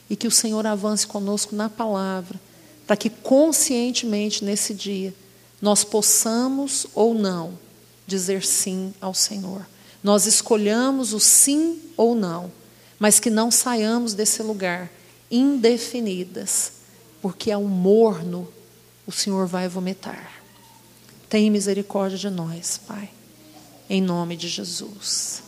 E 0.10 0.16
que 0.16 0.28
o 0.28 0.32
Senhor 0.32 0.66
avance 0.66 1.06
conosco 1.06 1.54
na 1.56 1.70
palavra, 1.70 2.40
para 2.88 2.98
que 2.98 3.10
conscientemente 3.10 4.44
nesse 4.44 4.74
dia 4.74 5.14
nós 5.62 5.84
possamos 5.84 6.88
ou 6.94 7.14
não 7.14 7.58
dizer 8.08 8.44
sim 8.44 8.94
ao 9.00 9.14
Senhor. 9.14 9.66
Nós 10.04 10.26
escolhamos 10.26 11.14
o 11.14 11.20
sim 11.20 11.80
ou 11.98 12.16
não, 12.16 12.52
mas 12.98 13.20
que 13.20 13.30
não 13.30 13.52
saiamos 13.52 14.14
desse 14.14 14.42
lugar 14.42 14.90
indefinidas, 15.30 16.72
porque 17.22 17.52
ao 17.52 17.64
morno 17.64 18.48
o 19.06 19.12
Senhor 19.12 19.46
vai 19.46 19.68
vomitar. 19.68 20.32
Tem 21.30 21.52
misericórdia 21.52 22.18
de 22.18 22.30
nós, 22.30 22.80
Pai, 22.88 23.10
em 23.90 24.02
nome 24.02 24.36
de 24.36 24.48
Jesus. 24.48 25.44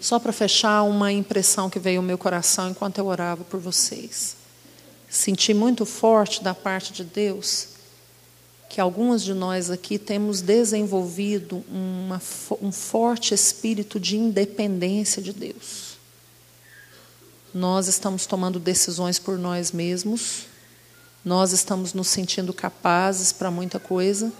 Só 0.00 0.18
para 0.18 0.32
fechar, 0.32 0.82
uma 0.82 1.12
impressão 1.12 1.68
que 1.68 1.78
veio 1.78 1.98
ao 1.98 2.04
meu 2.04 2.16
coração 2.16 2.70
enquanto 2.70 2.98
eu 2.98 3.06
orava 3.06 3.42
por 3.44 3.58
vocês. 3.58 4.36
Senti 5.08 5.52
muito 5.52 5.84
forte 5.84 6.42
da 6.42 6.54
parte 6.54 6.92
de 6.92 7.04
Deus 7.04 7.73
que 8.74 8.80
algumas 8.80 9.22
de 9.22 9.32
nós 9.32 9.70
aqui 9.70 9.98
temos 9.98 10.40
desenvolvido 10.40 11.64
uma, 11.70 12.20
um 12.60 12.72
forte 12.72 13.32
espírito 13.32 14.00
de 14.00 14.16
independência 14.16 15.22
de 15.22 15.32
Deus 15.32 15.94
nós 17.54 17.86
estamos 17.86 18.26
tomando 18.26 18.58
decisões 18.58 19.20
por 19.20 19.38
nós 19.38 19.70
mesmos, 19.70 20.46
nós 21.24 21.52
estamos 21.52 21.94
nos 21.94 22.08
sentindo 22.08 22.52
capazes 22.52 23.32
para 23.32 23.48
muita 23.48 23.78
coisa 23.78 24.32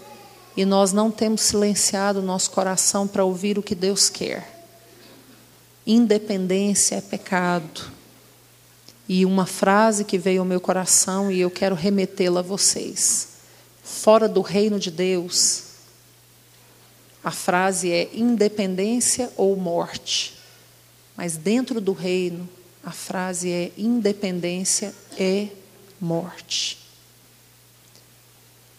e 0.57 0.65
nós 0.65 0.91
não 0.91 1.09
temos 1.09 1.41
silenciado 1.41 2.19
o 2.19 2.21
nosso 2.21 2.51
coração 2.51 3.07
para 3.07 3.23
ouvir 3.23 3.57
o 3.57 3.63
que 3.63 3.73
Deus 3.73 4.09
quer. 4.09 4.67
Independência 5.87 6.95
é 6.95 7.01
pecado. 7.01 7.89
E 9.07 9.25
uma 9.25 9.45
frase 9.45 10.03
que 10.03 10.17
veio 10.17 10.41
ao 10.41 10.45
meu 10.45 10.59
coração 10.59 11.31
e 11.31 11.39
eu 11.39 11.49
quero 11.49 11.73
remetê-la 11.73 12.41
a 12.41 12.43
vocês. 12.43 13.34
Fora 13.85 14.27
do 14.27 14.41
reino 14.41 14.79
de 14.79 14.89
Deus, 14.89 15.65
a 17.23 17.29
frase 17.29 17.91
é 17.91 18.09
independência 18.15 19.31
ou 19.37 19.55
morte. 19.55 20.33
Mas 21.15 21.37
dentro 21.37 21.79
do 21.79 21.93
reino, 21.93 22.49
a 22.83 22.89
frase 22.89 23.51
é: 23.51 23.71
independência 23.77 24.91
é 25.19 25.49
morte. 26.01 26.79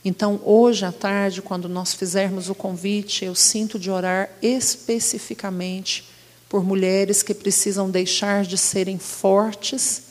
Então, 0.04 0.40
hoje 0.44 0.84
à 0.84 0.90
tarde, 0.90 1.40
quando 1.40 1.68
nós 1.68 1.94
fizermos 1.94 2.50
o 2.50 2.54
convite, 2.54 3.24
eu 3.24 3.34
sinto 3.34 3.78
de 3.78 3.90
orar 3.90 4.28
especificamente 4.42 6.04
por 6.48 6.64
mulheres 6.64 7.22
que 7.22 7.32
precisam 7.32 7.88
deixar 7.88 8.44
de 8.44 8.58
serem 8.58 8.98
fortes 8.98 10.02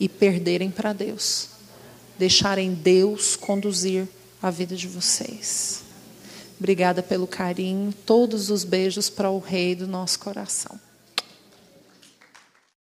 e 0.00 0.08
perderem 0.08 0.68
para 0.68 0.92
Deus. 0.92 1.49
Deixarem 2.20 2.74
Deus 2.74 3.34
conduzir 3.34 4.06
a 4.42 4.50
vida 4.50 4.76
de 4.76 4.86
vocês. 4.86 5.80
Obrigada 6.58 7.02
pelo 7.02 7.26
carinho, 7.26 7.94
todos 8.04 8.50
os 8.50 8.62
beijos 8.62 9.08
para 9.08 9.30
o 9.30 9.38
Rei 9.38 9.74
do 9.74 9.86
nosso 9.86 10.18
coração. 10.18 10.78